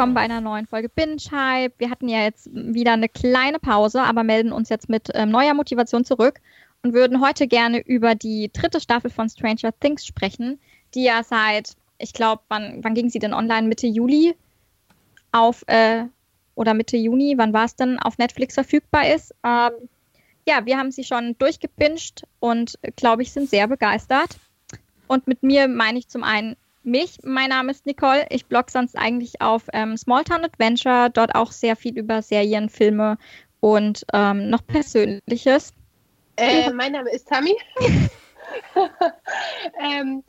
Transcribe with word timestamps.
willkommen 0.00 0.14
bei 0.14 0.22
einer 0.22 0.40
neuen 0.40 0.66
Folge 0.66 0.88
Binge 0.88 1.20
Hype. 1.30 1.74
Wir 1.76 1.90
hatten 1.90 2.08
ja 2.08 2.22
jetzt 2.22 2.48
wieder 2.54 2.94
eine 2.94 3.10
kleine 3.10 3.58
Pause, 3.58 4.02
aber 4.02 4.24
melden 4.24 4.50
uns 4.50 4.70
jetzt 4.70 4.88
mit 4.88 5.10
ähm, 5.12 5.28
neuer 5.28 5.52
Motivation 5.52 6.06
zurück 6.06 6.40
und 6.82 6.94
würden 6.94 7.20
heute 7.20 7.46
gerne 7.46 7.80
über 7.80 8.14
die 8.14 8.50
dritte 8.50 8.80
Staffel 8.80 9.10
von 9.10 9.28
Stranger 9.28 9.78
Things 9.78 10.06
sprechen, 10.06 10.58
die 10.94 11.04
ja 11.04 11.22
seit, 11.22 11.76
ich 11.98 12.14
glaube, 12.14 12.40
wann, 12.48 12.82
wann 12.82 12.94
ging 12.94 13.10
sie 13.10 13.18
denn 13.18 13.34
online? 13.34 13.68
Mitte 13.68 13.86
Juli 13.88 14.34
auf, 15.32 15.64
äh, 15.66 16.06
oder 16.54 16.72
Mitte 16.72 16.96
Juni, 16.96 17.34
wann 17.36 17.52
war 17.52 17.66
es 17.66 17.76
denn, 17.76 17.98
auf 17.98 18.16
Netflix 18.16 18.54
verfügbar 18.54 19.06
ist. 19.06 19.34
Ähm, 19.44 19.72
ja, 20.48 20.64
wir 20.64 20.78
haben 20.78 20.92
sie 20.92 21.04
schon 21.04 21.36
durchgepinscht 21.36 22.22
und, 22.38 22.78
glaube 22.96 23.20
ich, 23.20 23.32
sind 23.32 23.50
sehr 23.50 23.68
begeistert. 23.68 24.38
Und 25.08 25.26
mit 25.26 25.42
mir 25.42 25.68
meine 25.68 25.98
ich 25.98 26.08
zum 26.08 26.24
einen 26.24 26.56
mich. 26.82 27.18
Mein 27.22 27.50
Name 27.50 27.70
ist 27.70 27.86
Nicole. 27.86 28.26
Ich 28.30 28.46
blogge 28.46 28.70
sonst 28.70 28.96
eigentlich 28.96 29.40
auf 29.40 29.64
ähm, 29.72 29.96
Smalltown 29.96 30.44
Adventure, 30.44 31.10
dort 31.10 31.34
auch 31.34 31.52
sehr 31.52 31.76
viel 31.76 31.98
über 31.98 32.22
Serien, 32.22 32.68
Filme 32.68 33.18
und 33.60 34.04
ähm, 34.12 34.50
noch 34.50 34.66
Persönliches. 34.66 35.72
Äh, 36.36 36.72
mein 36.72 36.92
Name 36.92 37.10
ist 37.10 37.28
Tammy. 37.28 37.54
ähm, 39.80 40.24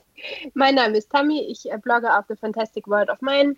mein 0.54 0.76
Name 0.76 0.98
ist 0.98 1.10
Tammy. 1.10 1.42
Ich 1.50 1.72
äh, 1.72 1.78
blogge 1.78 2.16
auf 2.16 2.26
The 2.28 2.36
Fantastic 2.36 2.88
World 2.88 3.10
of 3.10 3.22
Mine 3.22 3.56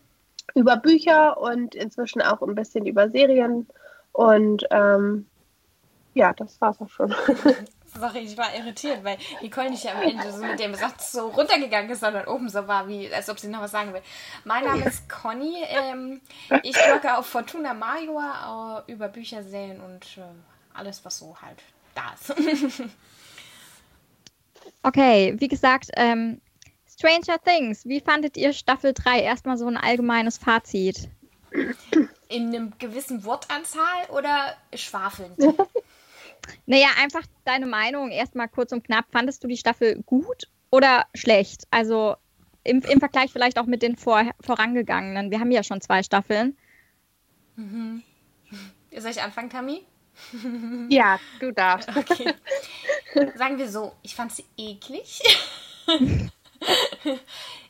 über 0.55 0.77
Bücher 0.77 1.39
und 1.39 1.73
inzwischen 1.75 2.21
auch 2.21 2.41
ein 2.41 2.55
bisschen 2.55 2.85
über 2.85 3.09
Serien. 3.09 3.67
Und 4.11 4.65
ähm, 4.69 5.25
ja, 6.13 6.33
das 6.33 6.61
war's 6.61 6.79
auch 6.79 6.89
schon. 6.89 7.13
Sorry, 7.99 8.19
ich 8.19 8.37
war 8.37 8.55
irritiert, 8.55 9.03
weil 9.03 9.17
Nicole 9.41 9.69
nicht 9.69 9.87
am 9.87 10.01
Ende 10.01 10.31
so 10.31 10.43
mit 10.43 10.59
dem 10.59 10.73
Satz 10.73 11.11
so 11.11 11.27
runtergegangen 11.29 11.89
ist, 11.91 11.99
sondern 11.99 12.27
oben 12.27 12.49
so 12.49 12.67
war, 12.67 12.87
wie 12.87 13.13
als 13.13 13.29
ob 13.29 13.39
sie 13.39 13.47
noch 13.47 13.61
was 13.61 13.71
sagen 13.71 13.93
will. 13.93 14.01
Mein 14.43 14.65
Name 14.65 14.85
ist 14.85 15.07
Conny. 15.07 15.63
Ähm, 15.67 16.21
ich 16.63 16.73
blogge 16.73 17.17
auf 17.17 17.27
Fortuna 17.27 17.73
Major 17.73 18.83
äh, 18.87 18.91
über 18.91 19.07
Bücher, 19.09 19.43
Serien 19.43 19.79
und 19.79 20.17
äh, 20.17 20.21
alles, 20.73 21.05
was 21.05 21.19
so 21.19 21.37
halt 21.41 21.59
da 21.93 22.13
ist. 22.13 22.33
okay, 24.83 25.35
wie 25.37 25.47
gesagt, 25.47 25.89
ähm, 25.95 26.41
Stranger 26.91 27.39
Things, 27.43 27.85
wie 27.85 27.99
fandet 27.99 28.37
ihr 28.37 28.53
Staffel 28.53 28.93
3? 28.93 29.19
Erstmal 29.19 29.57
so 29.57 29.67
ein 29.67 29.77
allgemeines 29.77 30.37
Fazit. 30.37 31.09
In 32.27 32.47
einem 32.47 32.73
gewissen 32.79 33.23
Wortanzahl 33.25 34.09
oder 34.09 34.55
schwafelnd? 34.73 35.37
Naja, 36.65 36.87
einfach 37.01 37.23
deine 37.45 37.65
Meinung 37.65 38.11
erstmal 38.11 38.47
kurz 38.47 38.71
und 38.71 38.83
knapp. 38.83 39.05
Fandest 39.11 39.43
du 39.43 39.47
die 39.47 39.57
Staffel 39.57 40.01
gut 40.03 40.47
oder 40.71 41.05
schlecht? 41.13 41.63
Also 41.71 42.15
im, 42.63 42.81
im 42.81 42.99
Vergleich 42.99 43.31
vielleicht 43.31 43.59
auch 43.59 43.65
mit 43.65 43.81
den 43.81 43.95
vor, 43.97 44.23
vorangegangenen. 44.39 45.31
Wir 45.31 45.39
haben 45.39 45.51
ja 45.51 45.63
schon 45.63 45.81
zwei 45.81 46.03
Staffeln. 46.03 46.57
Mhm. 47.55 48.03
Soll 48.97 49.11
ich 49.11 49.21
anfangen, 49.21 49.49
Tammy? 49.49 49.83
Ja, 50.89 51.19
du 51.39 51.51
darfst. 51.51 51.89
Okay. 51.95 52.33
Sagen 53.35 53.57
wir 53.57 53.69
so, 53.69 53.93
ich 54.01 54.15
fand 54.15 54.31
sie 54.31 54.45
eklig. 54.57 55.21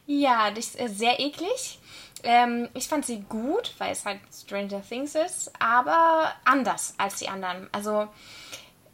ja, 0.05 0.51
das 0.51 0.67
ist 0.67 0.79
äh, 0.79 0.87
sehr 0.87 1.19
eklig. 1.19 1.79
Ähm, 2.23 2.69
ich 2.73 2.87
fand 2.87 3.05
sie 3.05 3.21
gut, 3.21 3.73
weil 3.77 3.91
es 3.91 4.05
halt 4.05 4.21
Stranger 4.33 4.81
Things 4.81 5.15
ist, 5.15 5.51
aber 5.59 6.33
anders 6.45 6.93
als 6.97 7.17
die 7.17 7.27
anderen. 7.27 7.67
Also 7.73 8.07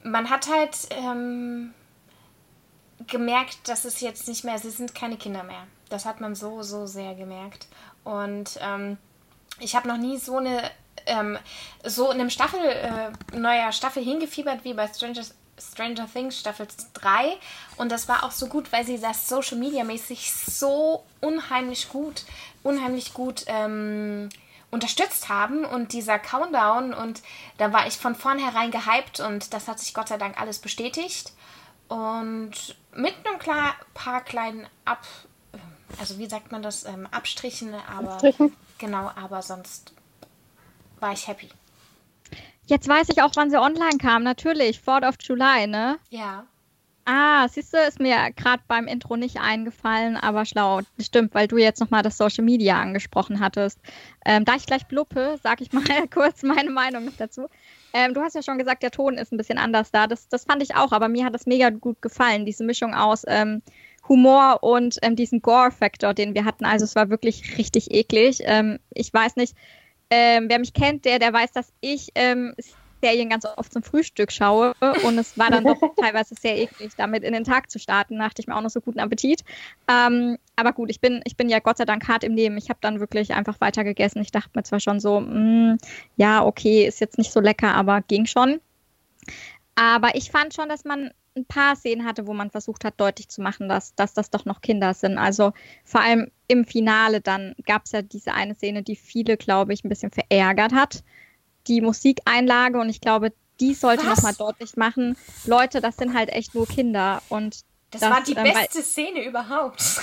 man 0.03 0.29
hat 0.29 0.47
halt 0.49 0.77
ähm, 0.91 1.73
gemerkt, 3.07 3.67
dass 3.67 3.85
es 3.85 4.01
jetzt 4.01 4.27
nicht 4.27 4.43
mehr, 4.43 4.57
sie 4.59 4.69
sind 4.69 4.95
keine 4.95 5.17
Kinder 5.17 5.43
mehr. 5.43 5.67
Das 5.89 6.05
hat 6.05 6.21
man 6.21 6.35
so, 6.35 6.61
so 6.61 6.85
sehr 6.85 7.15
gemerkt. 7.15 7.67
Und 8.03 8.59
ähm, 8.61 8.97
ich 9.59 9.75
habe 9.75 9.87
noch 9.87 9.97
nie 9.97 10.17
so 10.17 10.37
eine, 10.37 10.69
ähm, 11.05 11.37
so 11.83 12.11
in 12.11 12.19
einem 12.19 12.29
Staffel, 12.29 12.59
äh, 12.59 13.37
neuer 13.37 13.71
Staffel 13.71 14.03
hingefiebert 14.03 14.63
wie 14.63 14.73
bei 14.73 14.87
Stranger, 14.87 15.23
Stranger 15.59 16.07
Things 16.11 16.39
Staffel 16.39 16.67
3. 16.93 17.37
Und 17.77 17.91
das 17.91 18.07
war 18.07 18.23
auch 18.23 18.31
so 18.31 18.47
gut, 18.47 18.71
weil 18.71 18.85
sie 18.85 18.99
das 18.99 19.27
Social 19.27 19.57
Media 19.57 19.83
mäßig 19.83 20.31
so 20.31 21.03
unheimlich 21.21 21.89
gut, 21.89 22.25
unheimlich 22.63 23.13
gut, 23.13 23.45
ähm, 23.47 24.29
unterstützt 24.71 25.29
haben 25.29 25.65
und 25.65 25.93
dieser 25.93 26.19
Countdown 26.19 26.93
und 26.93 27.21
da 27.57 27.73
war 27.73 27.87
ich 27.87 27.97
von 27.97 28.15
vornherein 28.15 28.71
gehypt 28.71 29.19
und 29.19 29.53
das 29.53 29.67
hat 29.67 29.79
sich 29.79 29.93
Gott 29.93 30.09
sei 30.09 30.17
Dank 30.17 30.39
alles 30.39 30.59
bestätigt. 30.59 31.33
Und 31.87 32.51
mit 32.93 33.15
einem 33.25 33.39
klar, 33.39 33.75
paar 33.93 34.21
kleinen 34.21 34.67
Ab 34.85 35.05
also 35.99 36.19
wie 36.19 36.27
sagt 36.27 36.51
man 36.51 36.61
das 36.61 36.83
ähm, 36.85 37.07
Abstrichen 37.09 37.73
aber 37.73 38.13
Abstrichen. 38.13 38.55
genau 38.77 39.11
aber 39.15 39.41
sonst 39.41 39.93
war 40.99 41.13
ich 41.13 41.27
happy. 41.27 41.49
Jetzt 42.67 42.87
weiß 42.87 43.09
ich 43.09 43.23
auch 43.23 43.31
wann 43.35 43.49
sie 43.49 43.59
online 43.59 43.97
kam 43.97 44.21
natürlich. 44.21 44.77
4th 44.85 45.07
of 45.07 45.15
July 45.19 45.65
ne? 45.65 45.97
Ja 46.09 46.45
Ah, 47.11 47.47
siehst 47.47 47.73
du, 47.73 47.77
ist 47.79 47.99
mir 47.99 48.29
gerade 48.35 48.61
beim 48.67 48.85
Intro 48.85 49.15
nicht 49.15 49.37
eingefallen, 49.37 50.15
aber 50.15 50.45
schlau. 50.45 50.81
Stimmt, 50.99 51.33
weil 51.33 51.47
du 51.47 51.57
jetzt 51.57 51.79
nochmal 51.79 52.03
das 52.03 52.17
Social 52.17 52.43
Media 52.43 52.79
angesprochen 52.79 53.39
hattest. 53.39 53.79
Ähm, 54.23 54.45
da 54.45 54.53
ich 54.53 54.67
gleich 54.67 54.85
bluppe, 54.85 55.39
sage 55.41 55.63
ich 55.63 55.73
mal 55.73 55.81
kurz 56.13 56.43
meine 56.43 56.69
Meinung 56.69 57.11
dazu. 57.17 57.47
Ähm, 57.93 58.13
du 58.13 58.21
hast 58.21 58.35
ja 58.35 58.43
schon 58.43 58.59
gesagt, 58.59 58.83
der 58.83 58.91
Ton 58.91 59.15
ist 59.17 59.33
ein 59.33 59.37
bisschen 59.37 59.57
anders 59.57 59.89
da. 59.89 60.05
Das, 60.05 60.29
das 60.29 60.45
fand 60.45 60.61
ich 60.61 60.75
auch, 60.75 60.91
aber 60.91 61.07
mir 61.07 61.25
hat 61.25 61.33
das 61.33 61.47
mega 61.47 61.71
gut 61.71 61.99
gefallen, 62.03 62.45
diese 62.45 62.63
Mischung 62.63 62.93
aus 62.93 63.23
ähm, 63.25 63.63
Humor 64.07 64.59
und 64.61 64.99
ähm, 65.01 65.15
diesen 65.15 65.41
Gore-Faktor, 65.41 66.13
den 66.13 66.35
wir 66.35 66.45
hatten. 66.45 66.65
Also 66.65 66.85
es 66.85 66.95
war 66.95 67.09
wirklich 67.09 67.57
richtig 67.57 67.89
eklig. 67.89 68.41
Ähm, 68.43 68.77
ich 68.93 69.11
weiß 69.11 69.35
nicht, 69.35 69.55
ähm, 70.11 70.45
wer 70.47 70.59
mich 70.59 70.73
kennt, 70.73 71.05
der, 71.05 71.17
der 71.17 71.33
weiß, 71.33 71.53
dass 71.53 71.73
ich 71.81 72.11
Serien 73.01 73.29
ganz 73.29 73.45
oft 73.45 73.71
zum 73.71 73.83
Frühstück 73.83 74.31
schaue 74.31 74.73
und 75.03 75.17
es 75.17 75.37
war 75.37 75.49
dann 75.49 75.63
doch 75.63 75.79
teilweise 75.97 76.35
sehr 76.35 76.57
eklig, 76.57 76.91
damit 76.97 77.23
in 77.23 77.33
den 77.33 77.43
Tag 77.43 77.69
zu 77.71 77.79
starten. 77.79 78.17
Da 78.17 78.25
dachte 78.25 78.41
ich 78.41 78.47
mir 78.47 78.55
auch 78.55 78.61
noch 78.61 78.69
so 78.69 78.81
guten 78.81 78.99
Appetit. 78.99 79.43
Ähm, 79.87 80.37
aber 80.55 80.73
gut, 80.73 80.89
ich 80.89 80.99
bin, 80.99 81.21
ich 81.25 81.37
bin 81.37 81.49
ja 81.49 81.59
Gott 81.59 81.77
sei 81.77 81.85
Dank 81.85 82.07
hart 82.07 82.23
im 82.23 82.35
Leben. 82.35 82.57
Ich 82.57 82.69
habe 82.69 82.79
dann 82.81 82.99
wirklich 82.99 83.33
einfach 83.33 83.61
weiter 83.61 83.83
gegessen. 83.83 84.21
Ich 84.21 84.31
dachte 84.31 84.51
mir 84.53 84.63
zwar 84.63 84.79
schon 84.79 84.99
so, 84.99 85.19
mh, 85.19 85.73
mm, 85.73 85.77
ja, 86.17 86.45
okay, 86.45 86.85
ist 86.85 86.99
jetzt 86.99 87.17
nicht 87.17 87.31
so 87.31 87.39
lecker, 87.39 87.73
aber 87.73 88.01
ging 88.01 88.25
schon. 88.25 88.59
Aber 89.75 90.15
ich 90.15 90.31
fand 90.31 90.53
schon, 90.53 90.67
dass 90.67 90.83
man 90.83 91.11
ein 91.37 91.45
paar 91.45 91.75
Szenen 91.75 92.05
hatte, 92.05 92.27
wo 92.27 92.33
man 92.33 92.49
versucht 92.49 92.83
hat, 92.83 92.99
deutlich 92.99 93.29
zu 93.29 93.41
machen, 93.41 93.69
dass, 93.69 93.95
dass 93.95 94.13
das 94.13 94.29
doch 94.29 94.45
noch 94.45 94.61
Kinder 94.61 94.93
sind. 94.93 95.17
Also 95.17 95.53
vor 95.85 96.01
allem 96.01 96.31
im 96.47 96.65
Finale 96.65 97.21
dann 97.21 97.55
gab 97.65 97.85
es 97.85 97.93
ja 97.93 98.01
diese 98.01 98.33
eine 98.33 98.55
Szene, 98.55 98.83
die 98.83 98.95
viele, 98.95 99.37
glaube 99.37 99.73
ich, 99.73 99.83
ein 99.83 99.89
bisschen 99.89 100.11
verärgert 100.11 100.73
hat 100.73 101.03
die 101.69 101.81
Musikeinlage 101.81 102.79
und 102.79 102.89
ich 102.89 102.99
glaube, 102.99 103.31
die 103.59 103.73
sollte 103.73 104.05
nochmal 104.05 104.33
deutlich 104.33 104.75
machen, 104.77 105.17
Leute, 105.45 105.81
das 105.81 105.97
sind 105.97 106.13
halt 106.13 106.29
echt 106.29 106.55
nur 106.55 106.67
Kinder 106.67 107.21
und 107.29 107.63
das, 107.91 108.01
das 108.01 108.09
war 108.09 108.23
die 108.23 108.33
ähm, 108.33 108.43
beste 108.43 108.81
Szene 108.81 109.25
überhaupt. 109.25 109.81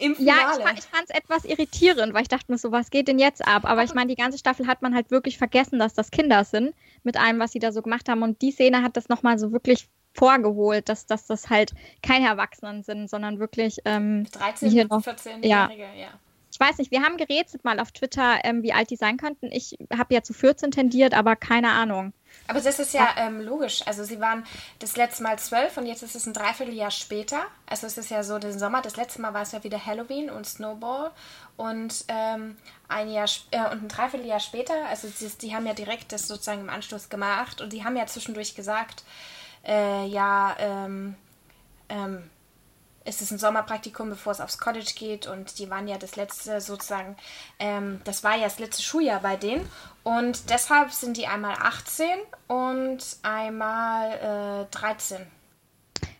Im 0.00 0.16
Finale. 0.16 0.60
Ja, 0.60 0.72
ich, 0.72 0.78
ich 0.80 0.84
fand 0.84 1.04
es 1.08 1.10
etwas 1.10 1.44
irritierend, 1.44 2.12
weil 2.12 2.22
ich 2.22 2.28
dachte 2.28 2.50
mir 2.50 2.58
so, 2.58 2.72
was 2.72 2.90
geht 2.90 3.06
denn 3.06 3.20
jetzt 3.20 3.46
ab? 3.46 3.64
Aber 3.64 3.84
ich 3.84 3.94
meine, 3.94 4.08
die 4.08 4.20
ganze 4.20 4.36
Staffel 4.36 4.66
hat 4.66 4.82
man 4.82 4.94
halt 4.94 5.12
wirklich 5.12 5.38
vergessen, 5.38 5.78
dass 5.78 5.94
das 5.94 6.10
Kinder 6.10 6.42
sind, 6.42 6.74
mit 7.04 7.16
allem, 7.16 7.38
was 7.38 7.52
sie 7.52 7.60
da 7.60 7.70
so 7.70 7.80
gemacht 7.80 8.08
haben. 8.08 8.22
Und 8.22 8.42
die 8.42 8.50
Szene 8.50 8.82
hat 8.82 8.96
das 8.96 9.08
nochmal 9.08 9.38
so 9.38 9.52
wirklich 9.52 9.88
vorgeholt, 10.12 10.88
dass, 10.88 11.06
dass 11.06 11.26
das 11.26 11.50
halt 11.50 11.72
keine 12.02 12.26
Erwachsenen 12.26 12.82
sind, 12.82 13.08
sondern 13.08 13.38
wirklich 13.38 13.78
ähm, 13.84 14.26
13, 14.32 14.70
14-Jährige, 14.88 15.48
ja. 15.48 15.94
ja 15.94 16.10
ich 16.60 16.68
weiß 16.68 16.76
nicht, 16.76 16.90
wir 16.90 17.02
haben 17.02 17.16
gerätselt 17.16 17.64
mal 17.64 17.80
auf 17.80 17.90
Twitter, 17.90 18.44
ähm, 18.44 18.62
wie 18.62 18.74
alt 18.74 18.90
die 18.90 18.96
sein 18.96 19.16
könnten. 19.16 19.50
Ich 19.50 19.78
habe 19.96 20.12
ja 20.12 20.22
zu 20.22 20.34
14 20.34 20.70
tendiert, 20.70 21.14
aber 21.14 21.34
keine 21.34 21.70
Ahnung. 21.70 22.12
Aber 22.48 22.60
das 22.60 22.78
ist 22.78 22.92
ja 22.92 23.08
ähm, 23.16 23.40
logisch. 23.40 23.80
Also 23.86 24.04
sie 24.04 24.20
waren 24.20 24.44
das 24.78 24.94
letzte 24.96 25.22
Mal 25.22 25.38
zwölf 25.38 25.78
und 25.78 25.86
jetzt 25.86 26.02
ist 26.02 26.14
es 26.14 26.26
ein 26.26 26.34
Dreivierteljahr 26.34 26.90
später. 26.90 27.46
Also 27.66 27.86
es 27.86 27.96
ist 27.96 28.10
ja 28.10 28.22
so 28.22 28.38
den 28.38 28.58
Sommer. 28.58 28.82
Das 28.82 28.96
letzte 28.96 29.22
Mal 29.22 29.32
war 29.32 29.40
es 29.40 29.52
ja 29.52 29.64
wieder 29.64 29.84
Halloween 29.84 30.28
und 30.28 30.46
Snowball. 30.46 31.12
Und 31.56 32.04
ähm, 32.08 32.58
ein 32.88 33.10
Jahr 33.10 33.28
äh, 33.52 33.72
und 33.72 33.84
ein 33.84 33.88
Dreivierteljahr 33.88 34.40
später, 34.40 34.74
also 34.90 35.08
die, 35.08 35.28
die, 35.38 35.54
haben 35.54 35.66
ja 35.66 35.72
direkt 35.72 36.12
das 36.12 36.28
sozusagen 36.28 36.60
im 36.60 36.70
Anschluss 36.70 37.08
gemacht 37.08 37.62
und 37.62 37.72
die 37.72 37.84
haben 37.84 37.96
ja 37.96 38.06
zwischendurch 38.06 38.54
gesagt, 38.54 39.02
äh, 39.66 40.06
ja, 40.06 40.56
ähm, 40.58 41.16
es 43.10 43.20
ist 43.20 43.32
ein 43.32 43.38
Sommerpraktikum, 43.38 44.08
bevor 44.08 44.32
es 44.32 44.40
aufs 44.40 44.58
College 44.58 44.92
geht 44.96 45.26
und 45.26 45.58
die 45.58 45.68
waren 45.68 45.88
ja 45.88 45.98
das 45.98 46.14
letzte 46.16 46.60
sozusagen, 46.60 47.16
ähm, 47.58 48.00
das 48.04 48.22
war 48.22 48.36
ja 48.36 48.44
das 48.44 48.60
letzte 48.60 48.82
Schuljahr 48.82 49.20
bei 49.20 49.36
denen 49.36 49.68
und 50.04 50.48
deshalb 50.48 50.92
sind 50.92 51.16
die 51.16 51.26
einmal 51.26 51.56
18 51.58 52.06
und 52.46 52.98
einmal 53.22 54.66
äh, 54.70 54.76
13. 54.76 55.26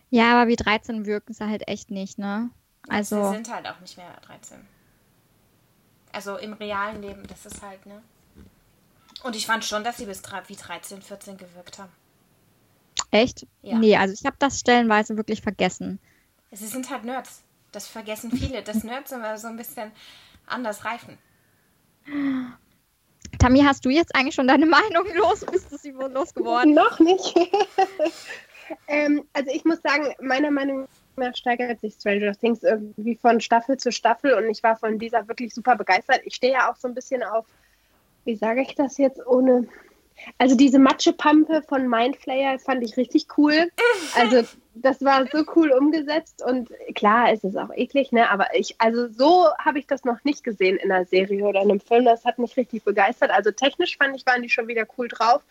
Ja, 0.09 0.33
aber 0.33 0.49
wie 0.49 0.57
13 0.57 1.05
wirken 1.05 1.33
sie 1.33 1.45
halt 1.45 1.67
echt 1.67 1.89
nicht, 1.89 2.19
ne? 2.19 2.49
Also 2.89 3.23
sie 3.29 3.35
sind 3.35 3.53
halt 3.53 3.67
auch 3.67 3.79
nicht 3.79 3.95
mehr 3.95 4.11
13. 4.27 4.57
Also 6.11 6.35
im 6.35 6.53
realen 6.53 7.01
Leben, 7.01 7.25
das 7.27 7.45
ist 7.45 7.61
halt, 7.61 7.85
ne? 7.85 8.01
Und 9.23 9.35
ich 9.37 9.45
fand 9.45 9.63
schon, 9.63 9.85
dass 9.85 9.97
sie 9.97 10.05
bis 10.05 10.21
wie 10.47 10.55
13, 10.55 11.01
14 11.01 11.37
gewirkt 11.37 11.79
haben. 11.79 11.91
Echt? 13.11 13.47
Ja. 13.61 13.77
Nee, 13.77 13.95
also 13.95 14.13
ich 14.13 14.25
habe 14.25 14.35
das 14.39 14.59
stellenweise 14.59 15.15
wirklich 15.15 15.41
vergessen. 15.41 15.99
Sie 16.51 16.67
sind 16.67 16.89
halt 16.89 17.05
Nerds. 17.05 17.43
Das 17.71 17.87
vergessen 17.87 18.31
viele, 18.31 18.61
dass 18.61 18.83
Nerds 18.83 19.11
immer 19.11 19.37
so 19.37 19.47
ein 19.47 19.55
bisschen 19.55 19.91
anders 20.45 20.83
reifen. 20.83 21.17
Tammy, 23.39 23.61
hast 23.61 23.85
du 23.85 23.89
jetzt 23.89 24.13
eigentlich 24.15 24.35
schon 24.35 24.47
deine 24.47 24.65
Meinung 24.65 25.05
los? 25.15 25.45
Bist 25.45 25.71
du 25.71 25.77
sie 25.77 25.95
wohl 25.95 26.11
losgeworden? 26.11 26.73
Noch 26.73 26.99
nicht. 26.99 27.35
ähm, 28.87 29.23
also 29.33 29.51
ich 29.53 29.63
muss 29.63 29.81
sagen, 29.81 30.13
meiner 30.19 30.51
Meinung 30.51 30.87
nach 31.15 31.35
steigert 31.35 31.79
sich 31.79 31.93
Stranger 31.93 32.35
Things 32.35 32.63
irgendwie 32.63 33.15
von 33.15 33.39
Staffel 33.39 33.77
zu 33.77 33.91
Staffel 33.91 34.33
und 34.33 34.49
ich 34.49 34.61
war 34.63 34.75
von 34.75 34.99
dieser 34.99 35.27
wirklich 35.27 35.53
super 35.53 35.75
begeistert. 35.75 36.21
Ich 36.25 36.35
stehe 36.35 36.53
ja 36.53 36.71
auch 36.71 36.75
so 36.75 36.87
ein 36.87 36.93
bisschen 36.93 37.23
auf, 37.23 37.45
wie 38.25 38.35
sage 38.35 38.61
ich 38.61 38.75
das 38.75 38.97
jetzt 38.97 39.25
ohne 39.25 39.67
also 40.37 40.55
diese 40.55 40.79
Matschepampe 40.79 41.63
von 41.67 41.87
Mindflayer 41.87 42.59
fand 42.59 42.83
ich 42.83 42.97
richtig 42.97 43.25
cool. 43.37 43.71
Also 44.15 44.43
das 44.73 45.03
war 45.03 45.27
so 45.31 45.43
cool 45.55 45.71
umgesetzt 45.71 46.41
und 46.43 46.69
klar 46.95 47.33
ist 47.33 47.43
es 47.43 47.55
auch 47.55 47.71
eklig, 47.73 48.11
ne? 48.11 48.29
Aber 48.29 48.47
ich, 48.55 48.75
also 48.79 49.09
so 49.09 49.49
habe 49.57 49.79
ich 49.79 49.87
das 49.87 50.05
noch 50.05 50.23
nicht 50.23 50.43
gesehen 50.43 50.77
in 50.77 50.91
einer 50.91 51.05
Serie 51.05 51.43
oder 51.43 51.61
einem 51.61 51.79
Film. 51.79 52.05
Das 52.05 52.23
hat 52.23 52.39
mich 52.39 52.55
richtig 52.55 52.83
begeistert. 52.83 53.31
Also 53.31 53.51
technisch 53.51 53.97
fand 53.97 54.15
ich, 54.15 54.25
waren 54.25 54.41
die 54.41 54.49
schon 54.49 54.67
wieder 54.67 54.85
cool 54.97 55.07
drauf. 55.07 55.41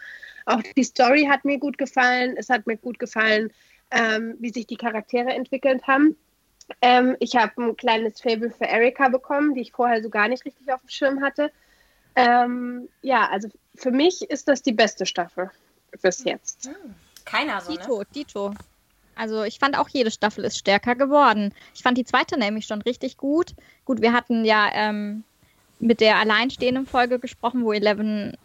Auch 0.46 0.62
die 0.76 0.84
Story 0.84 1.26
hat 1.30 1.44
mir 1.44 1.58
gut 1.58 1.76
gefallen. 1.76 2.34
Es 2.36 2.48
hat 2.48 2.66
mir 2.66 2.78
gut 2.78 2.98
gefallen, 2.98 3.52
ähm, 3.90 4.36
wie 4.38 4.50
sich 4.50 4.66
die 4.66 4.76
Charaktere 4.76 5.30
entwickelt 5.30 5.86
haben. 5.86 6.16
Ähm, 6.80 7.16
ich 7.20 7.36
habe 7.36 7.62
ein 7.62 7.76
kleines 7.76 8.20
Fable 8.20 8.50
für 8.50 8.64
Erika 8.64 9.08
bekommen, 9.08 9.54
die 9.54 9.60
ich 9.60 9.72
vorher 9.72 10.02
so 10.02 10.08
gar 10.08 10.28
nicht 10.28 10.44
richtig 10.44 10.72
auf 10.72 10.80
dem 10.80 10.88
Schirm 10.88 11.20
hatte. 11.20 11.50
Ähm, 12.16 12.88
ja, 13.02 13.28
also 13.28 13.48
für 13.74 13.90
mich 13.90 14.22
ist 14.30 14.48
das 14.48 14.62
die 14.62 14.72
beste 14.72 15.04
Staffel 15.04 15.50
bis 16.00 16.24
jetzt. 16.24 16.66
Hm, 16.66 16.94
keiner 17.24 17.60
so, 17.60 17.72
Dito, 17.72 17.98
ne? 17.98 18.06
Dito. 18.14 18.54
Also 19.20 19.44
ich 19.44 19.58
fand 19.58 19.76
auch 19.76 19.90
jede 19.90 20.10
Staffel 20.10 20.44
ist 20.44 20.56
stärker 20.56 20.94
geworden. 20.94 21.52
Ich 21.74 21.82
fand 21.82 21.98
die 21.98 22.06
zweite 22.06 22.38
nämlich 22.38 22.64
schon 22.64 22.80
richtig 22.80 23.18
gut. 23.18 23.52
Gut, 23.84 24.00
wir 24.00 24.14
hatten 24.14 24.46
ja 24.46 24.70
ähm, 24.72 25.24
mit 25.78 26.00
der 26.00 26.16
alleinstehenden 26.16 26.86
Folge 26.86 27.18
gesprochen, 27.18 27.62
wo 27.62 27.72
Eleven 27.72 28.38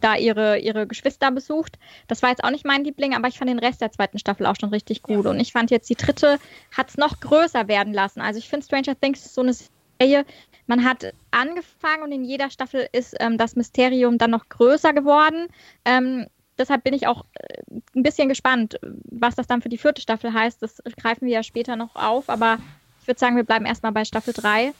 da 0.00 0.16
ihre, 0.16 0.58
ihre 0.58 0.88
Geschwister 0.88 1.30
besucht. 1.30 1.78
Das 2.08 2.22
war 2.22 2.30
jetzt 2.30 2.42
auch 2.42 2.50
nicht 2.50 2.66
mein 2.66 2.82
Liebling, 2.82 3.14
aber 3.14 3.28
ich 3.28 3.38
fand 3.38 3.50
den 3.50 3.60
Rest 3.60 3.80
der 3.80 3.92
zweiten 3.92 4.18
Staffel 4.18 4.46
auch 4.46 4.56
schon 4.58 4.70
richtig 4.70 5.02
gut. 5.02 5.26
Ja. 5.26 5.30
Und 5.30 5.38
ich 5.38 5.52
fand 5.52 5.70
jetzt 5.70 5.88
die 5.88 5.94
dritte 5.94 6.40
hat 6.76 6.88
es 6.88 6.96
noch 6.96 7.20
größer 7.20 7.68
werden 7.68 7.92
lassen. 7.92 8.20
Also 8.20 8.40
ich 8.40 8.48
finde 8.48 8.66
Stranger 8.66 8.98
Things 8.98 9.24
ist 9.24 9.34
so 9.34 9.42
eine 9.42 9.54
Serie, 10.00 10.26
man 10.66 10.84
hat 10.84 11.12
angefangen 11.30 12.02
und 12.02 12.10
in 12.10 12.24
jeder 12.24 12.50
Staffel 12.50 12.88
ist 12.90 13.14
ähm, 13.20 13.38
das 13.38 13.54
Mysterium 13.54 14.18
dann 14.18 14.32
noch 14.32 14.48
größer 14.48 14.92
geworden. 14.92 15.46
Ähm, 15.84 16.26
deshalb 16.58 16.84
bin 16.84 16.94
ich 16.94 17.06
auch 17.06 17.24
äh, 17.34 17.62
ein 17.94 18.02
bisschen 18.02 18.28
gespannt, 18.28 18.78
was 19.04 19.34
das 19.34 19.46
dann 19.46 19.62
für 19.62 19.68
die 19.68 19.78
vierte 19.78 20.02
Staffel 20.02 20.32
heißt. 20.32 20.62
Das 20.62 20.82
greifen 20.96 21.26
wir 21.26 21.34
ja 21.34 21.42
später 21.42 21.76
noch 21.76 21.96
auf, 21.96 22.28
aber 22.28 22.58
ich 23.00 23.08
würde 23.08 23.20
sagen, 23.20 23.36
wir 23.36 23.44
bleiben 23.44 23.66
erstmal 23.66 23.92
bei 23.92 24.04
Staffel 24.04 24.34
3. 24.34 24.72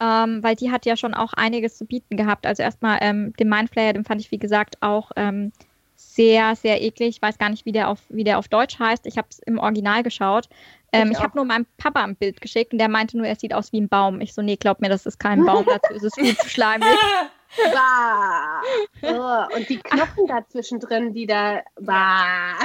Ähm, 0.00 0.42
weil 0.42 0.56
die 0.56 0.72
hat 0.72 0.86
ja 0.86 0.96
schon 0.96 1.14
auch 1.14 1.34
einiges 1.34 1.78
zu 1.78 1.86
bieten 1.86 2.16
gehabt. 2.16 2.46
Also 2.46 2.64
erstmal 2.64 2.98
ähm, 3.00 3.32
den 3.38 3.48
Mindflayer, 3.48 3.92
den 3.92 4.04
fand 4.04 4.20
ich, 4.20 4.32
wie 4.32 4.38
gesagt, 4.38 4.82
auch 4.82 5.12
ähm, 5.14 5.52
sehr, 5.94 6.56
sehr 6.56 6.82
eklig. 6.82 7.16
Ich 7.16 7.22
weiß 7.22 7.38
gar 7.38 7.48
nicht, 7.48 7.64
wie 7.64 7.72
der 7.72 7.88
auf, 7.88 8.00
wie 8.08 8.24
der 8.24 8.38
auf 8.38 8.48
Deutsch 8.48 8.78
heißt. 8.78 9.06
Ich 9.06 9.16
habe 9.18 9.28
es 9.30 9.38
im 9.40 9.58
Original 9.58 10.02
geschaut. 10.02 10.48
Ähm, 10.92 11.10
ich, 11.10 11.18
ich 11.18 11.22
habe 11.22 11.36
nur 11.36 11.44
meinem 11.44 11.66
Papa 11.76 12.02
ein 12.02 12.16
Bild 12.16 12.40
geschickt 12.40 12.72
und 12.72 12.78
der 12.78 12.88
meinte 12.88 13.16
nur, 13.16 13.26
er 13.26 13.36
sieht 13.36 13.54
aus 13.54 13.72
wie 13.72 13.80
ein 13.80 13.88
Baum. 13.88 14.20
Ich 14.20 14.34
so, 14.34 14.42
nee, 14.42 14.56
glaub 14.56 14.80
mir, 14.80 14.88
das 14.88 15.06
ist 15.06 15.18
kein 15.18 15.44
Baum, 15.44 15.64
dazu 15.66 15.92
ist 15.92 16.04
es 16.04 16.14
viel 16.14 16.36
zu 16.36 16.48
schleimig. 16.48 16.88
oh, 19.02 19.56
und 19.56 19.68
die 19.68 19.78
Knochen 19.78 20.26
da 20.26 20.46
zwischendrin, 20.48 21.12
die 21.14 21.26
da. 21.26 21.62
Bah. 21.80 22.58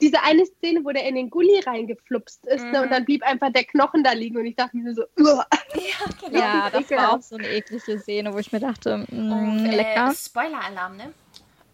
Diese 0.00 0.22
eine 0.22 0.44
Szene, 0.44 0.84
wo 0.84 0.90
der 0.90 1.06
in 1.06 1.14
den 1.14 1.30
Gully 1.30 1.60
reingeflupst 1.60 2.46
ist 2.46 2.64
mhm. 2.64 2.70
ne, 2.72 2.80
und 2.80 2.86
mhm. 2.86 2.90
dann 2.90 3.04
blieb 3.04 3.22
einfach 3.22 3.52
der 3.52 3.64
Knochen 3.64 4.02
da 4.02 4.12
liegen 4.12 4.36
und 4.36 4.44
ich 4.44 4.56
dachte 4.56 4.76
mir 4.76 4.92
so, 4.92 5.04
Uah. 5.18 5.46
ja, 5.74 6.26
genau. 6.26 6.38
ja, 6.38 6.70
das 6.70 6.90
war 6.90 7.12
auch 7.12 7.22
so 7.22 7.36
eine 7.36 7.48
eklige 7.48 7.98
Szene, 8.00 8.34
wo 8.34 8.38
ich 8.38 8.50
mir 8.50 8.60
dachte, 8.60 9.06
mh, 9.08 9.36
und, 9.36 9.66
äh, 9.66 9.76
lecker. 9.76 10.10
Äh, 10.10 10.14
Spoiler-Alarm, 10.14 10.96
ne? 10.96 11.12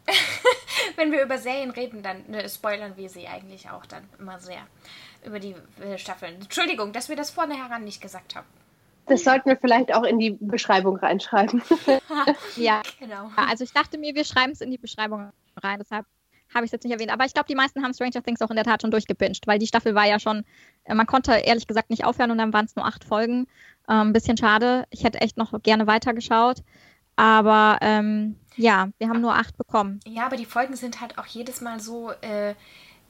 Wenn 0.97 1.13
wir 1.13 1.23
über 1.23 1.39
Serien 1.39 1.71
reden, 1.71 2.03
dann 2.03 2.25
ne, 2.29 2.47
spoilern 2.49 2.97
wir 2.97 3.09
sie 3.09 3.27
eigentlich 3.27 3.71
auch 3.71 3.87
dann 3.87 4.05
immer 4.19 4.39
sehr 4.39 4.67
über 5.25 5.41
die 5.41 5.55
äh, 5.83 5.97
Staffeln. 5.97 6.35
Entschuldigung, 6.43 6.93
dass 6.93 7.09
wir 7.09 7.17
das 7.17 7.31
vorne 7.31 7.57
heran 7.57 7.85
nicht 7.85 8.03
gesagt 8.03 8.37
haben. 8.37 8.47
Das 9.07 9.25
sollten 9.25 9.49
wir 9.49 9.57
vielleicht 9.57 9.95
auch 9.95 10.05
in 10.05 10.19
die 10.19 10.37
Beschreibung 10.41 10.97
reinschreiben. 10.97 11.63
ja, 12.57 12.83
genau. 12.99 13.31
Also 13.37 13.65
ich 13.65 13.73
dachte 13.73 13.99
mir, 13.99 14.15
wir 14.15 14.25
schreiben 14.25 14.53
es 14.53 14.61
in 14.61 14.71
die 14.71 14.79
Beschreibung 14.79 15.31
rein, 15.63 15.79
deshalb 15.79 16.07
habe 16.55 16.65
ich 16.65 16.69
es 16.69 16.73
jetzt 16.73 16.85
nicht 16.85 16.93
erwähnt. 16.93 17.13
Aber 17.13 17.25
ich 17.25 17.35
glaube, 17.35 17.49
die 17.49 17.55
meisten 17.55 17.83
haben 17.83 17.93
Stranger 17.93 18.23
Things 18.23 18.41
auch 18.41 18.51
in 18.51 18.57
der 18.57 18.65
Tat 18.65 18.83
schon 18.83 18.91
durchgepinscht, 18.91 19.47
weil 19.47 19.59
die 19.59 19.67
Staffel 19.67 19.95
war 19.95 20.07
ja 20.07 20.21
schon, 20.21 20.45
äh, 20.85 20.95
man 20.95 21.07
konnte 21.07 21.33
ehrlich 21.33 21.67
gesagt 21.67 21.91
nicht 21.91 22.05
aufhören 22.05 22.31
und 22.31 22.39
dann 22.39 22.53
waren 22.53 22.67
es 22.67 22.77
nur 22.77 22.87
acht 22.87 23.05
Folgen. 23.05 23.47
Ein 23.87 24.09
ähm, 24.09 24.13
bisschen 24.13 24.37
schade. 24.37 24.87
Ich 24.91 25.05
hätte 25.05 25.21
echt 25.21 25.37
noch 25.37 25.53
gerne 25.63 25.87
weitergeschaut. 25.87 26.63
Aber 27.17 27.79
ähm, 27.81 28.37
ja, 28.57 28.89
wir 28.99 29.09
haben 29.09 29.21
nur 29.21 29.35
acht 29.35 29.57
bekommen. 29.57 30.01
Ja, 30.07 30.27
aber 30.27 30.37
die 30.37 30.47
Folgen 30.47 30.75
sind 30.75 31.01
halt 31.01 31.19
auch 31.19 31.27
jedes 31.27 31.61
Mal 31.61 31.81
so. 31.81 32.11
Äh, 32.23 32.55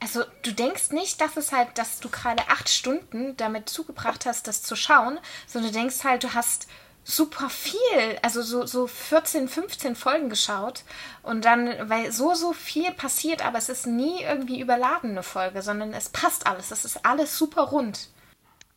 also 0.04 0.22
du 0.42 0.52
denkst 0.52 0.90
nicht, 0.90 1.18
dass 1.22 1.38
es 1.38 1.50
halt, 1.50 1.68
dass 1.76 1.98
du 1.98 2.10
gerade 2.10 2.42
acht 2.50 2.68
Stunden 2.68 3.38
damit 3.38 3.70
zugebracht 3.70 4.26
hast, 4.26 4.46
das 4.46 4.62
zu 4.62 4.76
schauen, 4.76 5.18
sondern 5.46 5.72
du 5.72 5.78
denkst 5.78 6.04
halt, 6.04 6.24
du 6.24 6.34
hast 6.34 6.68
super 7.04 7.48
viel, 7.48 8.18
also 8.20 8.42
so, 8.42 8.66
so 8.66 8.86
14, 8.86 9.48
15 9.48 9.96
Folgen 9.96 10.28
geschaut 10.28 10.82
und 11.22 11.46
dann, 11.46 11.88
weil 11.88 12.12
so, 12.12 12.34
so 12.34 12.52
viel 12.52 12.90
passiert, 12.92 13.46
aber 13.46 13.56
es 13.56 13.70
ist 13.70 13.86
nie 13.86 14.20
irgendwie 14.20 14.60
überladene 14.60 15.22
Folge, 15.22 15.62
sondern 15.62 15.94
es 15.94 16.10
passt 16.10 16.46
alles, 16.46 16.70
es 16.70 16.84
ist 16.84 17.06
alles 17.06 17.38
super 17.38 17.62
rund. 17.62 18.10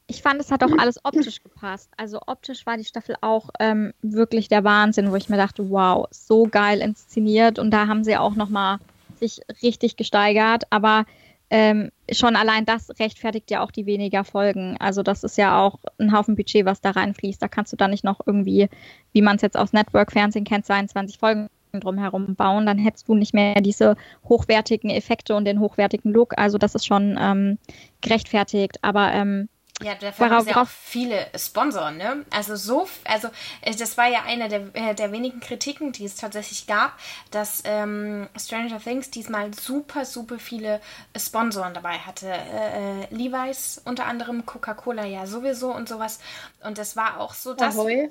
Ich 0.09 0.21
fand, 0.21 0.39
es 0.39 0.49
hat 0.49 0.63
auch 0.63 0.77
alles 0.77 1.03
optisch 1.03 1.43
gepasst. 1.43 1.89
Also 1.97 2.21
optisch 2.25 2.65
war 2.65 2.77
die 2.77 2.85
Staffel 2.85 3.17
auch 3.19 3.49
ähm, 3.59 3.93
wirklich 4.01 4.47
der 4.47 4.63
Wahnsinn, 4.63 5.11
wo 5.11 5.17
ich 5.17 5.27
mir 5.27 5.35
dachte, 5.35 5.69
wow, 5.69 6.07
so 6.11 6.47
geil 6.47 6.79
inszeniert 6.79 7.59
und 7.59 7.71
da 7.71 7.87
haben 7.87 8.05
sie 8.05 8.15
auch 8.15 8.35
nochmal 8.35 8.79
sich 9.19 9.41
richtig 9.61 9.97
gesteigert, 9.97 10.63
aber 10.69 11.05
ähm, 11.49 11.91
schon 12.11 12.35
allein 12.35 12.65
das 12.65 12.89
rechtfertigt 12.99 13.49
ja 13.51 13.63
auch 13.63 13.71
die 13.71 13.85
weniger 13.85 14.23
Folgen. 14.23 14.75
Also 14.79 15.01
das 15.01 15.23
ist 15.23 15.37
ja 15.37 15.61
auch 15.61 15.79
ein 15.97 16.11
Haufen 16.11 16.35
Budget, 16.35 16.65
was 16.65 16.81
da 16.81 16.91
reinfließt. 16.91 17.41
Da 17.41 17.47
kannst 17.47 17.71
du 17.71 17.77
da 17.77 17.87
nicht 17.87 18.03
noch 18.03 18.19
irgendwie, 18.25 18.67
wie 19.13 19.21
man 19.21 19.37
es 19.37 19.41
jetzt 19.41 19.57
aus 19.57 19.71
Network-Fernsehen 19.71 20.43
kennt, 20.43 20.65
22 20.65 21.19
Folgen 21.19 21.49
drumherum 21.73 22.35
bauen. 22.35 22.65
Dann 22.65 22.77
hättest 22.77 23.07
du 23.07 23.15
nicht 23.15 23.33
mehr 23.33 23.61
diese 23.61 23.95
hochwertigen 24.27 24.89
Effekte 24.89 25.35
und 25.35 25.45
den 25.45 25.59
hochwertigen 25.59 26.11
Look. 26.11 26.37
Also 26.37 26.57
das 26.57 26.75
ist 26.75 26.85
schon 26.85 27.17
ähm, 27.19 27.57
gerechtfertigt. 28.01 28.79
Aber 28.81 29.13
ähm, 29.13 29.47
ja, 29.83 29.93
dafür 29.93 30.31
haben 30.31 30.45
sie 30.45 30.55
auch 30.55 30.67
viele 30.67 31.27
Sponsoren, 31.35 31.97
ne? 31.97 32.25
Also 32.31 32.55
so, 32.55 32.87
also 33.03 33.29
äh, 33.61 33.75
das 33.75 33.95
war 33.97 34.07
ja 34.07 34.23
eine 34.23 34.49
der, 34.49 34.75
äh, 34.75 34.95
der 34.95 35.11
wenigen 35.11 35.39
Kritiken, 35.39 35.91
die 35.91 36.05
es 36.05 36.15
tatsächlich 36.15 36.65
gab, 36.65 36.93
dass 37.29 37.61
ähm, 37.63 38.27
Stranger 38.35 38.79
Things 38.79 39.11
diesmal 39.11 39.53
super, 39.53 40.05
super 40.05 40.39
viele 40.39 40.81
Sponsoren 41.15 41.75
dabei 41.75 41.99
hatte. 41.99 42.27
Äh, 42.27 43.03
äh, 43.03 43.07
Levi's 43.11 43.79
unter 43.85 44.05
anderem, 44.05 44.47
Coca-Cola 44.47 45.05
ja 45.05 45.27
sowieso 45.27 45.71
und 45.71 45.87
sowas. 45.87 46.19
Und 46.63 46.79
das 46.79 46.95
war 46.95 47.19
auch 47.19 47.35
so, 47.35 47.53
dass... 47.53 47.77
Ahoi. 47.77 48.09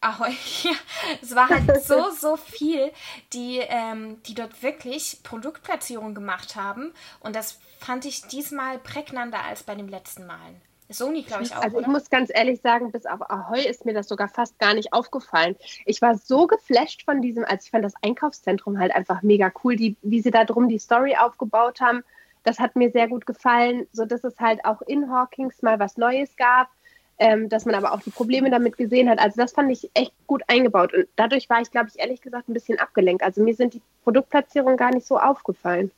Ahoi, 0.00 0.30
ja. 0.62 0.72
Es 1.20 1.34
war 1.34 1.48
halt 1.48 1.84
so, 1.84 2.10
so 2.10 2.36
viel, 2.36 2.90
die, 3.34 3.58
ähm, 3.58 4.22
die 4.22 4.34
dort 4.34 4.62
wirklich 4.62 5.18
Produktplatzierung 5.22 6.14
gemacht 6.14 6.56
haben. 6.56 6.94
Und 7.20 7.36
das 7.36 7.58
fand 7.80 8.06
ich 8.06 8.22
diesmal 8.22 8.78
prägnanter 8.78 9.44
als 9.44 9.62
bei 9.62 9.74
den 9.74 9.88
letzten 9.88 10.26
Malen. 10.26 10.62
Sony, 10.92 11.22
glaube 11.22 11.44
ich, 11.44 11.54
auch. 11.54 11.62
Also, 11.62 11.78
ich 11.78 11.84
oder? 11.84 11.92
muss 11.92 12.10
ganz 12.10 12.30
ehrlich 12.32 12.60
sagen, 12.60 12.92
bis 12.92 13.06
auf 13.06 13.20
Ahoy 13.30 13.66
ist 13.66 13.84
mir 13.84 13.94
das 13.94 14.08
sogar 14.08 14.28
fast 14.28 14.58
gar 14.58 14.74
nicht 14.74 14.92
aufgefallen. 14.92 15.56
Ich 15.86 16.02
war 16.02 16.16
so 16.16 16.46
geflasht 16.46 17.04
von 17.04 17.22
diesem, 17.22 17.44
als 17.44 17.64
ich 17.64 17.70
fand 17.70 17.84
das 17.84 17.94
Einkaufszentrum 18.02 18.78
halt 18.78 18.94
einfach 18.94 19.22
mega 19.22 19.52
cool, 19.64 19.76
die, 19.76 19.96
wie 20.02 20.20
sie 20.20 20.30
da 20.30 20.44
drum 20.44 20.68
die 20.68 20.78
Story 20.78 21.16
aufgebaut 21.16 21.80
haben. 21.80 22.02
Das 22.44 22.58
hat 22.58 22.76
mir 22.76 22.90
sehr 22.90 23.08
gut 23.08 23.26
gefallen, 23.26 23.86
so 23.92 24.04
dass 24.04 24.24
es 24.24 24.38
halt 24.38 24.64
auch 24.64 24.82
in 24.82 25.10
Hawkins 25.10 25.62
mal 25.62 25.78
was 25.78 25.96
Neues 25.96 26.36
gab, 26.36 26.68
ähm, 27.18 27.48
dass 27.48 27.66
man 27.66 27.74
aber 27.74 27.92
auch 27.92 28.00
die 28.00 28.10
Probleme 28.10 28.50
damit 28.50 28.76
gesehen 28.76 29.08
hat. 29.08 29.20
Also 29.20 29.40
das 29.40 29.52
fand 29.52 29.70
ich 29.70 29.90
echt 29.94 30.12
gut 30.26 30.42
eingebaut 30.48 30.92
und 30.92 31.06
dadurch 31.16 31.48
war 31.48 31.60
ich, 31.60 31.70
glaube 31.70 31.88
ich, 31.88 32.00
ehrlich 32.00 32.20
gesagt 32.20 32.48
ein 32.48 32.54
bisschen 32.54 32.80
abgelenkt. 32.80 33.22
Also 33.22 33.42
mir 33.42 33.54
sind 33.54 33.74
die 33.74 33.82
Produktplatzierungen 34.02 34.76
gar 34.76 34.92
nicht 34.92 35.06
so 35.06 35.18
aufgefallen. 35.18 35.92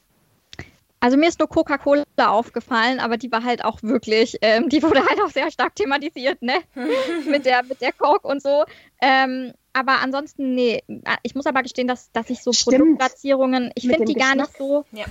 Also 1.05 1.19
mir 1.19 1.29
ist 1.29 1.39
nur 1.39 1.51
Coca-Cola 1.51 2.05
aufgefallen, 2.17 2.99
aber 2.99 3.19
die 3.19 3.31
war 3.31 3.45
halt 3.45 3.63
auch 3.63 3.83
wirklich, 3.83 4.39
ähm, 4.41 4.71
die 4.71 4.83
wurde 4.83 5.01
halt 5.01 5.21
auch 5.23 5.29
sehr 5.29 5.51
stark 5.51 5.77
thematisiert, 5.77 6.41
ne? 6.41 6.55
mit, 7.29 7.45
der, 7.45 7.63
mit 7.63 7.83
der 7.83 7.93
Coke 7.93 8.27
und 8.27 8.43
so. 8.43 8.65
Ähm, 9.03 9.53
aber 9.75 10.01
ansonsten, 10.01 10.55
nee. 10.55 10.83
Ich 11.23 11.35
muss 11.35 11.45
aber 11.45 11.63
gestehen, 11.63 11.89
dass, 11.89 12.11
dass 12.13 12.31
ich 12.31 12.43
so 12.43 12.55
Stimmt. 12.55 12.79
Produktplatzierungen, 12.79 13.71
ich 13.75 13.87
finde 13.87 14.07
die 14.07 14.15
gar 14.15 14.35
nicht 14.35 14.57
so. 14.57 14.87
Ja. 14.93 15.05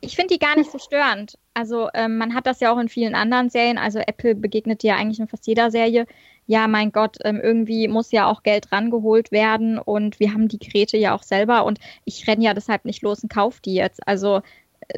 Ich 0.00 0.16
finde 0.16 0.34
die 0.34 0.40
gar 0.40 0.56
nicht 0.56 0.72
so 0.72 0.78
störend. 0.80 1.38
Also 1.54 1.88
ähm, 1.94 2.18
man 2.18 2.34
hat 2.34 2.48
das 2.48 2.58
ja 2.58 2.72
auch 2.72 2.78
in 2.78 2.88
vielen 2.88 3.14
anderen 3.14 3.48
Serien. 3.48 3.78
Also 3.78 4.00
Apple 4.00 4.34
begegnet 4.34 4.82
ja 4.82 4.96
eigentlich 4.96 5.20
in 5.20 5.28
fast 5.28 5.46
jeder 5.46 5.70
Serie. 5.70 6.06
Ja, 6.46 6.66
mein 6.66 6.90
Gott, 6.90 7.16
ähm, 7.24 7.40
irgendwie 7.40 7.86
muss 7.86 8.10
ja 8.10 8.26
auch 8.26 8.42
Geld 8.42 8.72
rangeholt 8.72 9.30
werden 9.30 9.78
und 9.78 10.18
wir 10.18 10.32
haben 10.32 10.48
die 10.48 10.58
Geräte 10.58 10.96
ja 10.96 11.14
auch 11.14 11.22
selber 11.22 11.64
und 11.64 11.78
ich 12.04 12.26
renne 12.26 12.42
ja 12.42 12.54
deshalb 12.54 12.84
nicht 12.84 13.02
los 13.02 13.22
und 13.22 13.32
kaufe 13.32 13.60
die 13.64 13.74
jetzt. 13.74 14.04
Also 14.08 14.42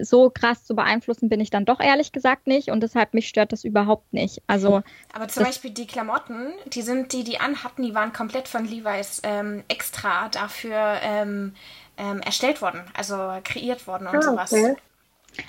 so 0.00 0.30
krass 0.30 0.64
zu 0.64 0.75
beeinflussen 0.75 1.28
bin 1.28 1.40
ich 1.40 1.50
dann 1.50 1.64
doch 1.64 1.80
ehrlich 1.80 2.12
gesagt 2.12 2.46
nicht 2.46 2.70
und 2.70 2.82
deshalb 2.82 3.14
mich 3.14 3.28
stört 3.28 3.52
das 3.52 3.64
überhaupt 3.64 4.12
nicht. 4.12 4.42
Also 4.46 4.82
aber 5.12 5.28
zum 5.28 5.44
Beispiel 5.44 5.70
die 5.70 5.87
Klamotten, 5.87 6.52
die 6.66 6.82
sind 6.82 7.12
die 7.12 7.25
die 7.25 7.40
anhatten, 7.40 7.82
die 7.82 7.94
waren 7.94 8.12
komplett 8.12 8.49
von 8.49 8.64
Levi's 8.64 9.20
ähm, 9.25 9.64
extra 9.68 10.28
dafür 10.28 10.96
ähm, 11.02 11.54
ähm, 11.96 12.20
erstellt 12.20 12.62
worden, 12.62 12.82
also 12.94 13.16
kreiert 13.44 13.87
worden 13.87 14.06
und 14.06 14.16
ah, 14.16 14.22
sowas. 14.22 14.52
Okay. 14.52 14.76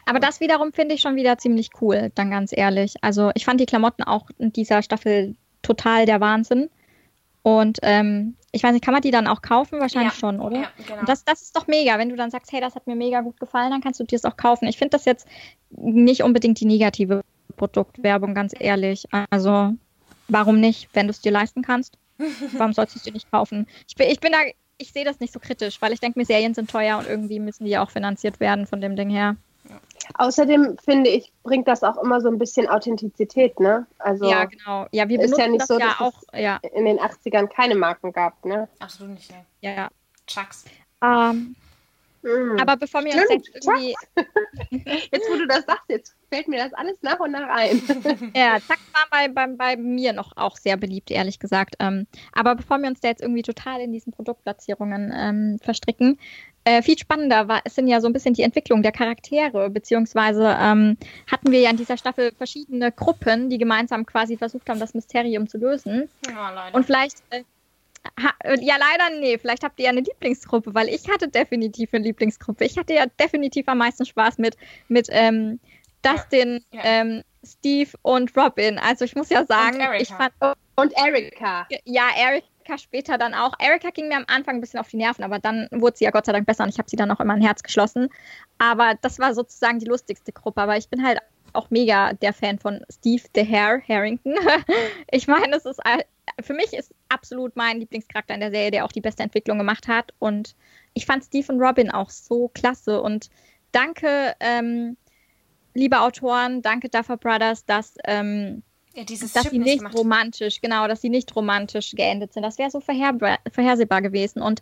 Aber 0.05 0.19
das 0.19 0.39
wiederum 0.39 0.73
finde 0.73 0.95
ich 0.95 1.01
schon 1.01 1.15
wieder 1.15 1.37
ziemlich 1.37 1.69
cool, 1.81 2.11
dann 2.15 2.31
ganz 2.31 2.51
ehrlich. 2.55 2.95
Also 3.01 3.31
ich 3.35 3.45
fand 3.45 3.59
die 3.59 3.65
Klamotten 3.65 4.03
auch 4.03 4.29
in 4.37 4.53
dieser 4.53 4.83
Staffel 4.83 5.35
total 5.61 6.05
der 6.05 6.21
Wahnsinn. 6.21 6.69
Und 7.43 7.79
ähm, 7.81 8.35
ich 8.51 8.63
weiß 8.63 8.73
nicht, 8.73 8.83
kann 8.83 8.93
man 8.93 9.01
die 9.01 9.11
dann 9.11 9.27
auch 9.27 9.41
kaufen? 9.41 9.79
Wahrscheinlich 9.79 10.13
ja. 10.13 10.19
schon, 10.19 10.39
oder? 10.39 10.61
Ja, 10.61 10.71
genau. 10.85 11.03
Das, 11.05 11.23
das 11.23 11.41
ist 11.41 11.55
doch 11.55 11.67
mega. 11.67 11.97
Wenn 11.97 12.09
du 12.09 12.15
dann 12.15 12.31
sagst, 12.31 12.51
hey, 12.51 12.59
das 12.59 12.75
hat 12.75 12.85
mir 12.85 12.95
mega 12.95 13.21
gut 13.21 13.39
gefallen, 13.39 13.71
dann 13.71 13.81
kannst 13.81 13.99
du 13.99 14.03
dir 14.03 14.15
es 14.15 14.25
auch 14.25 14.35
kaufen. 14.35 14.67
Ich 14.67 14.77
finde 14.77 14.91
das 14.91 15.05
jetzt 15.05 15.27
nicht 15.69 16.23
unbedingt 16.23 16.59
die 16.59 16.65
negative 16.65 17.23
Produktwerbung, 17.55 18.33
ganz 18.33 18.53
ehrlich. 18.57 19.05
Also, 19.29 19.73
warum 20.27 20.59
nicht, 20.59 20.89
wenn 20.93 21.07
du 21.07 21.11
es 21.11 21.21
dir 21.21 21.31
leisten 21.31 21.61
kannst? 21.61 21.97
Warum 22.57 22.71
sollst 22.73 22.93
du 22.93 22.99
es 22.99 23.03
dir 23.03 23.13
nicht 23.13 23.31
kaufen? 23.31 23.65
Ich 23.87 23.95
bin, 23.95 24.07
ich 24.07 24.19
bin 24.19 24.31
da, 24.31 24.37
ich 24.77 24.91
sehe 24.93 25.03
das 25.03 25.19
nicht 25.19 25.33
so 25.33 25.39
kritisch, 25.39 25.81
weil 25.81 25.91
ich 25.91 25.99
denke 25.99 26.19
mir, 26.19 26.25
Serien 26.25 26.53
sind 26.53 26.69
teuer 26.69 26.99
und 26.99 27.07
irgendwie 27.07 27.39
müssen 27.39 27.65
die 27.65 27.79
auch 27.79 27.89
finanziert 27.89 28.39
werden 28.39 28.67
von 28.67 28.79
dem 28.79 28.95
Ding 28.95 29.09
her. 29.09 29.37
Außerdem 30.15 30.77
finde 30.83 31.09
ich, 31.09 31.31
bringt 31.43 31.67
das 31.67 31.83
auch 31.83 31.97
immer 31.97 32.21
so 32.21 32.27
ein 32.27 32.37
bisschen 32.37 32.67
Authentizität, 32.67 33.59
ne? 33.59 33.85
Also 33.99 34.29
ja, 34.29 34.45
genau. 34.45 34.87
Ja, 34.91 35.07
wir 35.07 35.19
ist 35.19 35.37
ja 35.37 35.47
nicht 35.47 35.67
so, 35.67 35.79
ja 35.79 35.87
dass 35.87 35.99
auch, 35.99 36.21
es 36.31 36.41
ja. 36.41 36.59
in 36.73 36.85
den 36.85 36.99
80ern 36.99 37.47
keine 37.47 37.75
Marken 37.75 38.11
gab, 38.11 38.43
ne? 38.45 38.67
Absolut 38.79 39.13
nicht, 39.13 39.31
ne? 39.31 39.45
Ja. 39.61 39.89
Chucks. 40.27 40.65
Ähm, 41.03 41.55
mm. 42.21 42.59
Aber 42.59 42.77
bevor 42.77 43.03
wir 43.03 43.13
uns 43.13 43.29
jetzt 43.29 43.49
irgendwie. 43.53 43.95
jetzt, 45.11 45.29
wo 45.29 45.37
du 45.37 45.47
das 45.47 45.65
sagst, 45.65 45.89
jetzt 45.89 46.15
fällt 46.29 46.47
mir 46.47 46.63
das 46.63 46.73
alles 46.73 46.97
nach 47.01 47.19
und 47.19 47.31
nach 47.31 47.49
ein. 47.49 47.81
ja, 48.35 48.59
Zack 48.59 48.79
war 48.93 49.05
bei, 49.09 49.27
bei, 49.27 49.47
bei 49.47 49.77
mir 49.77 50.13
noch 50.13 50.35
auch 50.37 50.57
sehr 50.57 50.77
beliebt, 50.77 51.11
ehrlich 51.11 51.39
gesagt. 51.39 51.75
Ähm, 51.79 52.07
aber 52.33 52.55
bevor 52.55 52.79
wir 52.79 52.87
uns 52.87 52.99
da 53.01 53.09
jetzt 53.09 53.21
irgendwie 53.21 53.41
total 53.41 53.81
in 53.81 53.91
diesen 53.91 54.13
Produktplatzierungen 54.13 55.11
ähm, 55.15 55.59
verstricken, 55.61 56.19
äh, 56.63 56.81
viel 56.81 56.97
spannender 56.97 57.47
war, 57.47 57.61
es 57.63 57.75
sind 57.75 57.87
ja 57.87 58.01
so 58.01 58.07
ein 58.07 58.13
bisschen 58.13 58.33
die 58.33 58.43
Entwicklung 58.43 58.83
der 58.83 58.91
Charaktere, 58.91 59.69
beziehungsweise 59.69 60.55
ähm, 60.59 60.97
hatten 61.29 61.51
wir 61.51 61.59
ja 61.59 61.71
in 61.71 61.77
dieser 61.77 61.97
Staffel 61.97 62.31
verschiedene 62.37 62.91
Gruppen, 62.91 63.49
die 63.49 63.57
gemeinsam 63.57 64.05
quasi 64.05 64.37
versucht 64.37 64.69
haben, 64.69 64.79
das 64.79 64.93
Mysterium 64.93 65.47
zu 65.47 65.57
lösen. 65.57 66.09
Ja, 66.27 66.51
leider. 66.51 66.75
Und 66.75 66.85
vielleicht, 66.85 67.23
äh, 67.31 67.43
ha, 68.21 68.31
äh, 68.43 68.63
ja 68.63 68.75
leider, 68.77 69.19
nee, 69.19 69.37
vielleicht 69.37 69.63
habt 69.63 69.79
ihr 69.79 69.85
ja 69.85 69.91
eine 69.91 70.01
Lieblingsgruppe, 70.01 70.73
weil 70.75 70.89
ich 70.89 71.09
hatte 71.09 71.27
definitiv 71.27 71.93
eine 71.93 72.03
Lieblingsgruppe. 72.03 72.65
Ich 72.65 72.77
hatte 72.77 72.93
ja 72.93 73.05
definitiv 73.19 73.67
am 73.67 73.79
meisten 73.79 74.05
Spaß 74.05 74.37
mit, 74.37 74.55
mit 74.87 75.07
ähm, 75.09 75.59
Dustin, 76.03 76.63
ja. 76.71 76.79
Ja. 76.79 76.85
Ähm, 76.85 77.23
Steve 77.43 77.89
und 78.03 78.37
Robin. 78.37 78.77
Also 78.77 79.05
ich 79.05 79.15
muss 79.15 79.29
ja 79.29 79.45
sagen, 79.45 79.79
ich 79.99 80.09
fand. 80.09 80.31
Und 80.75 80.93
Erika. 80.95 81.67
Ja, 81.85 82.09
Erika 82.15 82.45
Erika 82.61 82.77
später 82.77 83.17
dann 83.17 83.33
auch. 83.33 83.53
Erika 83.59 83.89
ging 83.89 84.07
mir 84.07 84.17
am 84.17 84.25
Anfang 84.27 84.55
ein 84.55 84.61
bisschen 84.61 84.79
auf 84.79 84.87
die 84.87 84.97
Nerven, 84.97 85.23
aber 85.23 85.39
dann 85.39 85.67
wurde 85.71 85.97
sie 85.97 86.05
ja 86.05 86.11
Gott 86.11 86.25
sei 86.25 86.31
Dank 86.31 86.45
besser 86.45 86.63
und 86.63 86.69
ich 86.69 86.77
habe 86.77 86.89
sie 86.89 86.95
dann 86.95 87.11
auch 87.11 87.19
immer 87.19 87.33
ein 87.33 87.41
Herz 87.41 87.63
geschlossen. 87.63 88.09
Aber 88.57 88.95
das 89.01 89.19
war 89.19 89.33
sozusagen 89.33 89.79
die 89.79 89.87
lustigste 89.87 90.31
Gruppe. 90.31 90.61
Aber 90.61 90.77
ich 90.77 90.89
bin 90.89 91.05
halt 91.05 91.19
auch 91.53 91.69
mega 91.69 92.13
der 92.13 92.33
Fan 92.33 92.59
von 92.59 92.85
Steve 92.91 93.23
the 93.35 93.45
Hare 93.45 93.81
Harrington. 93.87 94.35
ich 95.11 95.27
meine, 95.27 95.55
es 95.55 95.65
ist 95.65 95.81
für 96.41 96.53
mich 96.53 96.73
ist 96.73 96.93
absolut 97.09 97.55
mein 97.55 97.79
Lieblingscharakter 97.79 98.33
in 98.33 98.39
der 98.39 98.51
Serie, 98.51 98.71
der 98.71 98.85
auch 98.85 98.91
die 98.91 99.01
beste 99.01 99.23
Entwicklung 99.23 99.57
gemacht 99.57 99.87
hat. 99.87 100.13
Und 100.19 100.55
ich 100.93 101.05
fand 101.05 101.23
Steve 101.23 101.51
und 101.51 101.61
Robin 101.61 101.91
auch 101.91 102.09
so 102.09 102.49
klasse. 102.53 103.01
Und 103.01 103.29
danke, 103.71 104.35
ähm, 104.39 104.97
liebe 105.73 105.99
Autoren, 105.99 106.61
danke 106.61 106.89
Duffer 106.89 107.17
Brothers, 107.17 107.65
dass 107.65 107.95
ähm, 108.05 108.63
ja, 108.93 109.03
dieses 109.03 109.33
dass 109.33 109.43
Chip 109.43 109.51
sie 109.51 109.59
nicht, 109.59 109.93
romantisch, 109.93 110.61
genau, 110.61 110.87
dass 110.87 111.01
sie 111.01 111.09
nicht 111.09 111.35
romantisch 111.35 111.91
geendet 111.91 112.33
sind. 112.33 112.43
Das 112.43 112.57
wäre 112.57 112.69
so 112.69 112.79
vorher, 112.79 113.39
vorhersehbar 113.51 114.01
gewesen. 114.01 114.41
Und 114.41 114.61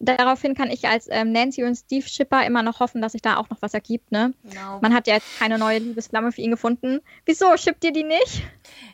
daraufhin 0.00 0.54
kann 0.54 0.70
ich 0.70 0.86
als 0.86 1.08
ähm, 1.10 1.32
Nancy 1.32 1.64
und 1.64 1.76
Steve 1.76 2.08
Schipper 2.08 2.44
immer 2.46 2.62
noch 2.62 2.80
hoffen, 2.80 3.02
dass 3.02 3.12
sich 3.12 3.22
da 3.22 3.36
auch 3.36 3.50
noch 3.50 3.60
was 3.60 3.74
ergibt. 3.74 4.12
Ne? 4.12 4.34
Genau. 4.44 4.78
Man 4.80 4.94
hat 4.94 5.06
ja 5.06 5.14
jetzt 5.14 5.38
keine 5.38 5.58
neue 5.58 5.78
Liebesflamme 5.78 6.32
für 6.32 6.40
ihn 6.40 6.50
gefunden. 6.50 7.00
Wieso? 7.26 7.56
Schippt 7.56 7.84
ihr 7.84 7.92
die 7.92 8.04
nicht? 8.04 8.42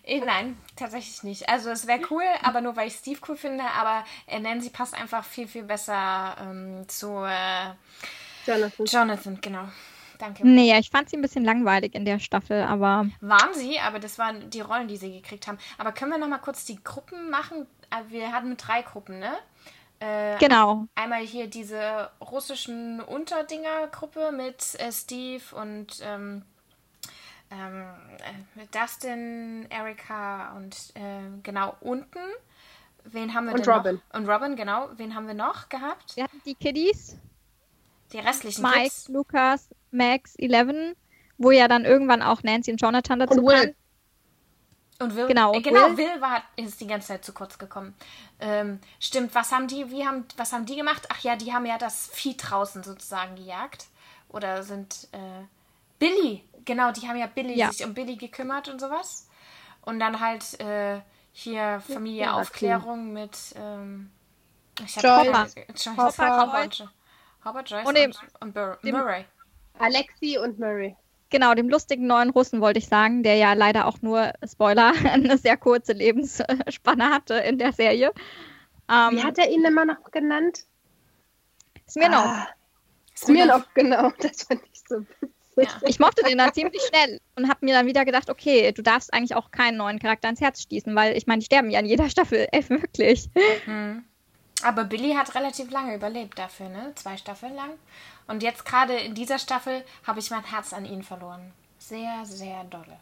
Äh, 0.04 0.20
nein, 0.20 0.56
tatsächlich 0.75 1.22
nicht. 1.22 1.48
Also 1.48 1.70
es 1.70 1.86
wäre 1.86 2.00
cool, 2.10 2.25
aber 2.42 2.60
nur 2.60 2.76
weil 2.76 2.88
ich 2.88 2.94
Steve 2.94 3.20
cool 3.28 3.36
finde. 3.36 3.64
Aber 3.78 4.04
äh, 4.26 4.40
Nancy 4.40 4.70
passt 4.70 4.94
einfach 4.94 5.25
viel, 5.25 5.46
viel 5.46 5.64
besser 5.64 6.36
ähm, 6.40 6.88
zu 6.88 7.08
äh, 7.25 7.75
Jonathan. 8.46 8.86
Jonathan, 8.86 9.38
genau. 9.40 9.68
Danke. 10.18 10.46
Nee, 10.46 10.78
ich 10.78 10.90
fand 10.90 11.11
sie 11.11 11.16
ein 11.16 11.23
bisschen 11.23 11.44
langweilig 11.44 11.94
in 11.94 12.04
der 12.04 12.18
Staffel, 12.18 12.62
aber. 12.62 13.06
Waren 13.20 13.54
sie, 13.54 13.78
aber 13.80 13.99
das 13.99 14.18
waren 14.18 14.50
die 14.50 14.61
Rollen, 14.61 14.88
die 14.88 14.96
sie 14.96 15.12
gekriegt 15.12 15.46
haben. 15.46 15.58
Aber 15.78 15.92
können 15.92 16.11
wir 16.11 16.18
nochmal 16.18 16.40
kurz 16.40 16.64
die 16.64 16.82
Gruppen 16.82 17.30
machen? 17.30 17.66
Äh, 17.90 18.11
wir 18.11 18.32
hatten 18.32 18.56
drei 18.56 18.82
Gruppen, 18.82 19.18
ne? 19.18 19.32
Äh, 19.99 20.37
genau. 20.38 20.87
Einmal 20.94 21.23
hier 21.23 21.46
diese 21.46 22.11
russischen 22.20 23.00
Unterdinger-Gruppe 23.00 24.30
mit 24.32 24.78
äh, 24.78 24.92
Steve 24.92 25.42
und 25.54 26.00
ähm, 26.02 26.42
ähm, 27.50 27.85
äh, 28.56 28.66
Dustin, 28.73 29.66
Erika 29.70 30.52
und 30.56 30.76
äh, 30.94 31.40
genau 31.42 31.76
unten. 31.80 32.18
Wen 33.04 33.32
haben 33.32 33.46
wir 33.46 33.54
und 33.54 33.66
denn 33.66 33.73
Robin. 33.73 33.94
Noch? 33.94 34.18
Und 34.18 34.28
Robin, 34.28 34.56
genau. 34.56 34.88
Wen 34.96 35.14
haben 35.14 35.26
wir 35.26 35.35
noch 35.35 35.68
gehabt? 35.68 36.16
Wir 36.16 36.25
hatten 36.25 36.42
die 36.44 36.54
Kiddies. 36.54 37.16
Die 38.16 38.23
restlichen 38.23 38.62
Mike, 38.62 38.85
Kids. 38.85 39.08
Lukas, 39.08 39.68
Max, 39.90 40.37
Eleven, 40.37 40.96
wo 41.37 41.50
ja 41.50 41.68
dann 41.68 41.85
irgendwann 41.85 42.23
auch 42.23 42.42
Nancy 42.42 42.70
und 42.70 42.80
Jonathan 42.80 43.18
dazu 43.18 43.40
und 43.40 43.46
Will. 43.46 43.76
Und 44.99 45.14
Will, 45.14 45.26
genau, 45.26 45.52
äh, 45.52 45.61
genau 45.61 45.88
Will, 45.90 45.99
Will 45.99 46.20
war, 46.23 46.42
ist 46.56 46.80
die 46.80 46.87
ganze 46.87 47.08
Zeit 47.08 47.25
zu 47.26 47.35
kurz 47.35 47.58
gekommen. 47.58 47.94
Ähm, 48.40 48.80
stimmt, 48.99 49.35
was 49.35 49.52
haben 49.52 49.68
die, 49.68 49.90
wie 49.90 50.06
haben, 50.06 50.25
was 50.38 50.54
haben 50.54 50.64
die 50.64 50.76
gemacht? 50.76 51.06
Ach 51.11 51.20
ja, 51.20 51.37
die 51.37 51.52
haben 51.52 51.66
ja 51.66 51.76
das 51.76 52.06
Vieh 52.06 52.38
draußen 52.38 52.82
sozusagen 52.82 53.37
gejagt. 53.37 53.88
Oder 54.30 54.62
sind 54.62 55.08
äh, 55.12 55.44
Billy, 55.99 56.42
genau, 56.64 56.92
die 56.92 57.06
haben 57.06 57.18
ja 57.18 57.26
Billy 57.26 57.54
ja. 57.54 57.70
sich 57.70 57.85
um 57.85 57.92
Billy 57.92 58.16
gekümmert 58.16 58.70
und 58.70 58.80
sowas. 58.80 59.28
Und 59.82 60.00
dann 60.00 60.20
halt 60.20 60.58
äh, 60.58 61.00
hier 61.32 61.82
Familie 61.87 62.23
ja, 62.23 62.32
Aufklärung 62.32 63.12
mit 63.12 63.37
ähm, 63.56 64.11
ich 64.82 64.96
Joy. 64.96 65.26
Hopper. 65.26 65.46
Joyce. 65.68 65.96
Hopper, 65.99 66.40
Hopper, 66.40 66.90
Hopper, 67.46 67.62
Joyce 67.62 67.86
und, 67.86 68.56
und, 68.56 68.56
und 68.56 68.92
Murray. 68.92 69.24
Alexi 69.78 70.38
und 70.38 70.58
Murray. 70.58 70.96
Genau, 71.30 71.54
dem 71.54 71.68
lustigen 71.68 72.06
neuen 72.06 72.30
Russen 72.30 72.60
wollte 72.60 72.78
ich 72.78 72.86
sagen, 72.86 73.22
der 73.22 73.36
ja 73.36 73.52
leider 73.52 73.86
auch 73.86 74.00
nur, 74.02 74.32
Spoiler, 74.48 74.92
eine 75.12 75.38
sehr 75.38 75.56
kurze 75.56 75.92
Lebensspanne 75.92 77.10
hatte 77.10 77.34
in 77.34 77.58
der 77.58 77.72
Serie. 77.72 78.12
Ähm, 78.88 79.16
Wie 79.16 79.22
hat 79.22 79.38
er 79.38 79.50
ihn 79.50 79.64
immer 79.64 79.84
noch 79.84 80.10
genannt? 80.10 80.64
Smirnov. 81.88 82.24
Ah, 82.24 82.48
Smirnov, 83.16 83.64
genau. 83.74 84.12
Das 84.18 84.42
fand 84.42 84.62
ich 84.72 84.82
so 84.88 85.00
witzig. 85.20 85.30
Ja. 85.56 85.88
Ich 85.88 85.98
mochte 85.98 86.22
den 86.22 86.36
dann 86.36 86.52
ziemlich 86.52 86.82
schnell 86.82 87.18
und 87.34 87.48
habe 87.48 87.64
mir 87.64 87.74
dann 87.74 87.86
wieder 87.86 88.04
gedacht, 88.04 88.28
okay, 88.28 88.72
du 88.72 88.82
darfst 88.82 89.12
eigentlich 89.14 89.34
auch 89.34 89.50
keinen 89.50 89.78
neuen 89.78 89.98
Charakter 89.98 90.28
ins 90.28 90.40
Herz 90.40 90.60
stießen, 90.60 90.94
weil 90.94 91.16
ich 91.16 91.26
meine, 91.26 91.38
die 91.38 91.46
sterben 91.46 91.70
ja 91.70 91.80
in 91.80 91.86
jeder 91.86 92.10
Staffel, 92.10 92.46
ey, 92.52 92.68
wirklich. 92.68 93.30
Mhm. 93.66 94.04
Aber 94.62 94.84
Billy 94.84 95.14
hat 95.14 95.34
relativ 95.34 95.70
lange 95.70 95.94
überlebt 95.94 96.38
dafür, 96.38 96.68
ne? 96.68 96.92
Zwei 96.94 97.16
Staffeln 97.16 97.54
lang. 97.54 97.70
Und 98.26 98.42
jetzt 98.42 98.64
gerade 98.64 98.94
in 98.94 99.14
dieser 99.14 99.38
Staffel 99.38 99.84
habe 100.06 100.18
ich 100.18 100.30
mein 100.30 100.44
Herz 100.44 100.72
an 100.72 100.84
ihn 100.84 101.02
verloren. 101.02 101.52
Sehr, 101.78 102.25
sehr 102.25 102.64
dolle. 102.64 102.96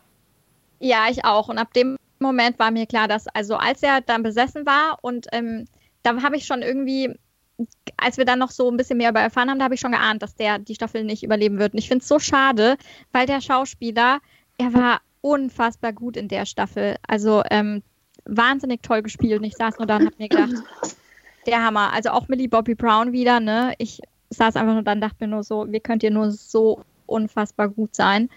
Ja, 0.80 1.08
ich 1.08 1.24
auch. 1.24 1.48
Und 1.48 1.58
ab 1.58 1.72
dem 1.72 1.96
Moment 2.18 2.58
war 2.58 2.70
mir 2.70 2.86
klar, 2.86 3.08
dass, 3.08 3.28
also 3.28 3.56
als 3.56 3.82
er 3.82 4.00
dann 4.00 4.22
besessen 4.22 4.66
war 4.66 4.98
und 5.02 5.26
ähm, 5.32 5.66
da 6.02 6.20
habe 6.22 6.36
ich 6.36 6.46
schon 6.46 6.62
irgendwie, 6.62 7.18
als 7.96 8.18
wir 8.18 8.24
dann 8.24 8.38
noch 8.38 8.50
so 8.50 8.70
ein 8.70 8.76
bisschen 8.76 8.98
mehr 8.98 9.10
über 9.10 9.20
erfahren 9.20 9.48
haben, 9.48 9.58
da 9.58 9.64
habe 9.64 9.74
ich 9.74 9.80
schon 9.80 9.92
geahnt, 9.92 10.22
dass 10.22 10.36
der 10.36 10.58
die 10.58 10.74
Staffel 10.74 11.04
nicht 11.04 11.22
überleben 11.22 11.58
wird. 11.58 11.72
Und 11.72 11.78
ich 11.78 11.88
finde 11.88 12.02
es 12.02 12.08
so 12.08 12.18
schade, 12.18 12.76
weil 13.12 13.26
der 13.26 13.40
Schauspieler, 13.40 14.20
er 14.58 14.74
war 14.74 15.00
unfassbar 15.22 15.92
gut 15.92 16.16
in 16.16 16.28
der 16.28 16.44
Staffel. 16.44 16.96
Also 17.06 17.42
ähm, 17.50 17.82
wahnsinnig 18.26 18.82
toll 18.82 19.02
gespielt. 19.02 19.38
Und 19.38 19.44
ich 19.44 19.56
saß 19.56 19.78
nur 19.78 19.86
da 19.86 19.96
und 19.96 20.06
habe 20.06 20.16
mir 20.18 20.28
gedacht, 20.28 20.62
der 21.46 21.64
Hammer. 21.64 21.92
Also 21.92 22.10
auch 22.10 22.28
Millie 22.28 22.48
Bobby 22.48 22.74
Brown 22.74 23.12
wieder, 23.12 23.40
ne? 23.40 23.74
Ich 23.78 24.00
saß 24.30 24.56
einfach 24.56 24.74
nur 24.74 24.82
dann 24.82 25.00
dachte 25.00 25.16
mir 25.20 25.28
nur 25.28 25.42
so, 25.42 25.70
wie 25.70 25.80
könnt 25.80 26.02
ihr 26.02 26.10
nur 26.10 26.30
so 26.30 26.82
unfassbar 27.06 27.68
gut 27.68 27.94
sein. 27.94 28.28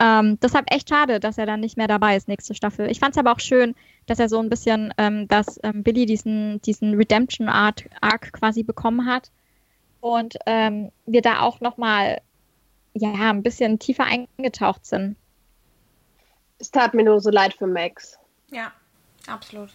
Ähm, 0.00 0.38
deshalb 0.40 0.72
echt 0.72 0.88
schade, 0.88 1.18
dass 1.18 1.38
er 1.38 1.46
dann 1.46 1.60
nicht 1.60 1.76
mehr 1.76 1.88
dabei 1.88 2.16
ist, 2.16 2.28
nächste 2.28 2.54
Staffel. 2.54 2.90
Ich 2.90 3.00
fand 3.00 3.14
es 3.14 3.18
aber 3.18 3.32
auch 3.32 3.40
schön, 3.40 3.74
dass 4.06 4.20
er 4.20 4.28
so 4.28 4.38
ein 4.38 4.48
bisschen, 4.48 4.94
ähm, 4.96 5.26
dass 5.26 5.58
ähm, 5.64 5.82
Billy 5.82 6.06
diesen, 6.06 6.60
diesen 6.62 6.94
Redemption-Arc 6.94 7.88
Arc 8.00 8.32
quasi 8.32 8.62
bekommen 8.62 9.06
hat. 9.06 9.30
Und 10.00 10.36
ähm, 10.46 10.92
wir 11.06 11.22
da 11.22 11.40
auch 11.40 11.60
nochmal 11.60 12.20
ja, 12.94 13.30
ein 13.30 13.42
bisschen 13.42 13.78
tiefer 13.78 14.04
eingetaucht 14.04 14.86
sind. 14.86 15.16
Es 16.60 16.70
tat 16.70 16.94
mir 16.94 17.04
nur 17.04 17.20
so 17.20 17.30
leid 17.30 17.54
für 17.54 17.66
Max. 17.66 18.18
Ja, 18.50 18.72
absolut. 19.26 19.70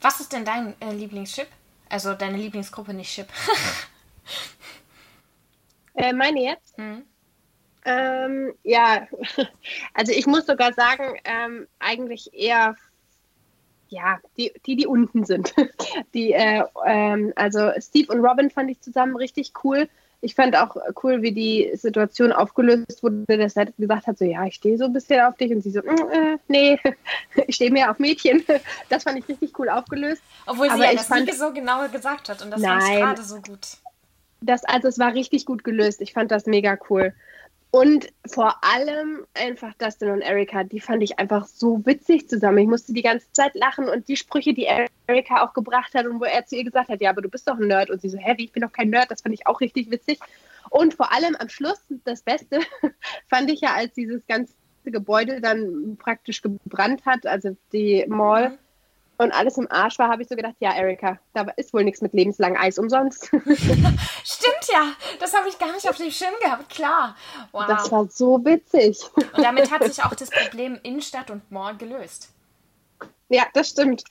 Was 0.00 0.20
ist 0.20 0.32
denn 0.32 0.44
dein 0.44 0.80
äh, 0.80 0.92
Lieblingschip? 0.92 1.48
Also 1.88 2.14
deine 2.14 2.36
Lieblingsgruppe, 2.36 2.94
nicht 2.94 3.12
Chip. 3.12 3.28
Äh, 5.98 6.12
meine 6.12 6.42
jetzt? 6.42 6.76
Hm. 6.76 7.04
Ähm, 7.86 8.52
ja, 8.64 9.08
also 9.94 10.12
ich 10.12 10.26
muss 10.26 10.44
sogar 10.44 10.74
sagen, 10.74 11.18
ähm, 11.24 11.66
eigentlich 11.78 12.34
eher 12.34 12.76
ja, 13.88 14.18
die, 14.36 14.52
die, 14.66 14.76
die 14.76 14.86
unten 14.86 15.24
sind. 15.24 15.54
Die, 16.14 16.32
äh, 16.32 16.64
ähm, 16.84 17.32
also 17.36 17.70
Steve 17.78 18.12
und 18.12 18.24
Robin 18.24 18.50
fand 18.50 18.70
ich 18.70 18.80
zusammen 18.80 19.16
richtig 19.16 19.52
cool. 19.62 19.88
Ich 20.20 20.34
fand 20.34 20.56
auch 20.56 20.76
cool, 21.02 21.22
wie 21.22 21.32
die 21.32 21.70
Situation 21.74 22.32
aufgelöst 22.32 23.02
wurde, 23.02 23.38
dass 23.38 23.56
er 23.56 23.66
gesagt 23.78 24.06
hat, 24.06 24.18
so 24.18 24.24
ja, 24.24 24.44
ich 24.46 24.54
stehe 24.54 24.78
so 24.78 24.84
ein 24.84 24.92
bisschen 24.92 25.20
auf 25.20 25.36
dich 25.36 25.52
und 25.52 25.62
sie 25.62 25.70
so, 25.70 25.80
mm, 25.80 26.10
äh, 26.10 26.38
nee, 26.48 26.78
ich 27.46 27.56
stehe 27.56 27.70
mehr 27.70 27.90
auf 27.90 27.98
Mädchen. 27.98 28.44
Das 28.88 29.02
fand 29.02 29.18
ich 29.18 29.28
richtig 29.28 29.58
cool 29.58 29.68
aufgelöst. 29.68 30.22
Obwohl 30.46 30.66
sie 30.68 30.74
Aber 30.74 30.84
ja 30.84 30.92
das 30.94 31.06
fand, 31.06 31.32
so 31.34 31.52
genau 31.52 31.88
gesagt 31.88 32.28
hat 32.28 32.42
und 32.42 32.50
das 32.50 32.62
fand 32.62 32.82
ich 32.82 32.88
gerade 32.88 33.22
so 33.22 33.36
gut. 33.36 33.78
Das, 34.40 34.64
also 34.64 34.88
es 34.88 34.98
war 34.98 35.14
richtig 35.14 35.46
gut 35.46 35.64
gelöst. 35.64 36.00
Ich 36.00 36.12
fand 36.12 36.30
das 36.30 36.46
mega 36.46 36.78
cool. 36.90 37.14
Und 37.76 38.08
vor 38.26 38.56
allem 38.64 39.26
einfach 39.34 39.74
Dustin 39.74 40.10
und 40.10 40.22
Erika, 40.22 40.64
die 40.64 40.80
fand 40.80 41.02
ich 41.02 41.18
einfach 41.18 41.44
so 41.44 41.84
witzig 41.84 42.26
zusammen. 42.26 42.56
Ich 42.56 42.68
musste 42.68 42.94
die 42.94 43.02
ganze 43.02 43.30
Zeit 43.32 43.54
lachen 43.54 43.86
und 43.86 44.08
die 44.08 44.16
Sprüche, 44.16 44.54
die 44.54 44.66
Erika 45.06 45.44
auch 45.44 45.52
gebracht 45.52 45.92
hat 45.92 46.06
und 46.06 46.18
wo 46.18 46.24
er 46.24 46.46
zu 46.46 46.56
ihr 46.56 46.64
gesagt 46.64 46.88
hat, 46.88 47.02
ja, 47.02 47.10
aber 47.10 47.20
du 47.20 47.28
bist 47.28 47.46
doch 47.46 47.58
ein 47.58 47.66
Nerd. 47.66 47.90
Und 47.90 48.00
sie 48.00 48.08
so, 48.08 48.16
hä, 48.16 48.34
ich 48.38 48.50
bin 48.50 48.62
doch 48.62 48.72
kein 48.72 48.88
Nerd. 48.88 49.10
Das 49.10 49.20
fand 49.20 49.34
ich 49.34 49.46
auch 49.46 49.60
richtig 49.60 49.90
witzig. 49.90 50.20
Und 50.70 50.94
vor 50.94 51.12
allem 51.12 51.36
am 51.36 51.50
Schluss, 51.50 51.84
das 52.04 52.22
Beste, 52.22 52.60
fand 53.28 53.50
ich 53.50 53.60
ja, 53.60 53.74
als 53.74 53.92
dieses 53.92 54.26
ganze 54.26 54.54
Gebäude 54.86 55.42
dann 55.42 55.98
praktisch 55.98 56.40
gebrannt 56.40 57.04
hat, 57.04 57.26
also 57.26 57.58
die 57.74 58.06
Mall, 58.08 58.52
mhm 58.52 58.58
und 59.18 59.32
alles 59.32 59.56
im 59.56 59.70
Arsch 59.70 59.98
war, 59.98 60.08
habe 60.08 60.22
ich 60.22 60.28
so 60.28 60.36
gedacht, 60.36 60.56
ja, 60.60 60.74
Erika, 60.74 61.18
da 61.32 61.46
ist 61.56 61.72
wohl 61.72 61.84
nichts 61.84 62.00
mit 62.00 62.12
lebenslang 62.12 62.56
Eis 62.56 62.78
umsonst. 62.78 63.26
Stimmt 64.24 64.66
ja, 64.72 64.92
das 65.20 65.34
habe 65.34 65.48
ich 65.48 65.58
gar 65.58 65.72
nicht 65.72 65.88
auf 65.88 65.96
dem 65.96 66.10
Schirm 66.10 66.34
gehabt, 66.42 66.68
klar. 66.68 67.16
Wow. 67.52 67.66
Das 67.66 67.90
war 67.90 68.06
so 68.08 68.44
witzig. 68.44 68.98
Und 69.14 69.42
damit 69.42 69.70
hat 69.70 69.84
sich 69.84 70.02
auch 70.04 70.14
das 70.14 70.30
Problem 70.30 70.78
Innenstadt 70.82 71.30
und 71.30 71.50
Mall 71.50 71.76
gelöst. 71.76 72.30
Ja, 73.28 73.44
das 73.54 73.70
stimmt. 73.70 74.04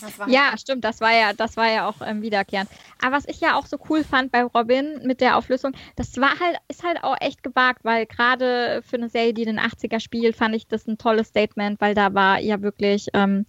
Das 0.00 0.12
ja, 0.26 0.50
halt 0.50 0.60
stimmt, 0.60 0.84
das 0.84 1.00
war 1.00 1.12
ja, 1.12 1.32
das 1.32 1.56
war 1.56 1.70
ja 1.70 1.88
auch 1.88 2.00
ähm, 2.04 2.20
wiederkehrend. 2.20 2.68
Aber 3.00 3.16
was 3.16 3.28
ich 3.28 3.40
ja 3.40 3.56
auch 3.56 3.66
so 3.66 3.78
cool 3.88 4.02
fand 4.02 4.32
bei 4.32 4.42
Robin 4.42 5.00
mit 5.04 5.20
der 5.20 5.36
Auflösung, 5.36 5.72
das 5.94 6.16
war 6.16 6.40
halt, 6.40 6.58
ist 6.68 6.82
halt 6.82 7.04
auch 7.04 7.16
echt 7.20 7.42
gewagt, 7.42 7.84
weil 7.84 8.06
gerade 8.06 8.82
für 8.84 8.96
eine 8.96 9.08
Serie, 9.08 9.34
die 9.34 9.42
in 9.42 9.56
den 9.56 9.60
80er 9.60 10.00
spielt, 10.00 10.34
fand 10.34 10.56
ich 10.56 10.66
das 10.66 10.86
ein 10.88 10.98
tolles 10.98 11.28
Statement, 11.28 11.80
weil 11.80 11.94
da 11.94 12.12
war 12.12 12.40
ja 12.40 12.60
wirklich 12.60 13.06
ähm, 13.14 13.46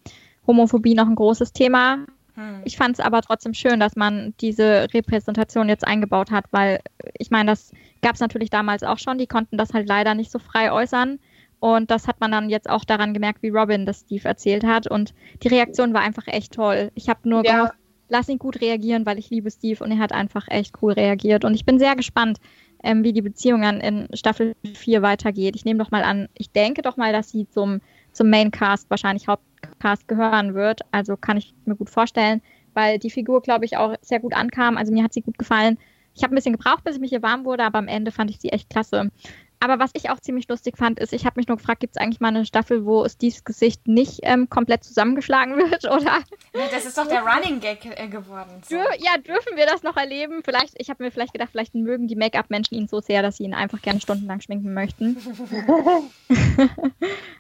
Homophobie 0.47 0.95
noch 0.95 1.07
ein 1.07 1.15
großes 1.15 1.53
Thema. 1.53 2.05
Hm. 2.35 2.61
Ich 2.65 2.77
fand 2.77 2.99
es 2.99 3.05
aber 3.05 3.21
trotzdem 3.21 3.53
schön, 3.53 3.79
dass 3.79 3.95
man 3.95 4.33
diese 4.41 4.87
Repräsentation 4.93 5.69
jetzt 5.69 5.87
eingebaut 5.87 6.31
hat, 6.31 6.45
weil 6.51 6.79
ich 7.17 7.31
meine, 7.31 7.51
das 7.51 7.71
gab 8.01 8.15
es 8.15 8.21
natürlich 8.21 8.49
damals 8.49 8.83
auch 8.83 8.99
schon. 8.99 9.17
Die 9.17 9.27
konnten 9.27 9.57
das 9.57 9.73
halt 9.73 9.87
leider 9.87 10.13
nicht 10.13 10.31
so 10.31 10.39
frei 10.39 10.71
äußern. 10.71 11.19
Und 11.59 11.89
das 11.89 12.07
hat 12.07 12.19
man 12.19 12.31
dann 12.31 12.49
jetzt 12.49 12.69
auch 12.69 12.83
daran 12.83 13.13
gemerkt, 13.13 13.41
wie 13.41 13.49
Robin 13.49 13.85
das 13.85 14.01
Steve 14.01 14.27
erzählt 14.27 14.63
hat. 14.63 14.87
Und 14.87 15.13
die 15.41 15.47
Reaktion 15.47 15.93
war 15.93 16.01
einfach 16.01 16.27
echt 16.27 16.53
toll. 16.53 16.91
Ich 16.95 17.09
habe 17.09 17.27
nur 17.27 17.43
ja. 17.45 17.55
gehofft, 17.55 17.73
lass 18.09 18.29
ihn 18.29 18.37
gut 18.37 18.61
reagieren, 18.61 19.05
weil 19.05 19.17
ich 19.17 19.29
liebe 19.29 19.49
Steve 19.49 19.83
und 19.83 19.91
er 19.91 19.99
hat 19.99 20.11
einfach 20.11 20.47
echt 20.49 20.75
cool 20.81 20.93
reagiert. 20.93 21.45
Und 21.45 21.55
ich 21.55 21.65
bin 21.65 21.79
sehr 21.79 21.95
gespannt, 21.95 22.39
ähm, 22.83 23.03
wie 23.03 23.13
die 23.13 23.21
Beziehung 23.21 23.61
dann 23.61 23.81
in 23.81 24.07
Staffel 24.13 24.55
4 24.75 25.01
weitergeht. 25.01 25.55
Ich 25.55 25.65
nehme 25.65 25.79
doch 25.79 25.91
mal 25.91 26.03
an, 26.03 26.27
ich 26.35 26.51
denke 26.51 26.81
doch 26.81 26.97
mal, 26.97 27.11
dass 27.11 27.29
sie 27.29 27.47
zum, 27.49 27.81
zum 28.11 28.29
Maincast 28.29 28.89
wahrscheinlich 28.89 29.27
Haupt 29.27 29.43
Cast 29.79 30.07
gehören 30.07 30.53
wird. 30.53 30.81
Also 30.91 31.17
kann 31.17 31.37
ich 31.37 31.53
mir 31.65 31.75
gut 31.75 31.89
vorstellen, 31.89 32.41
weil 32.73 32.99
die 32.99 33.09
Figur, 33.09 33.41
glaube 33.41 33.65
ich, 33.65 33.77
auch 33.77 33.95
sehr 34.01 34.19
gut 34.19 34.33
ankam. 34.33 34.77
Also 34.77 34.93
mir 34.93 35.03
hat 35.03 35.13
sie 35.13 35.21
gut 35.21 35.37
gefallen. 35.37 35.77
Ich 36.15 36.23
habe 36.23 36.33
ein 36.33 36.35
bisschen 36.35 36.53
gebraucht, 36.53 36.83
bis 36.83 36.95
ich 36.95 37.01
mich 37.01 37.09
hier 37.09 37.21
warm 37.21 37.43
wurde, 37.43 37.63
aber 37.63 37.79
am 37.79 37.87
Ende 37.87 38.11
fand 38.11 38.29
ich 38.29 38.39
sie 38.39 38.49
echt 38.49 38.69
klasse. 38.69 39.11
Aber 39.59 39.79
was 39.79 39.91
ich 39.93 40.09
auch 40.09 40.19
ziemlich 40.19 40.47
lustig 40.47 40.77
fand, 40.77 40.99
ist, 40.99 41.13
ich 41.13 41.25
habe 41.25 41.39
mich 41.39 41.47
nur 41.47 41.57
gefragt, 41.57 41.79
gibt 41.79 41.95
es 41.95 42.01
eigentlich 42.01 42.19
mal 42.19 42.29
eine 42.29 42.45
Staffel, 42.45 42.85
wo 42.85 43.07
Steves 43.07 43.43
Gesicht 43.43 43.87
nicht 43.87 44.19
ähm, 44.23 44.49
komplett 44.49 44.83
zusammengeschlagen 44.83 45.57
wird, 45.71 45.85
oder? 45.85 46.19
Das 46.71 46.85
ist 46.85 46.97
doch 46.97 47.07
der 47.07 47.23
Running 47.23 47.59
Gag 47.59 47.85
äh, 47.85 48.07
geworden. 48.07 48.61
So. 48.67 48.75
Ja, 48.75 49.17
dürfen 49.17 49.55
wir 49.55 49.65
das 49.65 49.83
noch 49.83 49.97
erleben? 49.97 50.41
Vielleicht, 50.43 50.73
ich 50.77 50.89
habe 50.89 51.03
mir 51.03 51.11
vielleicht 51.11 51.33
gedacht, 51.33 51.49
vielleicht 51.51 51.75
mögen 51.75 52.07
die 52.07 52.15
Make-up-Menschen 52.15 52.77
ihn 52.77 52.87
so 52.87 52.99
sehr, 52.99 53.21
dass 53.21 53.37
sie 53.37 53.43
ihn 53.43 53.53
einfach 53.53 53.81
gerne 53.81 54.01
stundenlang 54.01 54.41
schminken 54.41 54.73
möchten. 54.73 55.17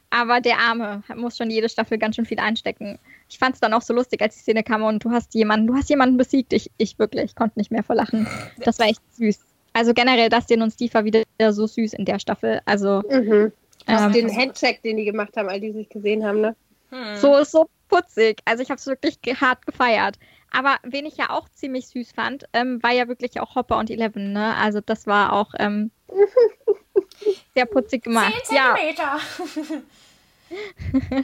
Aber 0.09 0.39
der 0.39 0.59
Arme 0.59 1.03
muss 1.15 1.37
schon 1.37 1.49
jede 1.49 1.67
Staffel 1.67 1.97
ganz 1.97 2.15
schön 2.15 2.25
viel 2.25 2.39
einstecken. 2.39 2.99
Ich 3.29 3.37
fand 3.37 3.55
es 3.55 3.61
dann 3.61 3.73
auch 3.73 3.81
so 3.81 3.93
lustig, 3.93 4.21
als 4.21 4.35
die 4.35 4.41
Szene 4.41 4.63
kam 4.63 4.83
und 4.83 5.03
du 5.03 5.11
hast 5.11 5.33
jemanden, 5.33 5.67
du 5.67 5.75
hast 5.75 5.89
jemanden 5.89 6.17
besiegt. 6.17 6.53
Ich, 6.53 6.71
ich 6.77 6.97
wirklich, 6.99 7.35
konnte 7.35 7.59
nicht 7.59 7.71
mehr 7.71 7.83
verlachen. 7.83 8.27
Das 8.59 8.79
war 8.79 8.87
echt 8.87 9.01
süß. 9.13 9.39
Also 9.75 9.93
generell, 9.93 10.29
das 10.29 10.45
den 10.45 10.61
und 10.61 10.71
Steve 10.71 10.93
war 10.93 11.03
wieder 11.03 11.25
so 11.51 11.67
süß 11.67 11.93
in 11.95 12.05
der 12.05 12.17
Staffel. 12.17 12.61
Also 12.63 13.03
mhm. 13.09 13.51
ähm, 13.87 14.11
den 14.13 14.33
Handcheck, 14.33 14.81
den 14.83 14.95
die 14.95 15.03
gemacht 15.03 15.35
haben, 15.35 15.49
all 15.49 15.59
die 15.59 15.73
sich 15.73 15.89
gesehen 15.89 16.25
haben, 16.25 16.39
ne? 16.39 16.55
Hm. 16.91 17.17
So 17.17 17.35
ist 17.35 17.51
so 17.51 17.67
putzig. 17.89 18.39
Also 18.45 18.63
ich 18.63 18.69
habe 18.69 18.79
es 18.79 18.87
wirklich 18.87 19.19
hart 19.41 19.65
gefeiert. 19.65 20.17
Aber 20.53 20.77
wen 20.83 21.05
ich 21.05 21.17
ja 21.17 21.29
auch 21.29 21.49
ziemlich 21.49 21.87
süß 21.87 22.13
fand, 22.13 22.45
ähm, 22.53 22.81
war 22.83 22.91
ja 22.91 23.09
wirklich 23.09 23.41
auch 23.41 23.55
Hopper 23.55 23.77
und 23.77 23.89
Eleven, 23.89 24.31
ne? 24.31 24.55
Also 24.55 24.79
das 24.79 25.07
war 25.07 25.33
auch 25.33 25.51
ähm, 25.59 25.91
sehr 27.53 27.65
putzig 27.65 28.05
gemacht. 28.05 28.33
10 28.45 28.57
Zentimeter. 28.57 29.19
Ja. 31.11 31.23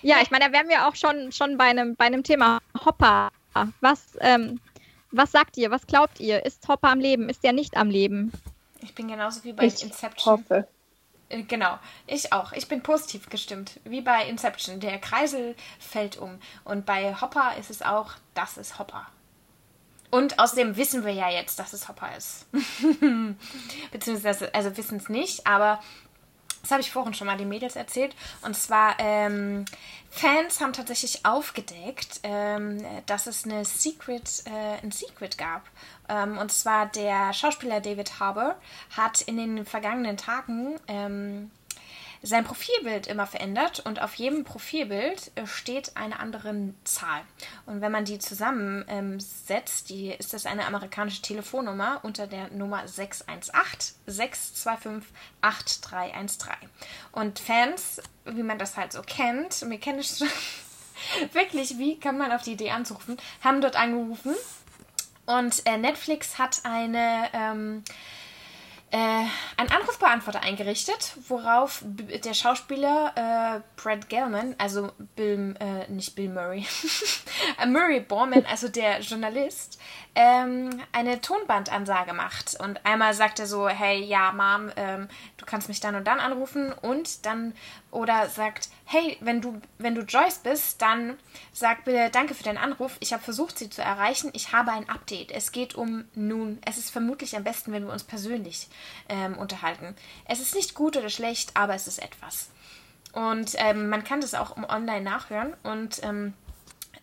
ja, 0.16 0.16
ich 0.22 0.30
meine, 0.30 0.46
da 0.46 0.52
wären 0.52 0.70
wir 0.70 0.88
auch 0.88 0.96
schon, 0.96 1.30
schon 1.30 1.58
bei, 1.58 1.64
einem, 1.64 1.94
bei 1.94 2.06
einem 2.06 2.22
Thema 2.22 2.60
Hopper. 2.86 3.28
Was, 3.82 4.16
ähm, 4.20 4.60
was 5.10 5.32
sagt 5.32 5.56
ihr? 5.56 5.70
Was 5.70 5.86
glaubt 5.86 6.20
ihr? 6.20 6.44
Ist 6.44 6.66
Hopper 6.68 6.88
am 6.88 7.00
Leben? 7.00 7.28
Ist 7.28 7.44
er 7.44 7.52
nicht 7.52 7.76
am 7.76 7.90
Leben? 7.90 8.32
Ich 8.82 8.94
bin 8.94 9.08
genauso 9.08 9.44
wie 9.44 9.52
bei 9.52 9.64
ich 9.64 9.82
Inception. 9.82 10.38
Hoffe. 10.38 10.68
Äh, 11.28 11.42
genau, 11.42 11.78
ich 12.06 12.32
auch. 12.32 12.52
Ich 12.52 12.68
bin 12.68 12.82
positiv 12.82 13.28
gestimmt. 13.28 13.80
Wie 13.84 14.00
bei 14.00 14.26
Inception. 14.26 14.80
Der 14.80 14.98
Kreisel 14.98 15.54
fällt 15.78 16.16
um. 16.16 16.38
Und 16.64 16.86
bei 16.86 17.14
Hopper 17.20 17.54
ist 17.58 17.70
es 17.70 17.82
auch, 17.82 18.12
das 18.34 18.58
ist 18.58 18.78
Hopper. 18.78 19.06
Und 20.10 20.40
außerdem 20.40 20.76
wissen 20.76 21.04
wir 21.04 21.12
ja 21.12 21.30
jetzt, 21.30 21.58
dass 21.58 21.72
es 21.72 21.88
Hopper 21.88 22.16
ist. 22.16 22.46
Beziehungsweise, 23.92 24.52
also 24.54 24.76
wissen 24.76 24.98
es 24.98 25.08
nicht, 25.08 25.46
aber 25.46 25.80
das 26.62 26.70
habe 26.70 26.80
ich 26.80 26.90
vorhin 26.90 27.14
schon 27.14 27.26
mal 27.26 27.36
den 27.36 27.48
Mädels 27.48 27.76
erzählt. 27.76 28.14
Und 28.42 28.56
zwar, 28.56 28.96
ähm, 28.98 29.64
Fans 30.10 30.60
haben 30.60 30.72
tatsächlich 30.72 31.24
aufgedeckt, 31.24 32.20
ähm, 32.22 32.84
dass 33.06 33.26
es 33.26 33.44
eine 33.44 33.64
Secret, 33.64 34.42
äh, 34.46 34.84
ein 34.84 34.90
Secret 34.90 35.38
gab. 35.38 35.62
Ähm, 36.08 36.36
und 36.38 36.52
zwar 36.52 36.86
der 36.86 37.32
Schauspieler 37.32 37.80
David 37.80 38.18
Harbour 38.18 38.56
hat 38.96 39.20
in 39.22 39.36
den 39.36 39.64
vergangenen 39.64 40.16
Tagen 40.16 40.78
ähm, 40.88 41.50
sein 42.22 42.44
Profilbild 42.44 43.06
immer 43.06 43.26
verändert 43.26 43.80
und 43.80 44.02
auf 44.02 44.14
jedem 44.14 44.44
Profilbild 44.44 45.32
äh, 45.36 45.46
steht 45.46 45.96
eine 45.96 46.20
andere 46.20 46.74
Zahl. 46.84 47.22
Und 47.66 47.80
wenn 47.80 47.92
man 47.92 48.04
die 48.04 48.18
zusammensetzt, 48.18 49.88
die, 49.88 50.10
ist 50.10 50.34
das 50.34 50.46
eine 50.46 50.66
amerikanische 50.66 51.22
Telefonnummer 51.22 52.00
unter 52.02 52.26
der 52.26 52.48
Nummer 52.48 52.86
618 52.86 53.96
625 54.06 55.10
8313. 55.40 56.68
Und 57.12 57.38
Fans, 57.38 58.02
wie 58.26 58.42
man 58.42 58.58
das 58.58 58.76
halt 58.76 58.92
so 58.92 59.02
kennt, 59.02 59.62
mir 59.62 59.78
kenne 59.78 60.00
ich 60.00 60.22
wirklich, 61.32 61.78
wie 61.78 61.98
kann 61.98 62.18
man 62.18 62.32
auf 62.32 62.42
die 62.42 62.52
Idee 62.52 62.70
anzurufen, 62.70 63.16
haben 63.42 63.60
dort 63.60 63.76
angerufen 63.76 64.34
und 65.26 65.64
äh, 65.66 65.78
Netflix 65.78 66.38
hat 66.38 66.60
eine 66.64 67.28
ähm, 67.32 67.84
äh, 68.92 68.96
einen 69.56 69.70
Anrufbeantworter 69.70 70.42
eingerichtet, 70.42 71.14
worauf 71.28 71.84
der 71.84 72.34
Schauspieler 72.34 73.12
äh, 73.14 73.60
Brad 73.80 74.08
Gelman, 74.08 74.56
also 74.58 74.90
Bill, 75.14 75.54
äh, 75.60 75.90
nicht 75.90 76.16
Bill 76.16 76.28
Murray, 76.28 76.66
Murray 77.66 78.00
Borman, 78.00 78.44
also 78.46 78.68
der 78.68 79.00
Journalist, 79.00 79.78
ähm, 80.14 80.82
eine 80.92 81.20
Tonbandansage 81.20 82.12
macht. 82.12 82.58
Und 82.58 82.84
einmal 82.84 83.14
sagt 83.14 83.38
er 83.38 83.46
so, 83.46 83.68
hey, 83.68 84.02
ja, 84.02 84.32
Mom, 84.32 84.70
ähm, 84.76 85.08
du 85.36 85.46
kannst 85.46 85.68
mich 85.68 85.80
dann 85.80 85.94
und 85.94 86.06
dann 86.06 86.18
anrufen. 86.18 86.72
Und 86.72 87.24
dann, 87.26 87.54
oder 87.90 88.28
sagt, 88.28 88.70
hey, 88.84 89.16
wenn 89.20 89.40
du, 89.40 89.60
wenn 89.78 89.94
du 89.94 90.02
Joyce 90.02 90.38
bist, 90.38 90.82
dann 90.82 91.16
sag 91.52 91.84
bitte 91.84 92.10
danke 92.10 92.34
für 92.34 92.42
deinen 92.42 92.58
Anruf. 92.58 92.96
Ich 93.00 93.12
habe 93.12 93.22
versucht, 93.22 93.58
sie 93.58 93.70
zu 93.70 93.82
erreichen. 93.82 94.30
Ich 94.32 94.52
habe 94.52 94.72
ein 94.72 94.88
Update. 94.88 95.30
Es 95.30 95.52
geht 95.52 95.74
um 95.74 96.04
nun. 96.14 96.58
Es 96.66 96.76
ist 96.76 96.90
vermutlich 96.90 97.36
am 97.36 97.44
besten, 97.44 97.72
wenn 97.72 97.86
wir 97.86 97.92
uns 97.92 98.04
persönlich 98.04 98.68
ähm, 99.08 99.36
unterhalten. 99.38 99.94
Es 100.26 100.40
ist 100.40 100.54
nicht 100.54 100.74
gut 100.74 100.96
oder 100.96 101.10
schlecht, 101.10 101.56
aber 101.56 101.74
es 101.74 101.86
ist 101.86 102.00
etwas. 102.00 102.50
Und 103.12 103.54
ähm, 103.56 103.88
man 103.88 104.04
kann 104.04 104.20
das 104.20 104.34
auch 104.34 104.56
online 104.56 105.02
nachhören. 105.02 105.54
Und 105.62 106.02
ähm, 106.04 106.34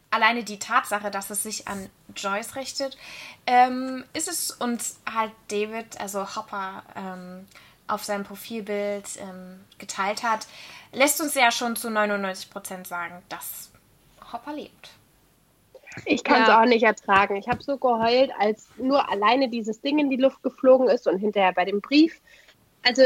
alleine 0.09 0.43
die 0.43 0.59
Tatsache, 0.59 1.11
dass 1.11 1.29
es 1.29 1.43
sich 1.43 1.67
an 1.67 1.89
Joyce 2.15 2.55
richtet, 2.55 2.97
ähm, 3.45 4.05
ist 4.13 4.27
es 4.27 4.51
uns 4.51 4.99
halt 5.11 5.31
David, 5.49 5.99
also 5.99 6.35
Hopper, 6.35 6.83
ähm, 6.95 7.45
auf 7.87 8.03
seinem 8.03 8.25
Profilbild 8.25 9.05
ähm, 9.17 9.63
geteilt 9.77 10.23
hat, 10.23 10.47
lässt 10.91 11.21
uns 11.21 11.35
ja 11.35 11.51
schon 11.51 11.75
zu 11.75 11.87
99% 11.87 12.85
sagen, 12.85 13.21
dass 13.29 13.69
Hopper 14.31 14.53
lebt. 14.53 14.91
Ich 16.05 16.23
kann 16.23 16.43
es 16.43 16.47
ja. 16.47 16.61
auch 16.61 16.65
nicht 16.65 16.83
ertragen. 16.83 17.35
Ich 17.35 17.47
habe 17.47 17.61
so 17.63 17.77
geheult, 17.77 18.31
als 18.39 18.67
nur 18.77 19.09
alleine 19.09 19.49
dieses 19.49 19.81
Ding 19.81 19.99
in 19.99 20.09
die 20.09 20.17
Luft 20.17 20.43
geflogen 20.43 20.87
ist 20.87 21.07
und 21.07 21.17
hinterher 21.19 21.53
bei 21.53 21.65
dem 21.65 21.81
Brief. 21.81 22.21
Also, 22.83 23.01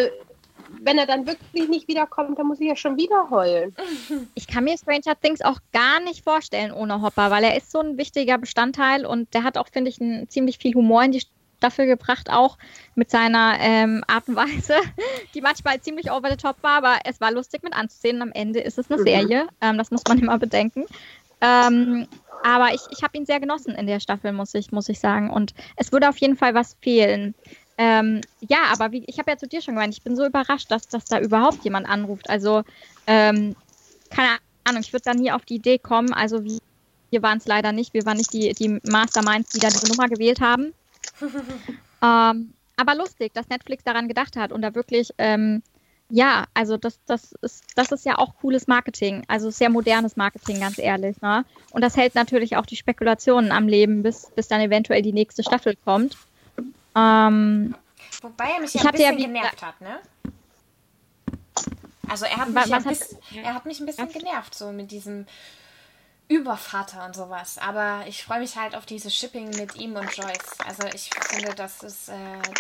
wenn 0.80 0.98
er 0.98 1.06
dann 1.06 1.28
wirklich 1.28 1.68
nicht 1.68 1.88
wiederkommt, 1.88 2.40
dann 2.40 2.48
muss 2.48 2.60
ich 2.60 2.68
ja 2.68 2.76
schon 2.76 2.98
wieder 2.98 3.30
heulen. 3.30 3.76
Ich 4.36 4.48
kann 4.48 4.64
mir 4.64 4.78
Stranger 4.78 5.20
Things 5.20 5.42
auch 5.42 5.60
gar 5.74 6.00
nicht 6.02 6.24
vorstellen 6.24 6.72
ohne 6.72 7.02
Hopper, 7.02 7.32
weil 7.32 7.44
er 7.44 7.58
ist 7.58 7.72
so 7.72 7.80
ein 7.80 7.98
wichtiger 7.98 8.38
Bestandteil 8.38 9.06
und 9.06 9.34
der 9.34 9.44
hat 9.44 9.58
auch, 9.58 9.68
finde 9.68 9.90
ich, 9.90 10.00
ein, 10.00 10.28
ziemlich 10.30 10.58
viel 10.58 10.74
Humor 10.74 11.04
in 11.04 11.12
die 11.12 11.22
Staffel 11.62 11.86
gebracht, 11.86 12.30
auch 12.32 12.58
mit 12.96 13.12
seiner 13.12 13.58
ähm, 13.60 14.04
Art 14.08 14.28
und 14.28 14.36
Weise, 14.36 14.76
die 15.36 15.42
manchmal 15.42 15.80
ziemlich 15.80 16.12
over 16.12 16.30
the 16.32 16.38
top 16.38 16.58
war, 16.62 16.78
aber 16.78 17.00
es 17.06 17.22
war 17.22 17.32
lustig 17.32 17.62
mit 17.62 17.74
anzusehen. 17.74 18.16
Und 18.16 18.24
am 18.24 18.32
Ende 18.32 18.62
ist 18.62 18.80
es 18.80 18.90
eine 18.90 19.00
mhm. 19.00 19.06
Serie, 19.06 19.48
ähm, 19.62 19.78
das 19.78 19.92
muss 19.92 20.02
man 20.08 20.18
immer 20.18 20.40
bedenken. 20.40 20.86
Ähm, 21.40 22.08
aber 22.44 22.74
ich, 22.74 22.82
ich 22.92 23.04
habe 23.04 23.18
ihn 23.18 23.26
sehr 23.26 23.40
genossen 23.40 23.76
in 23.76 23.88
der 23.88 24.00
Staffel, 24.00 24.32
muss 24.32 24.54
ich, 24.54 24.72
muss 24.72 24.90
ich 24.90 25.00
sagen. 25.00 25.30
Und 25.30 25.54
es 25.76 25.92
würde 25.92 26.10
auf 26.10 26.18
jeden 26.18 26.36
Fall 26.36 26.54
was 26.54 26.76
fehlen. 26.82 27.36
Ähm, 27.78 28.22
ja, 28.42 28.66
aber 28.72 28.92
wie, 28.92 29.04
ich 29.08 29.18
habe 29.18 29.32
ja 29.32 29.38
zu 29.38 29.48
dir 29.48 29.62
schon 29.62 29.76
gemeint, 29.76 29.94
ich 29.94 30.04
bin 30.04 30.16
so 30.16 30.26
überrascht, 30.26 30.70
dass, 30.70 30.88
dass 30.88 31.06
da 31.06 31.20
überhaupt 31.20 31.64
jemand 31.64 31.88
anruft. 31.90 32.30
Also, 32.30 32.64
ähm, 33.08 33.56
keine 34.10 34.38
Ahnung, 34.64 34.82
ich 34.82 34.94
würde 34.94 35.04
da 35.06 35.14
nie 35.14 35.32
auf 35.32 35.46
die 35.46 35.56
Idee 35.56 35.80
kommen. 35.80 36.14
Also, 36.14 36.44
wir, 36.44 36.60
wir 37.10 37.22
waren 37.24 37.38
es 37.38 37.48
leider 37.48 37.72
nicht. 37.72 37.94
Wir 37.94 38.06
waren 38.06 38.18
nicht 38.18 38.34
die, 38.34 38.54
die 38.54 38.80
Masterminds, 38.90 39.52
die 39.52 39.60
da 39.60 39.70
diese 39.70 39.88
Nummer 39.88 40.10
gewählt 40.10 40.42
haben. 40.42 40.74
ähm, 42.02 42.54
aber 42.78 42.96
lustig, 42.96 43.34
dass 43.34 43.50
Netflix 43.50 43.84
daran 43.84 44.08
gedacht 44.08 44.36
hat 44.36 44.52
und 44.52 44.62
da 44.62 44.74
wirklich 44.76 45.12
ähm, 45.18 45.62
ja, 46.12 46.46
also 46.54 46.78
das, 46.78 47.00
das, 47.06 47.32
ist, 47.42 47.64
das 47.76 47.92
ist 47.92 48.06
ja 48.06 48.18
auch 48.18 48.36
cooles 48.36 48.68
Marketing, 48.68 49.24
also 49.28 49.50
sehr 49.50 49.70
modernes 49.70 50.18
Marketing, 50.18 50.60
ganz 50.60 50.78
ehrlich. 50.78 51.22
Ne? 51.22 51.46
Und 51.72 51.82
das 51.82 51.96
hält 51.96 52.16
natürlich 52.16 52.58
auch 52.58 52.66
die 52.66 52.76
Spekulationen 52.76 53.52
am 53.52 53.68
Leben, 53.68 54.04
bis, 54.04 54.30
bis 54.36 54.48
dann 54.48 54.62
eventuell 54.62 55.02
die 55.02 55.14
nächste 55.14 55.44
Staffel 55.44 55.76
kommt. 55.84 56.18
Ähm, 56.96 57.76
Wobei 58.22 58.52
er 58.56 58.60
mich 58.60 58.74
ja 58.74 58.82
ein 58.82 58.92
bisschen 58.92 59.20
ja 59.20 59.26
genervt 59.26 59.62
hat, 59.62 59.82
ne? 59.82 60.00
Also 62.10 62.26
er 62.26 62.38
hat 62.38 62.50
mich, 62.50 62.66
ja 62.66 62.84
hat, 62.84 62.98
er 63.42 63.54
hat 63.54 63.66
mich 63.66 63.80
ein 63.80 63.86
bisschen 63.86 64.10
genervt, 64.10 64.54
so 64.54 64.74
mit 64.74 64.92
diesem 64.92 65.26
Übervater 66.32 67.06
und 67.06 67.14
sowas. 67.14 67.58
Aber 67.58 68.06
ich 68.08 68.24
freue 68.24 68.40
mich 68.40 68.56
halt 68.56 68.74
auf 68.74 68.86
dieses 68.86 69.14
Shipping 69.14 69.50
mit 69.58 69.76
ihm 69.76 69.96
und 69.98 70.16
Joyce. 70.16 70.60
Also 70.66 70.88
ich 70.96 71.10
finde, 71.28 71.54
das 71.56 71.84
ist, 71.84 72.08
äh, 72.08 72.14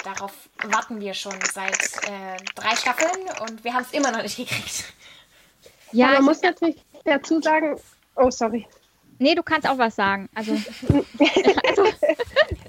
darauf 0.03 0.33
warten 0.63 0.99
wir 0.99 1.13
schon 1.13 1.39
seit 1.53 1.81
äh, 2.03 2.37
drei 2.55 2.75
Staffeln 2.75 3.29
und 3.41 3.63
wir 3.63 3.73
haben 3.73 3.83
es 3.83 3.93
immer 3.93 4.11
noch 4.11 4.21
nicht 4.21 4.35
gekriegt. 4.35 4.93
Ja, 5.93 6.07
man 6.07 6.25
muss 6.25 6.41
natürlich 6.41 6.83
dazu 7.05 7.41
sagen, 7.41 7.79
oh 8.15 8.29
sorry. 8.29 8.67
Nee, 9.19 9.35
du 9.35 9.43
kannst 9.43 9.69
auch 9.69 9.77
was 9.77 9.95
sagen. 9.95 10.27
Also, 10.35 10.51
also 10.51 11.85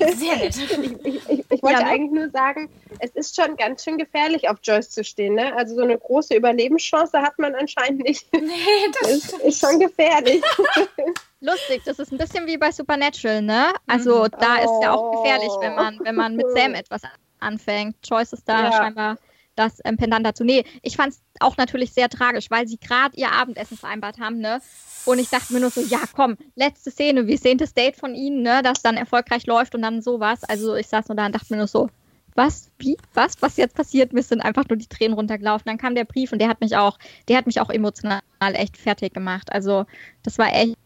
sehr 0.08 0.36
nett. 0.36 0.56
Ich, 0.56 1.04
ich, 1.04 1.28
ich, 1.28 1.44
ich 1.50 1.62
wollte 1.62 1.80
ja, 1.80 1.84
ne? 1.84 1.90
eigentlich 1.90 2.12
nur 2.12 2.30
sagen, 2.30 2.68
es 2.98 3.10
ist 3.12 3.36
schon 3.36 3.56
ganz 3.56 3.84
schön 3.84 3.98
gefährlich, 3.98 4.48
auf 4.48 4.58
Joyce 4.62 4.90
zu 4.90 5.04
stehen. 5.04 5.34
Ne? 5.34 5.54
Also 5.56 5.74
so 5.74 5.82
eine 5.82 5.98
große 5.98 6.34
Überlebenschance 6.34 7.20
hat 7.20 7.38
man 7.38 7.54
anscheinend 7.54 8.02
nicht. 8.04 8.26
Nee, 8.42 8.92
das 9.00 9.10
ist, 9.10 9.32
ist 9.38 9.60
schon 9.60 9.78
gefährlich. 9.80 10.42
Lustig, 11.40 11.82
das 11.84 11.98
ist 11.98 12.12
ein 12.12 12.18
bisschen 12.18 12.46
wie 12.46 12.56
bei 12.56 12.70
Supernatural, 12.70 13.42
ne? 13.42 13.72
Also 13.86 14.28
da 14.28 14.58
oh. 14.58 14.64
ist 14.64 14.82
ja 14.82 14.92
auch 14.92 15.22
gefährlich, 15.22 15.50
wenn 15.60 15.74
man, 15.74 16.00
wenn 16.02 16.14
man 16.14 16.36
mit 16.36 16.46
Sam 16.54 16.74
etwas 16.74 17.02
anfängt. 17.40 17.96
Joyce 18.04 18.34
ist 18.34 18.48
da 18.48 18.64
ja. 18.64 18.72
scheinbar 18.72 19.16
das 19.54 19.80
ähm, 19.84 19.96
Pendant 19.96 20.24
dazu. 20.24 20.44
Nee, 20.44 20.64
ich 20.82 20.96
fand 20.96 21.14
es 21.14 21.22
auch 21.40 21.56
natürlich 21.56 21.92
sehr 21.92 22.08
tragisch, 22.08 22.50
weil 22.50 22.66
sie 22.66 22.78
gerade 22.78 23.16
ihr 23.16 23.32
Abendessen 23.32 23.76
vereinbart 23.76 24.18
haben, 24.18 24.38
ne? 24.38 24.60
Und 25.04 25.18
ich 25.18 25.30
dachte 25.30 25.52
mir 25.52 25.60
nur 25.60 25.70
so, 25.70 25.80
ja, 25.80 26.00
komm, 26.14 26.36
letzte 26.54 26.90
Szene, 26.90 27.26
wie 27.26 27.36
sehen 27.36 27.58
das 27.58 27.74
Date 27.74 27.96
von 27.96 28.14
ihnen, 28.14 28.42
ne, 28.42 28.62
das 28.62 28.82
dann 28.82 28.96
erfolgreich 28.96 29.46
läuft 29.46 29.74
und 29.74 29.82
dann 29.82 30.00
sowas. 30.00 30.44
Also 30.44 30.76
ich 30.76 30.86
saß 30.86 31.08
nur 31.08 31.16
da 31.16 31.26
und 31.26 31.34
dachte 31.34 31.52
mir 31.52 31.58
nur 31.58 31.66
so, 31.66 31.88
was, 32.34 32.70
wie, 32.78 32.96
was, 33.14 33.40
was 33.40 33.56
jetzt 33.56 33.74
passiert? 33.74 34.12
Mir 34.12 34.22
sind 34.22 34.40
einfach 34.40 34.68
nur 34.68 34.76
die 34.76 34.86
Tränen 34.86 35.14
runtergelaufen. 35.14 35.64
Dann 35.66 35.78
kam 35.78 35.94
der 35.94 36.04
Brief 36.04 36.32
und 36.32 36.38
der 36.38 36.48
hat 36.48 36.60
mich 36.60 36.76
auch, 36.76 36.98
der 37.28 37.36
hat 37.36 37.46
mich 37.46 37.60
auch 37.60 37.70
emotional 37.70 38.22
echt 38.40 38.76
fertig 38.76 39.12
gemacht. 39.12 39.52
Also 39.52 39.84
das 40.22 40.38
war 40.38 40.52
echt. 40.54 40.76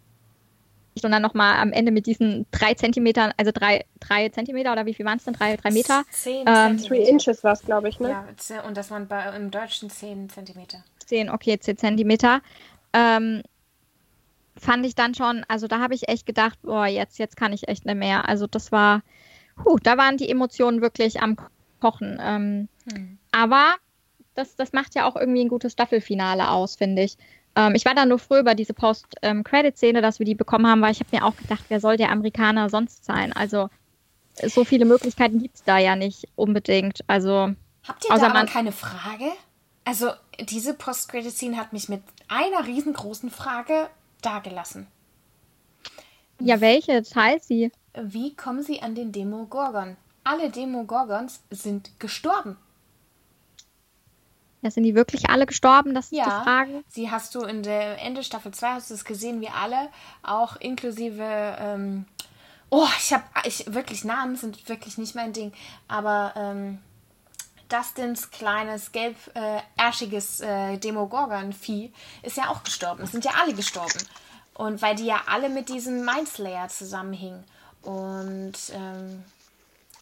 Und 1.05 1.13
dann 1.13 1.23
nochmal 1.23 1.61
am 1.61 1.73
Ende 1.73 1.93
mit 1.93 2.07
diesen 2.07 2.47
drei 2.51 2.75
Zentimetern, 2.75 3.33
also 3.37 3.53
drei, 3.53 3.85
drei 4.01 4.29
Zentimeter 4.31 4.73
oder 4.73 4.87
wie 4.87 4.95
viel 4.95 5.05
waren 5.05 5.19
es 5.19 5.25
denn? 5.25 5.35
Drei, 5.35 5.57
drei 5.57 5.71
Meter? 5.71 6.05
Zehn 6.11 6.45
ähm, 6.47 6.79
Three 6.79 7.05
Inches 7.09 7.45
war 7.45 7.53
es, 7.53 7.63
glaube 7.63 7.89
ich, 7.89 8.01
ne? 8.01 8.11
Ja, 8.49 8.63
und 8.63 8.77
das 8.77 8.91
waren 8.91 9.07
bei, 9.07 9.25
im 9.37 9.51
Deutschen 9.51 9.91
zehn 9.91 10.29
Zentimeter. 10.31 10.83
Zehn, 11.05 11.31
okay, 11.31 11.59
zehn 11.59 11.77
Zentimeter. 11.77 12.41
Ähm, 12.93 13.43
fand 14.57 14.87
ich 14.87 14.95
dann 14.95 15.15
schon, 15.15 15.45
also 15.49 15.67
da 15.67 15.81
habe 15.81 15.95
ich 15.95 16.09
echt 16.09 16.27
gedacht, 16.27 16.59
boah, 16.63 16.87
jetzt, 16.87 17.19
jetzt 17.19 17.37
kann 17.37 17.53
ich 17.53 17.69
echt 17.69 17.85
nicht 17.85 17.97
mehr. 17.97 18.29
Also 18.29 18.47
das 18.47 18.73
war, 18.73 19.03
puh, 19.63 19.79
da 19.83 19.99
waren 19.99 20.17
die 20.17 20.31
Emotionen 20.31 20.81
wirklich 20.81 21.21
am 21.21 21.37
Kochen. 21.81 22.19
Ähm, 22.21 22.69
hm. 22.91 23.19
Aber 23.33 23.75
das, 24.35 24.57
das 24.57 24.73
macht 24.73 24.95
ja 24.95 25.07
auch 25.07 25.17
irgendwie 25.17 25.45
ein 25.45 25.49
gutes 25.49 25.73
Staffelfinale 25.73 26.51
aus, 26.51 26.77
finde 26.77 27.03
ich. 27.03 27.17
Ähm, 27.57 27.75
ich 27.75 27.85
war 27.85 27.95
da 27.95 28.05
nur 28.05 28.19
froh 28.19 28.37
über 28.37 28.55
diese 28.55 28.75
Post-Credit-Szene, 28.75 30.03
dass 30.03 30.19
wir 30.19 30.27
die 30.27 30.35
bekommen 30.35 30.67
haben, 30.67 30.83
weil 30.83 30.93
ich 30.93 31.01
habe 31.01 31.17
mir 31.17 31.25
auch 31.25 31.37
gedacht, 31.37 31.65
wer 31.69 31.81
soll 31.81 31.97
der 31.97 32.13
Amerikaner 32.13 32.69
sonst 32.69 33.05
sein? 33.05 33.33
Also 33.33 33.71
so 34.43 34.65
viele 34.65 34.85
Möglichkeiten 34.85 35.39
gibt 35.39 35.57
es 35.57 35.65
da 35.65 35.79
ja 35.79 35.97
nicht 35.97 36.29
unbedingt. 36.37 37.01
Also 37.07 37.55
Habt 37.89 38.05
ihr 38.05 38.15
da 38.15 38.27
aber 38.29 38.45
keine 38.45 38.73
Frage? 38.73 39.33
Also 39.85 40.11
diese 40.39 40.75
Post-Credit-Szene 40.75 41.57
hat 41.57 41.73
mich 41.73 41.89
mit 41.89 42.03
einer 42.29 42.67
riesengroßen 42.67 43.31
Frage 43.31 43.89
dagelassen. 44.21 44.87
Ja, 46.41 46.61
welche? 46.61 47.03
Teil 47.03 47.41
sie. 47.41 47.73
Wie 47.95 48.35
kommen 48.35 48.63
sie 48.63 48.83
an 48.83 48.95
den 48.95 49.13
Demogorgon? 49.13 49.97
Alle 50.25 50.51
Demogorgons 50.51 51.41
sind 51.51 51.99
gestorben. 51.99 52.59
Ja, 54.63 54.71
sind 54.71 54.85
die 54.85 54.95
wirklich 54.95 55.29
alle 55.29 55.47
gestorben? 55.47 55.95
Das 55.95 56.07
ist 56.07 56.19
ja, 56.19 56.25
die 56.25 56.45
Frage. 56.45 56.85
Sie 56.89 57.11
hast 57.11 57.35
du 57.35 57.43
in 57.43 57.63
der 57.63 58.03
Ende 58.03 58.25
Staffel 58.25 58.53
2 58.53 58.69
hast 58.69 58.91
du 58.91 58.95
es 58.95 59.05
gesehen, 59.05 59.41
wie 59.41 59.49
alle, 59.49 59.89
auch 60.23 60.57
inklusive 60.57 61.57
ähm, 61.61 62.07
Oh, 62.69 62.89
ich 62.99 63.13
habe 63.13 63.25
ich 63.45 63.73
wirklich 63.73 64.05
Namen 64.05 64.37
sind 64.37 64.69
wirklich 64.69 64.99
nicht 64.99 65.15
mein 65.15 65.33
Ding, 65.33 65.53
aber 65.87 66.33
ähm, 66.37 66.79
Dustins 67.69 68.31
kleines 68.31 68.93
gelb 68.93 69.17
äh, 69.35 69.61
ärschiges 69.77 70.41
äh, 70.41 70.77
Demogorgon-Vieh 70.79 71.93
ist 72.23 72.37
ja 72.37 72.49
auch 72.49 72.65
gestorben. 72.65 73.03
Es 73.05 73.13
sind 73.13 73.25
ja 73.25 73.33
alle 73.41 73.55
gestorben. 73.55 73.99
Und 74.55 74.83
weil 74.83 74.97
die 74.97 75.07
ja 75.07 75.23
alle 75.27 75.49
mit 75.49 75.69
diesem 75.69 76.05
Mindslayer 76.05 76.69
zusammenhingen. 76.69 77.45
Und 77.83 78.55
ähm, 78.73 79.25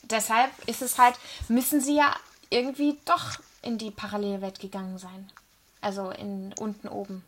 deshalb 0.05 0.51
ist 0.67 0.81
es 0.81 0.99
halt, 0.99 1.17
müssen 1.49 1.81
sie 1.81 1.97
ja 1.97 2.15
irgendwie 2.51 2.99
doch 3.05 3.39
in 3.63 3.79
die 3.79 3.91
Parallelwelt 3.91 4.61
gegangen 4.61 4.99
sein. 4.99 5.31
Also 5.81 6.11
in 6.11 6.55
unten 6.59 6.89
oben. 6.89 7.23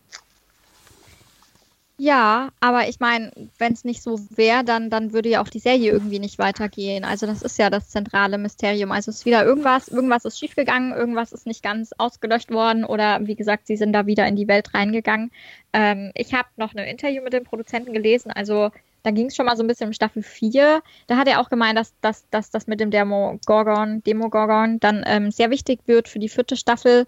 Ja, 1.98 2.50
aber 2.60 2.88
ich 2.88 3.00
meine, 3.00 3.32
wenn 3.56 3.72
es 3.72 3.84
nicht 3.84 4.02
so 4.02 4.20
wäre, 4.30 4.64
dann, 4.64 4.90
dann 4.90 5.14
würde 5.14 5.30
ja 5.30 5.42
auch 5.42 5.48
die 5.48 5.60
Serie 5.60 5.92
irgendwie 5.92 6.18
nicht 6.18 6.38
weitergehen. 6.38 7.04
Also 7.04 7.26
das 7.26 7.40
ist 7.40 7.58
ja 7.58 7.70
das 7.70 7.88
zentrale 7.88 8.36
Mysterium. 8.36 8.92
Also 8.92 9.10
es 9.10 9.18
ist 9.18 9.24
wieder 9.24 9.46
irgendwas, 9.46 9.88
irgendwas 9.88 10.26
ist 10.26 10.38
schiefgegangen, 10.38 10.92
irgendwas 10.92 11.32
ist 11.32 11.46
nicht 11.46 11.62
ganz 11.62 11.92
ausgelöscht 11.96 12.50
worden 12.50 12.84
oder 12.84 13.26
wie 13.26 13.34
gesagt, 13.34 13.66
sie 13.66 13.78
sind 13.78 13.94
da 13.94 14.06
wieder 14.06 14.26
in 14.26 14.36
die 14.36 14.46
Welt 14.46 14.74
reingegangen. 14.74 15.30
Ähm, 15.72 16.12
ich 16.14 16.34
habe 16.34 16.48
noch 16.56 16.74
ein 16.74 16.84
Interview 16.84 17.22
mit 17.22 17.32
dem 17.32 17.44
Produzenten 17.44 17.94
gelesen, 17.94 18.30
also 18.30 18.72
da 19.06 19.12
ging 19.12 19.26
es 19.26 19.36
schon 19.36 19.46
mal 19.46 19.56
so 19.56 19.62
ein 19.62 19.68
bisschen 19.68 19.86
um 19.86 19.92
Staffel 19.92 20.24
4. 20.24 20.82
Da 21.06 21.16
hat 21.16 21.28
er 21.28 21.40
auch 21.40 21.48
gemeint, 21.48 21.78
dass, 21.78 21.94
dass, 22.00 22.28
dass 22.30 22.50
das 22.50 22.66
mit 22.66 22.80
dem 22.80 22.90
Demogorgon, 22.90 24.02
Demogorgon 24.02 24.80
dann 24.80 25.04
ähm, 25.06 25.30
sehr 25.30 25.50
wichtig 25.50 25.78
wird 25.86 26.08
für 26.08 26.18
die 26.18 26.28
vierte 26.28 26.56
Staffel 26.56 27.06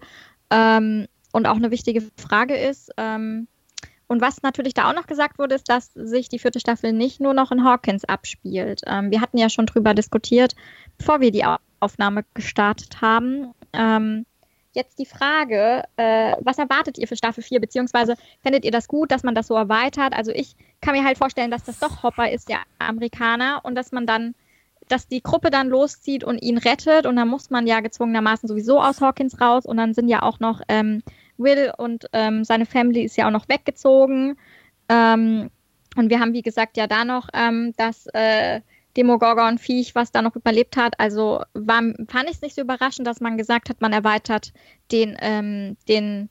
ähm, 0.49 1.07
und 1.33 1.45
auch 1.45 1.57
eine 1.57 1.71
wichtige 1.71 2.01
Frage 2.15 2.55
ist. 2.55 2.89
Ähm, 2.95 3.49
und 4.07 4.21
was 4.21 4.43
natürlich 4.43 4.73
da 4.73 4.89
auch 4.89 4.95
noch 4.95 5.07
gesagt 5.07 5.39
wurde, 5.39 5.55
ist, 5.55 5.67
dass 5.67 5.91
sich 5.93 6.29
die 6.29 6.39
vierte 6.39 6.61
Staffel 6.61 6.93
nicht 6.93 7.19
nur 7.19 7.33
noch 7.33 7.51
in 7.51 7.65
Hawkins 7.65 8.05
abspielt. 8.05 8.79
Ähm, 8.87 9.11
wir 9.11 9.19
hatten 9.19 9.37
ja 9.37 9.49
schon 9.49 9.65
drüber 9.65 9.93
diskutiert, 9.93 10.55
bevor 10.97 11.19
wir 11.19 11.31
die 11.31 11.43
Aufnahme 11.81 12.23
gestartet 12.33 13.01
haben. 13.01 13.53
Ähm, 13.73 14.25
jetzt 14.73 14.99
die 14.99 15.05
Frage, 15.05 15.83
äh, 15.97 16.35
was 16.41 16.57
erwartet 16.57 16.97
ihr 16.97 17.07
für 17.07 17.15
Staffel 17.15 17.43
4? 17.43 17.59
Beziehungsweise 17.59 18.15
findet 18.41 18.65
ihr 18.65 18.71
das 18.71 18.87
gut, 18.87 19.11
dass 19.11 19.23
man 19.23 19.35
das 19.35 19.47
so 19.47 19.55
erweitert? 19.55 20.13
Also 20.13 20.31
ich 20.31 20.55
kann 20.81 20.95
mir 20.95 21.03
halt 21.03 21.17
vorstellen, 21.17 21.51
dass 21.51 21.63
das 21.63 21.79
doch 21.79 22.03
Hopper 22.03 22.31
ist, 22.31 22.49
der 22.49 22.59
Amerikaner, 22.77 23.61
und 23.63 23.75
dass 23.75 23.91
man 23.91 24.05
dann, 24.05 24.35
dass 24.87 25.07
die 25.07 25.21
Gruppe 25.21 25.49
dann 25.49 25.69
loszieht 25.69 26.23
und 26.23 26.39
ihn 26.39 26.57
rettet. 26.57 27.05
Und 27.05 27.15
dann 27.15 27.27
muss 27.27 27.49
man 27.49 27.67
ja 27.67 27.79
gezwungenermaßen 27.79 28.47
sowieso 28.47 28.81
aus 28.81 29.01
Hawkins 29.01 29.41
raus. 29.41 29.65
Und 29.65 29.77
dann 29.77 29.93
sind 29.93 30.07
ja 30.07 30.23
auch 30.23 30.39
noch 30.39 30.61
ähm, 30.67 31.03
Will 31.37 31.71
und 31.77 32.05
ähm, 32.13 32.43
seine 32.43 32.65
Family 32.65 33.03
ist 33.03 33.17
ja 33.17 33.27
auch 33.27 33.31
noch 33.31 33.49
weggezogen. 33.49 34.37
Ähm, 34.89 35.49
und 35.95 36.09
wir 36.09 36.19
haben, 36.19 36.33
wie 36.33 36.41
gesagt, 36.41 36.77
ja 36.77 36.87
da 36.87 37.05
noch 37.05 37.29
ähm, 37.33 37.73
das 37.77 38.07
äh, 38.13 38.61
Demogorgon-Viech, 38.99 39.95
was 39.95 40.11
da 40.11 40.21
noch 40.21 40.35
überlebt 40.35 40.75
hat. 40.75 40.99
Also 40.99 41.41
war, 41.53 41.81
fand 42.07 42.25
ich 42.25 42.35
es 42.35 42.41
nicht 42.41 42.55
so 42.55 42.61
überraschend, 42.61 43.07
dass 43.07 43.21
man 43.21 43.37
gesagt 43.37 43.69
hat, 43.69 43.79
man 43.79 43.93
erweitert 43.93 44.51
den, 44.91 45.17
ähm, 45.21 45.77
den 45.87 46.29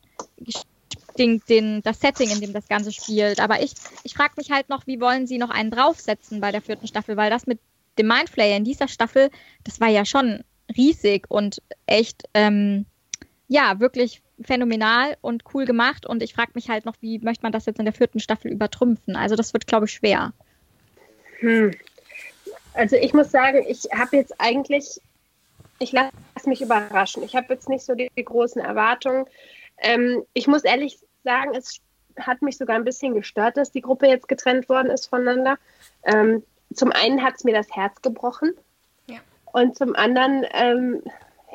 den, 1.18 1.42
den, 1.48 1.82
das 1.82 2.00
Setting, 2.00 2.30
in 2.30 2.40
dem 2.40 2.52
das 2.52 2.68
Ganze 2.68 2.92
spielt. 2.92 3.40
Aber 3.40 3.60
ich, 3.60 3.72
ich 4.04 4.14
frage 4.14 4.34
mich 4.36 4.52
halt 4.52 4.68
noch, 4.68 4.86
wie 4.86 5.00
wollen 5.00 5.26
sie 5.26 5.38
noch 5.38 5.50
einen 5.50 5.70
draufsetzen 5.70 6.40
bei 6.40 6.52
der 6.52 6.62
vierten 6.62 6.86
Staffel, 6.86 7.16
weil 7.16 7.30
das 7.30 7.46
mit 7.46 7.58
dem 7.98 8.06
Mindflayer 8.06 8.56
in 8.56 8.64
dieser 8.64 8.86
Staffel, 8.86 9.30
das 9.64 9.80
war 9.80 9.88
ja 9.88 10.04
schon 10.04 10.44
riesig 10.76 11.24
und 11.28 11.60
echt, 11.86 12.28
ähm, 12.34 12.86
ja, 13.48 13.80
wirklich 13.80 14.22
phänomenal 14.40 15.16
und 15.20 15.42
cool 15.54 15.64
gemacht. 15.64 16.06
Und 16.06 16.22
ich 16.22 16.34
frage 16.34 16.52
mich 16.54 16.68
halt 16.68 16.84
noch, 16.84 16.94
wie 17.00 17.18
möchte 17.18 17.42
man 17.42 17.52
das 17.52 17.66
jetzt 17.66 17.80
in 17.80 17.84
der 17.84 17.94
vierten 17.94 18.20
Staffel 18.20 18.52
übertrumpfen? 18.52 19.16
Also 19.16 19.34
das 19.34 19.52
wird, 19.52 19.66
glaube 19.66 19.86
ich, 19.86 19.92
schwer. 19.92 20.32
Hm. 21.40 21.72
Also 22.78 22.94
ich 22.94 23.12
muss 23.12 23.32
sagen, 23.32 23.64
ich 23.66 23.88
habe 23.92 24.16
jetzt 24.16 24.40
eigentlich, 24.40 25.00
ich 25.80 25.90
lasse 25.90 26.12
mich 26.46 26.62
überraschen. 26.62 27.24
Ich 27.24 27.34
habe 27.34 27.52
jetzt 27.52 27.68
nicht 27.68 27.84
so 27.84 27.96
die, 27.96 28.08
die 28.16 28.24
großen 28.24 28.62
Erwartungen. 28.62 29.26
Ähm, 29.78 30.22
ich 30.32 30.46
muss 30.46 30.62
ehrlich 30.62 31.00
sagen, 31.24 31.56
es 31.56 31.80
hat 32.20 32.40
mich 32.40 32.56
sogar 32.56 32.76
ein 32.76 32.84
bisschen 32.84 33.14
gestört, 33.14 33.56
dass 33.56 33.72
die 33.72 33.80
Gruppe 33.80 34.06
jetzt 34.06 34.28
getrennt 34.28 34.68
worden 34.68 34.90
ist 34.90 35.06
voneinander. 35.06 35.58
Ähm, 36.04 36.44
zum 36.72 36.92
einen 36.92 37.24
hat 37.24 37.34
es 37.38 37.42
mir 37.42 37.52
das 37.52 37.68
Herz 37.74 38.00
gebrochen. 38.00 38.54
Ja. 39.08 39.18
Und 39.46 39.76
zum 39.76 39.96
anderen, 39.96 40.46
ähm, 40.52 41.02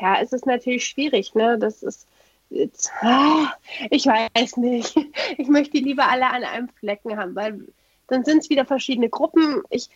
ja, 0.02 0.16
ist 0.16 0.34
es 0.34 0.46
natürlich 0.46 0.86
schwierig. 0.86 1.36
Ne? 1.36 1.58
Das 1.58 1.84
ist 1.84 2.06
jetzt, 2.50 2.92
ah, 3.00 3.54
ich 3.92 4.08
weiß 4.08 4.58
nicht. 4.58 4.98
Ich 5.38 5.48
möchte 5.48 5.78
die 5.78 5.84
lieber 5.86 6.10
alle 6.10 6.28
an 6.28 6.44
einem 6.44 6.68
Flecken 6.68 7.18
haben, 7.18 7.34
weil 7.34 7.66
dann 8.08 8.26
sind 8.26 8.40
es 8.40 8.50
wieder 8.50 8.66
verschiedene 8.66 9.08
Gruppen. 9.08 9.64
Ich, 9.70 9.90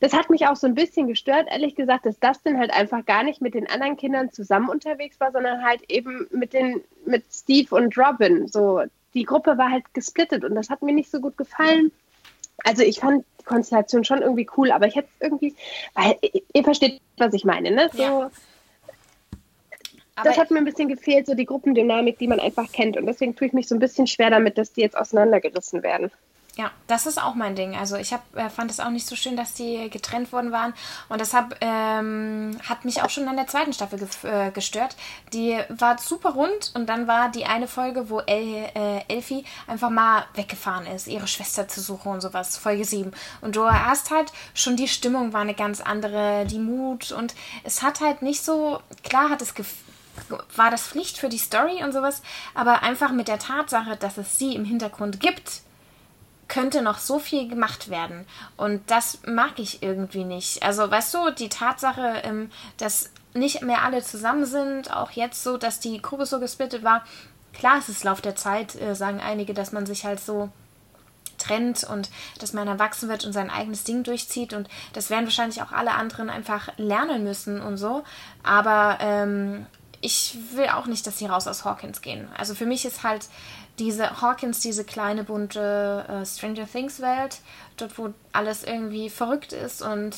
das 0.00 0.12
hat 0.12 0.30
mich 0.30 0.46
auch 0.46 0.56
so 0.56 0.66
ein 0.66 0.74
bisschen 0.74 1.08
gestört, 1.08 1.48
ehrlich 1.50 1.74
gesagt, 1.74 2.06
dass 2.06 2.20
Dustin 2.20 2.58
halt 2.58 2.72
einfach 2.72 3.04
gar 3.04 3.24
nicht 3.24 3.40
mit 3.40 3.54
den 3.54 3.68
anderen 3.68 3.96
Kindern 3.96 4.30
zusammen 4.30 4.68
unterwegs 4.68 5.18
war, 5.18 5.32
sondern 5.32 5.64
halt 5.64 5.82
eben 5.90 6.28
mit 6.30 6.52
den, 6.52 6.82
mit 7.04 7.24
Steve 7.32 7.74
und 7.74 7.96
Robin. 7.98 8.46
So, 8.46 8.82
die 9.14 9.24
Gruppe 9.24 9.58
war 9.58 9.70
halt 9.70 9.92
gesplittet 9.94 10.44
und 10.44 10.54
das 10.54 10.70
hat 10.70 10.82
mir 10.82 10.92
nicht 10.92 11.10
so 11.10 11.20
gut 11.20 11.36
gefallen. 11.36 11.90
Also 12.64 12.82
ich 12.82 13.00
fand 13.00 13.24
die 13.40 13.44
Konstellation 13.44 14.04
schon 14.04 14.22
irgendwie 14.22 14.48
cool, 14.56 14.70
aber 14.70 14.86
ich 14.86 14.94
hätte 14.94 15.08
irgendwie, 15.20 15.54
weil 15.94 16.16
ihr 16.52 16.64
versteht, 16.64 17.00
was 17.16 17.34
ich 17.34 17.44
meine, 17.44 17.70
ne? 17.72 17.90
So, 17.92 18.02
ja. 18.02 18.30
das 20.22 20.38
hat 20.38 20.52
mir 20.52 20.58
ein 20.58 20.64
bisschen 20.64 20.88
gefehlt, 20.88 21.26
so 21.26 21.34
die 21.34 21.46
Gruppendynamik, 21.46 22.18
die 22.18 22.28
man 22.28 22.38
einfach 22.38 22.70
kennt. 22.70 22.96
Und 22.96 23.06
deswegen 23.06 23.34
tue 23.34 23.48
ich 23.48 23.52
mich 23.52 23.66
so 23.66 23.74
ein 23.74 23.80
bisschen 23.80 24.06
schwer 24.06 24.30
damit, 24.30 24.58
dass 24.58 24.72
die 24.72 24.80
jetzt 24.80 24.96
auseinandergerissen 24.96 25.82
werden. 25.82 26.12
Ja, 26.58 26.72
das 26.88 27.06
ist 27.06 27.22
auch 27.22 27.36
mein 27.36 27.54
Ding. 27.54 27.76
Also 27.76 27.94
ich 27.94 28.12
hab, 28.12 28.36
äh, 28.36 28.50
fand 28.50 28.68
es 28.72 28.80
auch 28.80 28.90
nicht 28.90 29.06
so 29.06 29.14
schön, 29.14 29.36
dass 29.36 29.54
die 29.54 29.88
getrennt 29.90 30.32
worden 30.32 30.50
waren. 30.50 30.74
Und 31.08 31.20
deshalb 31.20 31.56
ähm, 31.60 32.58
hat 32.68 32.84
mich 32.84 33.00
auch 33.00 33.10
schon 33.10 33.28
an 33.28 33.36
der 33.36 33.46
zweiten 33.46 33.72
Staffel 33.72 34.00
ge 34.00 34.08
äh, 34.24 34.50
gestört. 34.50 34.96
Die 35.32 35.56
war 35.68 35.98
super 35.98 36.30
rund 36.30 36.72
und 36.74 36.88
dann 36.88 37.06
war 37.06 37.30
die 37.30 37.44
eine 37.44 37.68
Folge, 37.68 38.10
wo 38.10 38.18
El 38.18 38.72
äh, 38.74 39.04
Elfie 39.06 39.44
einfach 39.68 39.90
mal 39.90 40.24
weggefahren 40.34 40.86
ist, 40.88 41.06
ihre 41.06 41.28
Schwester 41.28 41.68
zu 41.68 41.80
suchen 41.80 42.10
und 42.10 42.22
sowas, 42.22 42.56
Folge 42.56 42.84
7. 42.84 43.12
Und 43.40 43.54
du 43.54 43.64
hast 43.64 44.10
halt 44.10 44.32
schon 44.52 44.74
die 44.74 44.88
Stimmung 44.88 45.32
war 45.32 45.42
eine 45.42 45.54
ganz 45.54 45.80
andere, 45.80 46.44
die 46.44 46.58
Mut 46.58 47.12
und 47.12 47.36
es 47.62 47.82
hat 47.82 48.00
halt 48.00 48.22
nicht 48.22 48.44
so, 48.44 48.80
klar 49.04 49.30
hat 49.30 49.42
es 49.42 49.54
war 50.56 50.72
das 50.72 50.88
Pflicht 50.88 51.18
für 51.18 51.28
die 51.28 51.38
Story 51.38 51.84
und 51.84 51.92
sowas, 51.92 52.22
aber 52.52 52.82
einfach 52.82 53.12
mit 53.12 53.28
der 53.28 53.38
Tatsache, 53.38 53.96
dass 53.96 54.18
es 54.18 54.40
sie 54.40 54.56
im 54.56 54.64
Hintergrund 54.64 55.20
gibt, 55.20 55.62
könnte 56.48 56.82
noch 56.82 56.98
so 56.98 57.18
viel 57.18 57.48
gemacht 57.48 57.90
werden. 57.90 58.26
Und 58.56 58.90
das 58.90 59.18
mag 59.26 59.58
ich 59.58 59.82
irgendwie 59.82 60.24
nicht. 60.24 60.62
Also, 60.62 60.90
weißt 60.90 61.14
du, 61.14 61.30
die 61.30 61.48
Tatsache, 61.48 62.22
ähm, 62.24 62.50
dass 62.78 63.10
nicht 63.34 63.62
mehr 63.62 63.82
alle 63.84 64.02
zusammen 64.02 64.46
sind, 64.46 64.94
auch 64.94 65.10
jetzt 65.12 65.42
so, 65.44 65.56
dass 65.58 65.80
die 65.80 66.00
Gruppe 66.00 66.26
so 66.26 66.40
gesplittet 66.40 66.82
war. 66.82 67.04
Klar, 67.52 67.78
es 67.78 67.88
ist 67.88 68.04
Lauf 68.04 68.20
der 68.20 68.36
Zeit, 68.36 68.74
äh, 68.80 68.94
sagen 68.94 69.20
einige, 69.20 69.54
dass 69.54 69.72
man 69.72 69.86
sich 69.86 70.04
halt 70.04 70.20
so 70.20 70.50
trennt 71.38 71.84
und 71.84 72.10
dass 72.40 72.52
man 72.52 72.66
erwachsen 72.66 73.08
wird 73.08 73.24
und 73.24 73.32
sein 73.32 73.50
eigenes 73.50 73.84
Ding 73.84 74.02
durchzieht. 74.02 74.52
Und 74.52 74.68
das 74.92 75.10
werden 75.10 75.24
wahrscheinlich 75.24 75.62
auch 75.62 75.72
alle 75.72 75.92
anderen 75.92 76.30
einfach 76.30 76.70
lernen 76.76 77.24
müssen 77.24 77.60
und 77.60 77.76
so. 77.76 78.04
Aber 78.42 78.98
ähm, 79.00 79.66
ich 80.00 80.36
will 80.52 80.68
auch 80.68 80.86
nicht, 80.86 81.06
dass 81.06 81.18
sie 81.18 81.26
raus 81.26 81.46
aus 81.46 81.64
Hawkins 81.64 82.00
gehen. 82.02 82.28
Also 82.36 82.54
für 82.54 82.66
mich 82.66 82.84
ist 82.84 83.02
halt 83.02 83.26
diese 83.78 84.20
Hawkins, 84.20 84.60
diese 84.60 84.84
kleine 84.84 85.24
bunte 85.24 86.04
äh, 86.08 86.26
Stranger 86.26 86.66
Things 86.70 87.00
Welt, 87.00 87.38
dort 87.76 87.98
wo 87.98 88.12
alles 88.32 88.64
irgendwie 88.64 89.10
verrückt 89.10 89.52
ist 89.52 89.82
und 89.82 90.16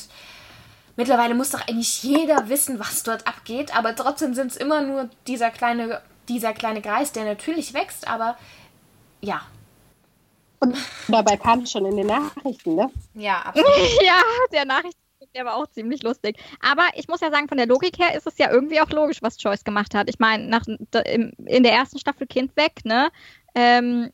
mittlerweile 0.95 1.35
muss 1.35 1.51
doch 1.51 1.67
eigentlich 1.67 2.03
jeder 2.03 2.49
wissen, 2.49 2.79
was 2.79 3.03
dort 3.03 3.27
abgeht, 3.27 3.75
aber 3.75 3.95
trotzdem 3.95 4.33
sind 4.33 4.51
es 4.51 4.57
immer 4.57 4.81
nur 4.81 5.09
dieser 5.27 5.51
kleine, 5.51 6.01
dieser 6.27 6.53
kleine 6.53 6.81
Kreis, 6.81 7.11
der 7.11 7.25
natürlich 7.25 7.73
wächst, 7.73 8.07
aber 8.07 8.37
ja. 9.21 9.41
Und 10.59 10.77
dabei 11.07 11.37
kam 11.37 11.61
es 11.61 11.71
schon 11.71 11.85
in 11.85 11.97
den 11.97 12.07
Nachrichten, 12.07 12.75
ne? 12.75 12.91
Ja, 13.15 13.41
absolut. 13.45 13.67
ja, 14.03 14.21
der 14.51 14.65
Nachrichten 14.65 14.99
der 15.35 15.45
war 15.45 15.55
auch 15.55 15.67
ziemlich 15.67 16.03
lustig. 16.03 16.37
Aber 16.59 16.83
ich 16.95 17.07
muss 17.07 17.21
ja 17.21 17.31
sagen, 17.31 17.47
von 17.47 17.57
der 17.57 17.67
Logik 17.67 17.97
her 17.99 18.15
ist 18.15 18.27
es 18.27 18.37
ja 18.37 18.51
irgendwie 18.51 18.81
auch 18.81 18.89
logisch, 18.89 19.21
was 19.21 19.41
Joyce 19.41 19.63
gemacht 19.63 19.95
hat. 19.95 20.09
Ich 20.09 20.19
meine, 20.19 20.59
in 21.45 21.63
der 21.63 21.73
ersten 21.73 21.99
Staffel 21.99 22.27
Kind 22.27 22.55
weg, 22.55 22.83
ne? 22.83 23.09
Ähm, 23.53 24.11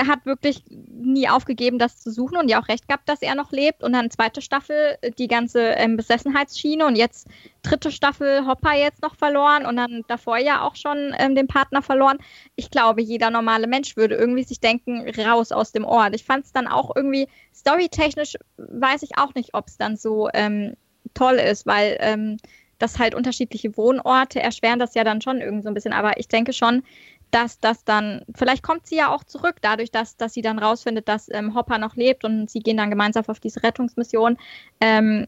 er 0.00 0.06
hat 0.06 0.24
wirklich 0.24 0.62
nie 0.70 1.28
aufgegeben, 1.28 1.78
das 1.78 2.00
zu 2.00 2.10
suchen 2.10 2.38
und 2.38 2.48
ja 2.48 2.60
auch 2.60 2.68
recht 2.68 2.88
gehabt, 2.88 3.06
dass 3.06 3.20
er 3.20 3.34
noch 3.34 3.52
lebt. 3.52 3.82
Und 3.82 3.92
dann 3.92 4.10
zweite 4.10 4.40
Staffel 4.40 4.96
äh, 5.02 5.10
die 5.10 5.28
ganze 5.28 5.60
ähm, 5.60 5.98
Besessenheitsschiene 5.98 6.86
und 6.86 6.96
jetzt 6.96 7.28
dritte 7.62 7.90
Staffel 7.90 8.46
Hopper 8.46 8.74
jetzt 8.74 9.02
noch 9.02 9.14
verloren 9.14 9.66
und 9.66 9.76
dann 9.76 10.02
davor 10.08 10.38
ja 10.38 10.62
auch 10.62 10.74
schon 10.74 11.14
ähm, 11.18 11.34
den 11.34 11.48
Partner 11.48 11.82
verloren. 11.82 12.16
Ich 12.56 12.70
glaube, 12.70 13.02
jeder 13.02 13.30
normale 13.30 13.66
Mensch 13.66 13.94
würde 13.96 14.14
irgendwie 14.14 14.44
sich 14.44 14.60
denken, 14.60 15.06
raus 15.20 15.52
aus 15.52 15.72
dem 15.72 15.84
Ort. 15.84 16.14
Ich 16.14 16.24
fand 16.24 16.46
es 16.46 16.52
dann 16.52 16.66
auch 16.66 16.96
irgendwie 16.96 17.28
storytechnisch, 17.54 18.36
weiß 18.56 19.02
ich 19.02 19.18
auch 19.18 19.34
nicht, 19.34 19.52
ob 19.52 19.68
es 19.68 19.76
dann 19.76 19.98
so 19.98 20.30
ähm, 20.32 20.76
toll 21.12 21.34
ist, 21.34 21.66
weil 21.66 21.98
ähm, 22.00 22.38
das 22.78 22.98
halt 22.98 23.14
unterschiedliche 23.14 23.76
Wohnorte 23.76 24.40
erschweren 24.40 24.78
das 24.78 24.94
ja 24.94 25.04
dann 25.04 25.20
schon 25.20 25.42
irgendwie 25.42 25.64
so 25.64 25.68
ein 25.68 25.74
bisschen. 25.74 25.92
Aber 25.92 26.18
ich 26.18 26.28
denke 26.28 26.54
schon, 26.54 26.82
dass 27.30 27.58
das 27.58 27.84
dann, 27.84 28.22
vielleicht 28.34 28.62
kommt 28.62 28.86
sie 28.86 28.96
ja 28.96 29.12
auch 29.12 29.24
zurück, 29.24 29.56
dadurch, 29.60 29.90
dass, 29.90 30.16
dass 30.16 30.34
sie 30.34 30.42
dann 30.42 30.58
rausfindet, 30.58 31.08
dass 31.08 31.28
ähm, 31.30 31.54
Hopper 31.54 31.78
noch 31.78 31.96
lebt 31.96 32.24
und 32.24 32.50
sie 32.50 32.60
gehen 32.60 32.76
dann 32.76 32.90
gemeinsam 32.90 33.24
auf 33.26 33.40
diese 33.40 33.62
Rettungsmission. 33.62 34.36
Ähm, 34.80 35.26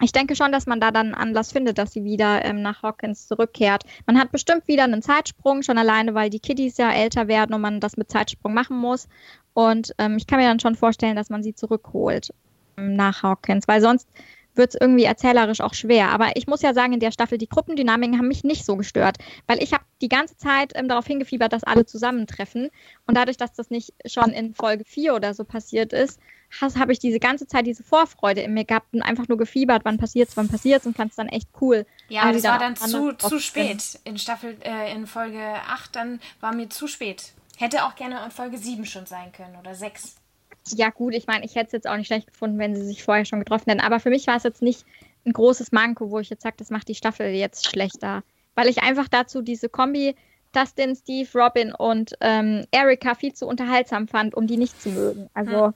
ich 0.00 0.12
denke 0.12 0.36
schon, 0.36 0.52
dass 0.52 0.66
man 0.66 0.80
da 0.80 0.90
dann 0.92 1.14
Anlass 1.14 1.50
findet, 1.50 1.78
dass 1.78 1.92
sie 1.92 2.04
wieder 2.04 2.44
ähm, 2.44 2.62
nach 2.62 2.82
Hawkins 2.82 3.26
zurückkehrt. 3.26 3.82
Man 4.06 4.18
hat 4.18 4.30
bestimmt 4.30 4.68
wieder 4.68 4.84
einen 4.84 5.02
Zeitsprung, 5.02 5.62
schon 5.62 5.78
alleine, 5.78 6.14
weil 6.14 6.30
die 6.30 6.38
Kiddies 6.38 6.76
ja 6.76 6.92
älter 6.92 7.26
werden 7.26 7.52
und 7.54 7.60
man 7.60 7.80
das 7.80 7.96
mit 7.96 8.10
Zeitsprung 8.10 8.54
machen 8.54 8.76
muss. 8.76 9.08
Und 9.54 9.92
ähm, 9.98 10.16
ich 10.16 10.26
kann 10.26 10.38
mir 10.38 10.46
dann 10.46 10.60
schon 10.60 10.76
vorstellen, 10.76 11.16
dass 11.16 11.30
man 11.30 11.42
sie 11.42 11.54
zurückholt 11.54 12.30
ähm, 12.76 12.94
nach 12.94 13.24
Hawkins, 13.24 13.66
weil 13.66 13.80
sonst 13.80 14.08
wird 14.54 14.74
es 14.74 14.80
irgendwie 14.80 15.04
erzählerisch 15.04 15.60
auch 15.60 15.74
schwer. 15.74 16.10
Aber 16.10 16.36
ich 16.36 16.46
muss 16.46 16.62
ja 16.62 16.74
sagen, 16.74 16.92
in 16.92 17.00
der 17.00 17.12
Staffel, 17.12 17.38
die 17.38 17.48
Gruppendynamiken 17.48 18.18
haben 18.18 18.28
mich 18.28 18.44
nicht 18.44 18.64
so 18.64 18.76
gestört, 18.76 19.18
weil 19.46 19.62
ich 19.62 19.72
habe 19.72 19.84
die 20.02 20.08
ganze 20.08 20.36
Zeit 20.36 20.72
ähm, 20.74 20.88
darauf 20.88 21.06
hingefiebert, 21.06 21.52
dass 21.52 21.64
alle 21.64 21.86
zusammentreffen. 21.86 22.70
Und 23.06 23.16
dadurch, 23.16 23.36
dass 23.36 23.52
das 23.52 23.70
nicht 23.70 23.94
schon 24.06 24.30
in 24.30 24.54
Folge 24.54 24.84
4 24.84 25.14
oder 25.14 25.34
so 25.34 25.44
passiert 25.44 25.92
ist, 25.92 26.20
habe 26.60 26.92
ich 26.92 26.98
diese 26.98 27.20
ganze 27.20 27.46
Zeit 27.46 27.66
diese 27.66 27.82
Vorfreude 27.82 28.40
in 28.40 28.54
mir 28.54 28.64
gehabt 28.64 28.94
und 28.94 29.02
einfach 29.02 29.28
nur 29.28 29.38
gefiebert, 29.38 29.84
wann 29.84 29.98
passiert's, 29.98 30.36
wann 30.36 30.48
passiert's 30.48 30.86
und 30.86 30.96
fand 30.96 31.10
es 31.10 31.16
dann 31.16 31.28
echt 31.28 31.48
cool. 31.60 31.86
Ja, 32.08 32.32
das 32.32 32.42
war 32.44 32.58
dann 32.58 32.74
zu, 32.74 33.12
zu 33.12 33.38
spät. 33.38 34.00
In 34.04 34.18
Staffel, 34.18 34.56
äh, 34.62 34.92
in 34.92 35.06
Folge 35.06 35.40
8 35.40 35.94
dann 35.94 36.20
war 36.40 36.54
mir 36.54 36.68
zu 36.70 36.86
spät. 36.86 37.32
Hätte 37.56 37.84
auch 37.84 37.96
gerne 37.96 38.24
in 38.24 38.30
Folge 38.30 38.56
7 38.56 38.86
schon 38.86 39.06
sein 39.06 39.32
können 39.32 39.56
oder 39.56 39.74
6 39.74 40.16
ja 40.76 40.90
gut, 40.90 41.14
ich 41.14 41.26
meine, 41.26 41.44
ich 41.44 41.54
hätte 41.54 41.66
es 41.66 41.72
jetzt 41.72 41.88
auch 41.88 41.96
nicht 41.96 42.06
schlecht 42.06 42.26
gefunden, 42.26 42.58
wenn 42.58 42.74
sie 42.74 42.84
sich 42.84 43.02
vorher 43.02 43.24
schon 43.24 43.38
getroffen 43.38 43.70
hätten. 43.70 43.80
Aber 43.80 44.00
für 44.00 44.10
mich 44.10 44.26
war 44.26 44.36
es 44.36 44.42
jetzt 44.42 44.62
nicht 44.62 44.84
ein 45.24 45.32
großes 45.32 45.72
Manko, 45.72 46.10
wo 46.10 46.18
ich 46.18 46.30
jetzt 46.30 46.42
sage, 46.42 46.56
das 46.58 46.70
macht 46.70 46.88
die 46.88 46.94
Staffel 46.94 47.28
jetzt 47.28 47.68
schlechter. 47.68 48.22
Weil 48.54 48.68
ich 48.68 48.82
einfach 48.82 49.08
dazu 49.08 49.42
diese 49.42 49.68
Kombi 49.68 50.14
Dustin, 50.52 50.96
Steve, 50.96 51.28
Robin 51.34 51.72
und 51.72 52.14
ähm, 52.20 52.64
Erika 52.70 53.14
viel 53.14 53.34
zu 53.34 53.46
unterhaltsam 53.46 54.08
fand, 54.08 54.34
um 54.34 54.46
die 54.46 54.56
nicht 54.56 54.80
zu 54.80 54.90
mögen. 54.90 55.28
Also 55.34 55.66
hm. 55.66 55.74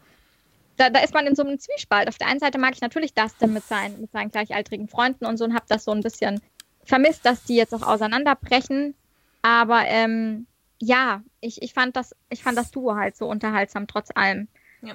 da, 0.77 0.91
da, 0.91 1.01
ist 1.01 1.15
man 1.15 1.27
in 1.27 1.35
so 1.35 1.43
einem 1.43 1.59
Zwiespalt. 1.59 2.09
Auf 2.09 2.19
der 2.19 2.29
einen 2.29 2.41
Seite 2.41 2.59
mag 2.59 2.75
ich 2.75 2.81
natürlich 2.81 3.15
Dustin 3.15 3.53
mit 3.53 3.65
seinen, 3.65 4.01
mit 4.01 4.13
seinen 4.13 4.31
gleichaltrigen 4.31 4.89
Freunden 4.89 5.27
und 5.27 5.37
so 5.37 5.45
und 5.45 5.55
habe 5.55 5.67
das 5.69 5.85
so 5.85 5.93
ein 5.93 6.01
bisschen 6.01 6.41
vermisst, 6.85 7.25
dass 7.27 7.45
die 7.45 7.57
jetzt 7.57 7.75
auch 7.75 7.83
auseinanderbrechen. 7.83 8.95
Aber 9.43 9.85
ähm, 9.87 10.47
ja, 10.79 11.23
ich, 11.41 11.63
ich, 11.63 11.75
fand 11.75 11.97
das, 11.97 12.15
ich 12.31 12.43
fand 12.43 12.57
das 12.57 12.71
Duo 12.71 12.97
halt 12.97 13.17
so 13.17 13.29
unterhaltsam 13.29 13.87
trotz 13.87 14.09
allem. 14.15 14.49
Ja. 14.83 14.95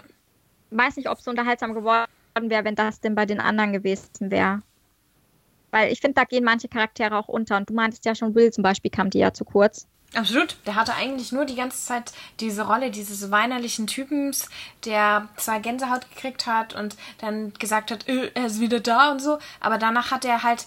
Weiß 0.70 0.98
nicht, 0.98 1.10
ob 1.10 1.18
es 1.18 1.24
so 1.24 1.32
unterhaltsam 1.32 1.74
geworden 1.74 2.08
wäre, 2.36 2.66
wenn 2.66 2.76
das 2.76 3.00
denn 3.00 3.16
bei 3.16 3.26
den 3.26 3.40
anderen 3.40 3.74
gewesen 3.74 4.32
wäre. 4.32 4.62
Weil 5.72 5.92
ich 5.92 6.00
finde, 6.00 6.16
da 6.16 6.24
gehen 6.24 6.44
manche 6.44 6.68
Charaktere 6.68 7.18
auch 7.18 7.28
unter. 7.28 7.58
Und 7.58 7.70
du 7.70 7.74
meintest 7.74 8.06
ja 8.06 8.16
schon, 8.16 8.36
Will 8.36 8.52
zum 8.52 8.64
Beispiel 8.64 8.92
kam 8.92 9.10
dir 9.10 9.22
ja 9.22 9.34
zu 9.34 9.46
kurz. 9.46 9.88
Absolut. 10.14 10.56
Der 10.66 10.76
hatte 10.76 10.96
eigentlich 10.96 11.34
nur 11.34 11.44
die 11.44 11.56
ganze 11.56 11.86
Zeit 11.86 12.14
diese 12.40 12.66
Rolle 12.66 12.92
dieses 12.92 13.30
weinerlichen 13.30 13.88
Typens, 13.88 14.50
der 14.86 15.28
zwar 15.36 15.60
Gänsehaut 15.60 16.10
gekriegt 16.10 16.48
hat 16.48 16.74
und 16.74 16.96
dann 17.18 17.52
gesagt 17.54 17.92
hat, 17.92 18.08
äh, 18.08 18.32
er 18.34 18.46
ist 18.46 18.62
wieder 18.62 18.80
da 18.80 19.12
und 19.12 19.22
so, 19.22 19.38
aber 19.60 19.78
danach 19.78 20.12
hat 20.12 20.24
er 20.24 20.44
halt 20.44 20.66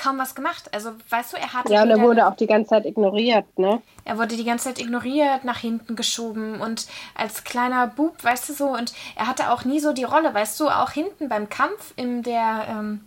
kaum 0.00 0.18
was 0.18 0.34
gemacht. 0.34 0.70
Also, 0.72 0.92
weißt 1.08 1.32
du, 1.32 1.36
er 1.36 1.52
hatte. 1.52 1.72
Ja, 1.72 1.82
und 1.82 1.90
er 1.90 2.00
wurde 2.00 2.26
auch 2.26 2.36
die 2.36 2.46
ganze 2.46 2.70
Zeit 2.70 2.86
ignoriert, 2.86 3.58
ne? 3.58 3.82
Er 4.04 4.18
wurde 4.18 4.36
die 4.36 4.44
ganze 4.44 4.68
Zeit 4.68 4.80
ignoriert, 4.80 5.44
nach 5.44 5.58
hinten 5.58 5.96
geschoben 5.96 6.60
und 6.60 6.86
als 7.14 7.44
kleiner 7.44 7.86
Bub, 7.86 8.22
weißt 8.22 8.48
du 8.48 8.52
so, 8.54 8.68
und 8.68 8.92
er 9.16 9.26
hatte 9.26 9.50
auch 9.50 9.64
nie 9.64 9.80
so 9.80 9.92
die 9.92 10.04
Rolle, 10.04 10.32
weißt 10.32 10.58
du, 10.60 10.68
auch 10.68 10.90
hinten 10.90 11.28
beim 11.28 11.48
Kampf 11.48 11.92
in 11.96 12.22
der, 12.22 12.66
ähm, 12.68 13.04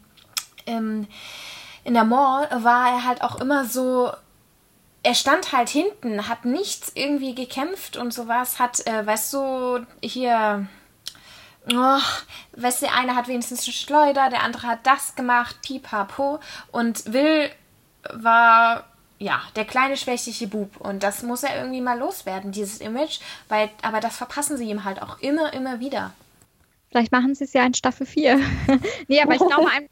im, 0.65 1.07
in 1.83 1.93
der 1.93 2.05
Mall 2.05 2.47
war 2.63 2.89
er 2.89 3.05
halt 3.05 3.21
auch 3.21 3.41
immer 3.41 3.65
so 3.65 4.11
er 5.03 5.15
stand 5.15 5.51
halt 5.51 5.67
hinten, 5.67 6.29
hat 6.29 6.45
nichts 6.45 6.93
irgendwie 6.95 7.35
gekämpft 7.35 7.97
und 7.97 8.13
sowas, 8.13 8.57
hat, 8.57 8.87
äh, 8.87 9.05
weißt 9.05 9.33
du, 9.33 9.85
hier, 10.01 10.65
oh, 11.71 11.99
weißt 12.57 12.81
du, 12.81 12.85
der 12.85 12.95
eine 12.95 13.15
hat 13.15 13.27
wenigstens 13.27 13.63
eine 13.63 13.73
Schleuder, 13.73 14.29
der 14.29 14.43
andere 14.43 14.67
hat 14.67 14.85
das 14.85 15.15
gemacht, 15.15 15.57
pipapo. 15.61 16.39
Und 16.71 17.11
Will 17.11 17.49
war, 18.11 18.85
ja, 19.19 19.41
der 19.55 19.65
kleine 19.65 19.97
schwächliche 19.97 20.47
Bub. 20.47 20.77
Und 20.77 21.03
das 21.03 21.23
muss 21.23 21.43
er 21.43 21.57
irgendwie 21.57 21.81
mal 21.81 21.97
loswerden, 21.97 22.51
dieses 22.51 22.79
Image. 22.79 23.19
Weil, 23.49 23.69
aber 23.81 23.99
das 23.99 24.17
verpassen 24.17 24.57
sie 24.57 24.69
ihm 24.69 24.83
halt 24.83 25.01
auch 25.01 25.19
immer, 25.19 25.53
immer 25.53 25.79
wieder. 25.79 26.13
Vielleicht 26.89 27.11
machen 27.11 27.33
sie 27.33 27.45
es 27.45 27.53
ja 27.53 27.65
in 27.65 27.73
Staffel 27.73 28.05
4. 28.05 28.39
nee, 29.07 29.21
aber 29.21 29.33
ich 29.33 29.39
glaube 29.39 29.69
einfach, 29.71 29.89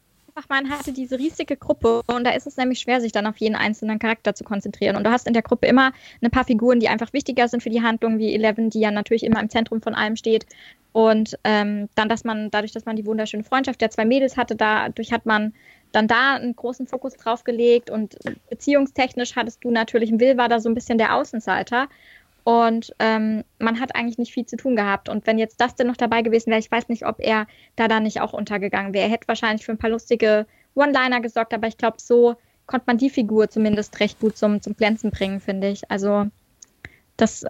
man 0.48 0.70
hatte 0.70 0.92
diese 0.92 1.18
riesige 1.18 1.56
Gruppe 1.56 2.02
und 2.06 2.24
da 2.24 2.30
ist 2.30 2.46
es 2.46 2.56
nämlich 2.56 2.80
schwer, 2.80 3.00
sich 3.00 3.12
dann 3.12 3.26
auf 3.26 3.36
jeden 3.38 3.54
einzelnen 3.54 3.98
Charakter 3.98 4.34
zu 4.34 4.44
konzentrieren. 4.44 4.96
Und 4.96 5.04
du 5.04 5.10
hast 5.10 5.26
in 5.26 5.32
der 5.32 5.42
Gruppe 5.42 5.66
immer 5.66 5.92
ein 6.20 6.30
paar 6.30 6.44
Figuren, 6.44 6.80
die 6.80 6.88
einfach 6.88 7.12
wichtiger 7.12 7.48
sind 7.48 7.62
für 7.62 7.70
die 7.70 7.82
Handlung, 7.82 8.18
wie 8.18 8.34
Eleven, 8.34 8.70
die 8.70 8.80
ja 8.80 8.90
natürlich 8.90 9.24
immer 9.24 9.40
im 9.40 9.50
Zentrum 9.50 9.80
von 9.80 9.94
allem 9.94 10.16
steht. 10.16 10.46
Und 10.92 11.38
ähm, 11.44 11.88
dann, 11.94 12.08
dass 12.08 12.24
man, 12.24 12.50
dadurch, 12.50 12.72
dass 12.72 12.84
man 12.84 12.96
die 12.96 13.06
wunderschöne 13.06 13.44
Freundschaft 13.44 13.80
der 13.80 13.90
zwei 13.90 14.04
Mädels 14.04 14.36
hatte, 14.36 14.56
dadurch 14.56 15.12
hat 15.12 15.24
man 15.26 15.54
dann 15.90 16.08
da 16.08 16.34
einen 16.34 16.54
großen 16.54 16.86
Fokus 16.86 17.14
drauf 17.14 17.44
gelegt. 17.44 17.90
Und 17.90 18.18
beziehungstechnisch 18.50 19.36
hattest 19.36 19.64
du 19.64 19.70
natürlich, 19.70 20.10
Will 20.18 20.36
war 20.36 20.48
da 20.48 20.60
so 20.60 20.68
ein 20.68 20.74
bisschen 20.74 20.98
der 20.98 21.14
Außenseiter. 21.14 21.88
Und 22.44 22.92
ähm, 22.98 23.44
man 23.58 23.78
hat 23.78 23.94
eigentlich 23.94 24.18
nicht 24.18 24.32
viel 24.32 24.46
zu 24.46 24.56
tun 24.56 24.74
gehabt. 24.74 25.08
Und 25.08 25.26
wenn 25.26 25.38
jetzt 25.38 25.60
das 25.60 25.76
denn 25.76 25.86
noch 25.86 25.96
dabei 25.96 26.22
gewesen 26.22 26.50
wäre, 26.50 26.58
ich 26.58 26.70
weiß 26.70 26.88
nicht, 26.88 27.06
ob 27.06 27.16
er 27.20 27.46
da 27.76 27.86
dann 27.86 28.02
nicht 28.02 28.20
auch 28.20 28.32
untergegangen 28.32 28.94
wäre. 28.94 29.04
Er 29.04 29.10
hätte 29.10 29.28
wahrscheinlich 29.28 29.64
für 29.64 29.72
ein 29.72 29.78
paar 29.78 29.90
lustige 29.90 30.46
One-Liner 30.74 31.20
gesorgt, 31.20 31.54
aber 31.54 31.68
ich 31.68 31.78
glaube, 31.78 31.98
so 32.00 32.34
konnte 32.66 32.84
man 32.86 32.98
die 32.98 33.10
Figur 33.10 33.48
zumindest 33.48 34.00
recht 34.00 34.18
gut 34.18 34.36
zum, 34.36 34.60
zum 34.60 34.76
Glänzen 34.76 35.10
bringen, 35.10 35.40
finde 35.40 35.68
ich. 35.68 35.88
Also 35.90 36.26
das 37.16 37.44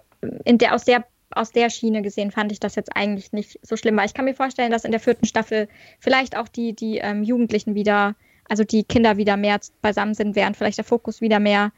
in 0.45 0.59
der, 0.59 0.75
aus 0.75 0.85
der 0.85 1.05
aus 1.35 1.53
der 1.53 1.71
Schiene 1.71 2.03
gesehen 2.03 2.31
fand 2.31 2.53
ich 2.53 2.61
das 2.61 2.75
jetzt 2.75 2.95
eigentlich 2.95 3.33
nicht 3.33 3.59
so 3.63 3.77
schlimm. 3.77 3.97
Weil 3.97 4.07
ich 4.07 4.15
kann 4.15 4.25
mir 4.25 4.35
vorstellen, 4.35 4.71
dass 4.71 4.85
in 4.85 4.91
der 4.91 5.01
vierten 5.01 5.27
Staffel 5.27 5.69
vielleicht 5.99 6.37
auch 6.37 6.49
die, 6.49 6.75
die 6.75 6.99
ähm, 6.99 7.23
Jugendlichen 7.23 7.75
wieder, 7.75 8.15
also 8.49 8.65
die 8.65 8.85
Kinder 8.85 9.17
wieder 9.17 9.37
mehr 9.37 9.59
beisammen 9.81 10.15
sind, 10.15 10.37
während 10.37 10.57
vielleicht 10.57 10.79
der 10.79 10.85
Fokus 10.85 11.21
wieder 11.21 11.41
mehr 11.41 11.73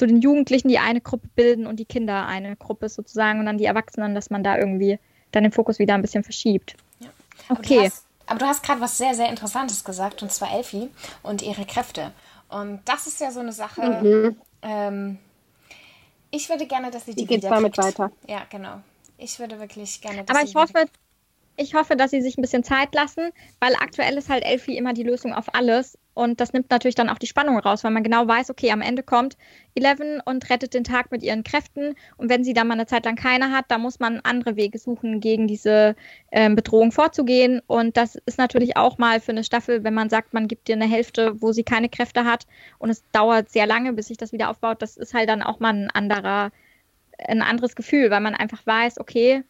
zu 0.00 0.06
den 0.06 0.22
Jugendlichen, 0.22 0.68
die 0.68 0.78
eine 0.78 1.02
Gruppe 1.02 1.28
bilden 1.34 1.66
und 1.66 1.76
die 1.76 1.84
Kinder 1.84 2.26
eine 2.26 2.56
Gruppe 2.56 2.88
sozusagen 2.88 3.38
und 3.38 3.44
dann 3.44 3.58
die 3.58 3.66
Erwachsenen, 3.66 4.14
dass 4.14 4.30
man 4.30 4.42
da 4.42 4.56
irgendwie 4.56 4.98
dann 5.30 5.42
den 5.42 5.52
Fokus 5.52 5.78
wieder 5.78 5.92
ein 5.92 6.00
bisschen 6.00 6.24
verschiebt. 6.24 6.74
Ja. 7.00 7.08
Okay. 7.50 7.92
Aber 8.26 8.38
du 8.38 8.46
hast, 8.46 8.60
hast 8.60 8.62
gerade 8.62 8.80
was 8.80 8.96
sehr, 8.96 9.14
sehr 9.14 9.28
Interessantes 9.28 9.84
gesagt, 9.84 10.22
und 10.22 10.32
zwar 10.32 10.54
Elfie 10.54 10.88
und 11.22 11.42
ihre 11.42 11.66
Kräfte. 11.66 12.12
Und 12.48 12.80
das 12.86 13.06
ist 13.06 13.20
ja 13.20 13.30
so 13.30 13.40
eine 13.40 13.52
Sache. 13.52 13.82
Mhm. 14.02 14.36
Ähm, 14.62 15.18
ich 16.30 16.48
würde 16.48 16.66
gerne, 16.66 16.90
dass 16.90 17.04
sie 17.04 17.14
die, 17.14 17.26
die 17.26 17.34
geht 17.34 17.44
damit 17.44 17.76
weiter. 17.76 18.10
Ja, 18.26 18.46
genau. 18.48 18.80
Ich 19.18 19.38
würde 19.38 19.60
wirklich 19.60 20.00
gerne. 20.00 20.24
Aber 20.26 20.42
ich 20.42 20.54
hoffe, 20.54 20.86
ich 21.60 21.74
hoffe, 21.74 21.94
dass 21.94 22.10
sie 22.10 22.22
sich 22.22 22.38
ein 22.38 22.42
bisschen 22.42 22.64
Zeit 22.64 22.94
lassen, 22.94 23.32
weil 23.60 23.74
aktuell 23.74 24.16
ist 24.16 24.30
halt 24.30 24.44
Elfie 24.44 24.78
immer 24.78 24.94
die 24.94 25.02
Lösung 25.02 25.34
auf 25.34 25.54
alles. 25.54 25.98
Und 26.14 26.40
das 26.40 26.54
nimmt 26.54 26.70
natürlich 26.70 26.94
dann 26.94 27.10
auch 27.10 27.18
die 27.18 27.26
Spannung 27.26 27.58
raus, 27.58 27.84
weil 27.84 27.90
man 27.90 28.02
genau 28.02 28.26
weiß, 28.26 28.48
okay, 28.48 28.72
am 28.72 28.80
Ende 28.80 29.02
kommt 29.02 29.36
Eleven 29.74 30.20
und 30.24 30.48
rettet 30.48 30.72
den 30.72 30.84
Tag 30.84 31.10
mit 31.10 31.22
ihren 31.22 31.44
Kräften. 31.44 31.94
Und 32.16 32.30
wenn 32.30 32.44
sie 32.44 32.54
dann 32.54 32.66
mal 32.66 32.74
eine 32.74 32.86
Zeit 32.86 33.04
lang 33.04 33.14
keine 33.14 33.50
hat, 33.50 33.66
dann 33.68 33.82
muss 33.82 34.00
man 34.00 34.20
andere 34.20 34.56
Wege 34.56 34.78
suchen, 34.78 35.20
gegen 35.20 35.46
diese 35.46 35.96
ähm, 36.32 36.56
Bedrohung 36.56 36.92
vorzugehen. 36.92 37.60
Und 37.66 37.98
das 37.98 38.16
ist 38.24 38.38
natürlich 38.38 38.78
auch 38.78 38.96
mal 38.96 39.20
für 39.20 39.32
eine 39.32 39.44
Staffel, 39.44 39.84
wenn 39.84 39.94
man 39.94 40.08
sagt, 40.08 40.32
man 40.32 40.48
gibt 40.48 40.68
ihr 40.70 40.76
eine 40.76 40.88
Hälfte, 40.88 41.42
wo 41.42 41.52
sie 41.52 41.62
keine 41.62 41.90
Kräfte 41.90 42.24
hat 42.24 42.46
und 42.78 42.88
es 42.88 43.02
dauert 43.12 43.50
sehr 43.50 43.66
lange, 43.66 43.92
bis 43.92 44.08
sich 44.08 44.16
das 44.16 44.32
wieder 44.32 44.48
aufbaut. 44.48 44.80
Das 44.80 44.96
ist 44.96 45.12
halt 45.12 45.28
dann 45.28 45.42
auch 45.42 45.60
mal 45.60 45.74
ein 45.74 45.90
anderer 45.90 46.52
ein 47.18 47.42
anderes 47.42 47.76
Gefühl, 47.76 48.10
weil 48.10 48.20
man 48.20 48.34
einfach 48.34 48.66
weiß, 48.66 48.98
okay, 48.98 49.44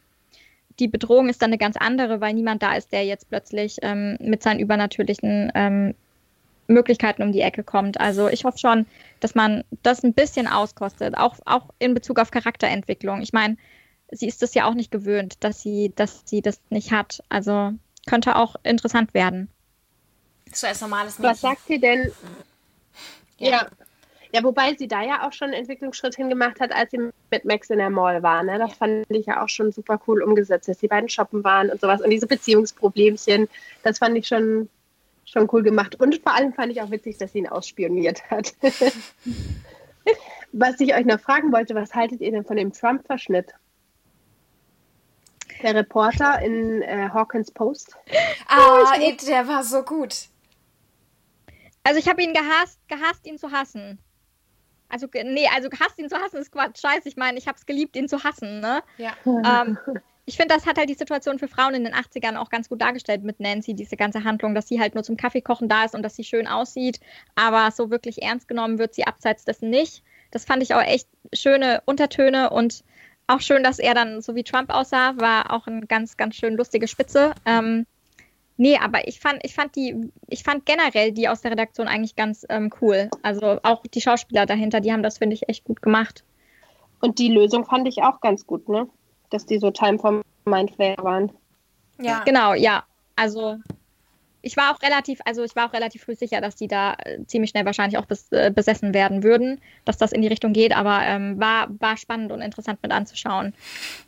die 0.80 0.88
Bedrohung 0.88 1.28
ist 1.28 1.42
dann 1.42 1.50
eine 1.50 1.58
ganz 1.58 1.76
andere, 1.76 2.20
weil 2.20 2.34
niemand 2.34 2.62
da 2.62 2.74
ist, 2.74 2.90
der 2.92 3.04
jetzt 3.04 3.28
plötzlich 3.28 3.76
ähm, 3.82 4.16
mit 4.20 4.42
seinen 4.42 4.58
übernatürlichen 4.58 5.52
ähm, 5.54 5.94
Möglichkeiten 6.66 7.22
um 7.22 7.32
die 7.32 7.42
Ecke 7.42 7.62
kommt. 7.62 8.00
Also 8.00 8.28
ich 8.28 8.44
hoffe 8.44 8.58
schon, 8.58 8.86
dass 9.20 9.34
man 9.34 9.62
das 9.82 10.02
ein 10.02 10.14
bisschen 10.14 10.46
auskostet, 10.46 11.16
auch, 11.16 11.36
auch 11.44 11.68
in 11.78 11.94
Bezug 11.94 12.18
auf 12.18 12.30
Charakterentwicklung. 12.30 13.20
Ich 13.20 13.32
meine, 13.32 13.56
sie 14.10 14.26
ist 14.26 14.42
es 14.42 14.54
ja 14.54 14.64
auch 14.64 14.74
nicht 14.74 14.90
gewöhnt, 14.90 15.44
dass 15.44 15.60
sie, 15.60 15.92
dass 15.94 16.22
sie 16.24 16.40
das 16.40 16.60
nicht 16.70 16.92
hat. 16.92 17.22
Also 17.28 17.72
könnte 18.06 18.36
auch 18.36 18.56
interessant 18.62 19.12
werden. 19.14 19.48
So 20.52 20.66
als 20.66 20.80
normales 20.80 21.18
Mädchen. 21.18 21.32
Was 21.32 21.40
sagt 21.40 21.66
sie 21.66 21.78
denn? 21.78 22.10
Ja. 23.38 23.50
ja. 23.50 23.66
Ja, 24.32 24.44
wobei 24.44 24.74
sie 24.76 24.86
da 24.86 25.02
ja 25.02 25.26
auch 25.26 25.32
schon 25.32 25.48
einen 25.48 25.60
Entwicklungsschritt 25.60 26.14
hingemacht 26.14 26.60
hat, 26.60 26.72
als 26.72 26.92
sie 26.92 27.10
mit 27.30 27.44
Max 27.44 27.68
in 27.70 27.78
der 27.78 27.90
Mall 27.90 28.22
war. 28.22 28.42
Ne? 28.44 28.58
Das 28.58 28.74
fand 28.74 29.04
ich 29.10 29.26
ja 29.26 29.42
auch 29.42 29.48
schon 29.48 29.72
super 29.72 30.00
cool 30.06 30.22
umgesetzt, 30.22 30.68
dass 30.68 30.78
die 30.78 30.88
beiden 30.88 31.08
shoppen 31.08 31.42
waren 31.42 31.70
und 31.70 31.80
sowas. 31.80 32.00
Und 32.00 32.10
diese 32.10 32.28
Beziehungsproblemchen, 32.28 33.48
das 33.82 33.98
fand 33.98 34.16
ich 34.16 34.28
schon, 34.28 34.68
schon 35.24 35.48
cool 35.52 35.62
gemacht. 35.62 36.00
Und 36.00 36.22
vor 36.22 36.34
allem 36.34 36.52
fand 36.52 36.70
ich 36.70 36.80
auch 36.80 36.90
witzig, 36.90 37.18
dass 37.18 37.32
sie 37.32 37.40
ihn 37.40 37.48
ausspioniert 37.48 38.30
hat. 38.30 38.54
was 40.52 40.78
ich 40.78 40.94
euch 40.94 41.06
noch 41.06 41.20
fragen 41.20 41.52
wollte, 41.52 41.74
was 41.74 41.94
haltet 41.94 42.20
ihr 42.20 42.30
denn 42.30 42.44
von 42.44 42.56
dem 42.56 42.72
Trump-Verschnitt? 42.72 43.52
Der 45.62 45.74
Reporter 45.74 46.40
in 46.40 46.82
äh, 46.82 47.08
Hawkins 47.12 47.50
Post. 47.50 47.96
Ah, 48.46 48.96
der 48.96 49.48
war 49.48 49.64
so 49.64 49.82
gut. 49.82 50.28
Also 51.82 51.98
ich 51.98 52.08
habe 52.08 52.22
ihn 52.22 52.32
gehasst, 52.32 52.78
gehasst, 52.88 53.26
ihn 53.26 53.36
zu 53.36 53.50
hassen. 53.50 53.98
Also, 54.90 55.06
nee, 55.12 55.48
also 55.54 55.68
hasst 55.78 55.98
ihn 55.98 56.08
zu 56.08 56.16
hassen 56.16 56.38
ist 56.38 56.52
Quatsch. 56.52 56.80
Scheiße, 56.80 57.08
ich 57.08 57.16
meine, 57.16 57.38
ich 57.38 57.46
habe 57.46 57.56
es 57.56 57.66
geliebt, 57.66 57.96
ihn 57.96 58.08
zu 58.08 58.22
hassen, 58.22 58.60
ne? 58.60 58.82
Ja. 58.98 59.14
Ähm, 59.24 59.78
ich 60.26 60.36
finde, 60.36 60.54
das 60.54 60.66
hat 60.66 60.78
halt 60.78 60.88
die 60.88 60.94
Situation 60.94 61.38
für 61.38 61.48
Frauen 61.48 61.74
in 61.74 61.84
den 61.84 61.94
80ern 61.94 62.36
auch 62.36 62.50
ganz 62.50 62.68
gut 62.68 62.80
dargestellt 62.80 63.24
mit 63.24 63.40
Nancy, 63.40 63.74
diese 63.74 63.96
ganze 63.96 64.22
Handlung, 64.22 64.54
dass 64.54 64.68
sie 64.68 64.80
halt 64.80 64.94
nur 64.94 65.02
zum 65.02 65.16
Kaffeekochen 65.16 65.68
da 65.68 65.84
ist 65.84 65.94
und 65.94 66.02
dass 66.02 66.14
sie 66.14 66.24
schön 66.24 66.46
aussieht, 66.46 67.00
aber 67.34 67.70
so 67.72 67.90
wirklich 67.90 68.22
ernst 68.22 68.46
genommen 68.46 68.78
wird 68.78 68.94
sie 68.94 69.06
abseits 69.06 69.44
dessen 69.44 69.70
nicht. 69.70 70.04
Das 70.30 70.44
fand 70.44 70.62
ich 70.62 70.74
auch 70.74 70.82
echt 70.82 71.08
schöne 71.32 71.82
Untertöne 71.84 72.50
und 72.50 72.84
auch 73.26 73.40
schön, 73.40 73.64
dass 73.64 73.78
er 73.78 73.94
dann 73.94 74.22
so 74.22 74.34
wie 74.34 74.44
Trump 74.44 74.70
aussah, 74.70 75.16
war 75.16 75.52
auch 75.52 75.66
eine 75.66 75.86
ganz, 75.86 76.16
ganz 76.16 76.36
schön 76.36 76.56
lustige 76.56 76.86
Spitze. 76.86 77.32
Ähm, 77.44 77.86
Nee, 78.60 78.76
aber 78.76 79.08
ich 79.08 79.20
fand, 79.20 79.42
ich 79.42 79.54
fand 79.54 79.74
die, 79.74 80.12
ich 80.28 80.42
fand 80.42 80.66
generell 80.66 81.12
die 81.12 81.28
aus 81.30 81.40
der 81.40 81.52
Redaktion 81.52 81.88
eigentlich 81.88 82.14
ganz 82.14 82.44
ähm, 82.50 82.70
cool. 82.82 83.08
Also 83.22 83.58
auch 83.62 83.82
die 83.86 84.02
Schauspieler 84.02 84.44
dahinter, 84.44 84.82
die 84.82 84.92
haben 84.92 85.02
das, 85.02 85.16
finde 85.16 85.32
ich, 85.32 85.48
echt 85.48 85.64
gut 85.64 85.80
gemacht. 85.80 86.24
Und 87.00 87.18
die 87.18 87.28
Lösung 87.28 87.64
fand 87.64 87.88
ich 87.88 88.02
auch 88.02 88.20
ganz 88.20 88.46
gut, 88.46 88.68
ne? 88.68 88.86
Dass 89.30 89.46
die 89.46 89.56
so 89.56 89.70
Time 89.70 89.98
for 89.98 90.20
Mindflayer 90.44 90.98
waren. 91.02 91.32
Ja. 92.02 92.22
Genau, 92.24 92.52
ja. 92.52 92.84
Also 93.16 93.56
ich 94.42 94.56
war 94.56 94.74
auch 94.74 94.82
relativ, 94.82 95.20
also 95.24 95.42
ich 95.44 95.54
war 95.56 95.68
auch 95.68 95.72
relativ 95.72 96.04
früh 96.04 96.14
sicher, 96.14 96.40
dass 96.40 96.56
die 96.56 96.68
da 96.68 96.94
äh, 96.94 97.24
ziemlich 97.26 97.50
schnell 97.50 97.64
wahrscheinlich 97.64 97.98
auch 97.98 98.06
bes, 98.06 98.30
äh, 98.32 98.50
besessen 98.50 98.94
werden 98.94 99.22
würden, 99.22 99.60
dass 99.84 99.98
das 99.98 100.12
in 100.12 100.22
die 100.22 100.28
Richtung 100.28 100.52
geht, 100.52 100.74
aber 100.74 101.02
ähm, 101.02 101.38
war, 101.38 101.68
war 101.78 101.96
spannend 101.96 102.32
und 102.32 102.40
interessant 102.40 102.82
mit 102.82 102.92
anzuschauen. 102.92 103.54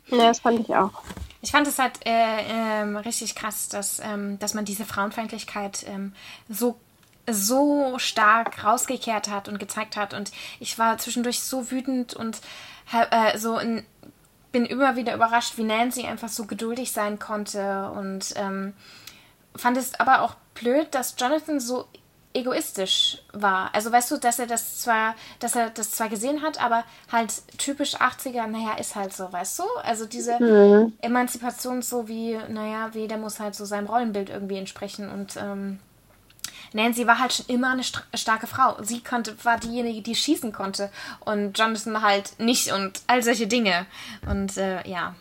Ja, 0.07 0.17
das 0.27 0.39
fand 0.39 0.59
ich 0.59 0.75
auch. 0.75 1.03
Ich 1.41 1.51
fand 1.51 1.67
es 1.67 1.77
halt 1.77 1.99
äh, 2.05 2.11
ähm, 2.11 2.97
richtig 2.97 3.35
krass, 3.35 3.69
dass, 3.69 3.99
ähm, 3.99 4.39
dass 4.39 4.53
man 4.53 4.65
diese 4.65 4.85
Frauenfeindlichkeit 4.85 5.85
ähm, 5.87 6.13
so 6.49 6.75
so 7.25 7.97
stark 7.99 8.65
rausgekehrt 8.65 9.29
hat 9.29 9.47
und 9.47 9.57
gezeigt 9.57 9.95
hat. 9.95 10.13
Und 10.13 10.33
ich 10.59 10.77
war 10.77 10.97
zwischendurch 10.97 11.39
so 11.39 11.71
wütend 11.71 12.13
und 12.13 12.41
äh, 12.91 13.37
so 13.37 13.57
in, 13.57 13.85
bin 14.51 14.65
immer 14.65 14.95
wieder 14.95 15.15
überrascht, 15.15 15.57
wie 15.57 15.63
Nancy 15.63 16.05
einfach 16.05 16.29
so 16.29 16.45
geduldig 16.45 16.91
sein 16.91 17.19
konnte 17.19 17.89
und 17.91 18.33
ähm, 18.35 18.73
fand 19.55 19.77
es 19.77 19.99
aber 19.99 20.21
auch 20.21 20.35
blöd, 20.53 20.87
dass 20.91 21.15
Jonathan 21.17 21.59
so 21.59 21.87
egoistisch 22.33 23.19
war. 23.31 23.73
Also 23.73 23.91
weißt 23.91 24.11
du, 24.11 24.17
dass 24.17 24.39
er 24.39 24.47
das 24.47 24.81
zwar, 24.81 25.15
dass 25.39 25.55
er 25.55 25.69
das 25.69 25.91
zwar 25.91 26.09
gesehen 26.09 26.41
hat, 26.41 26.61
aber 26.63 26.83
halt 27.11 27.31
typisch 27.57 27.95
80er, 27.95 28.47
naja, 28.47 28.75
ist 28.79 28.95
halt 28.95 29.13
so, 29.13 29.31
weißt 29.31 29.59
du? 29.59 29.63
Also 29.83 30.05
diese 30.05 30.39
mhm. 30.41 30.93
Emanzipation 31.01 31.81
so 31.81 32.07
wie, 32.07 32.37
naja, 32.49 32.89
wie 32.93 33.07
der 33.07 33.17
muss 33.17 33.39
halt 33.39 33.55
so 33.55 33.65
seinem 33.65 33.87
Rollenbild 33.87 34.29
irgendwie 34.29 34.57
entsprechen 34.57 35.09
und 35.09 35.37
ähm, 35.37 35.79
Nancy 36.73 37.05
war 37.05 37.19
halt 37.19 37.33
schon 37.33 37.45
immer 37.47 37.71
eine 37.71 37.83
st 37.83 38.03
starke 38.15 38.47
Frau. 38.47 38.81
Sie 38.81 39.01
konnte, 39.01 39.35
war 39.43 39.59
diejenige, 39.59 40.01
die 40.01 40.15
schießen 40.15 40.51
konnte 40.51 40.89
und 41.19 41.57
Jonathan 41.57 42.01
halt 42.01 42.39
nicht 42.39 42.71
und 42.73 43.01
all 43.05 43.21
solche 43.21 43.45
Dinge. 43.45 43.85
Und 44.27 44.57
äh, 44.57 44.87
ja. 44.87 45.15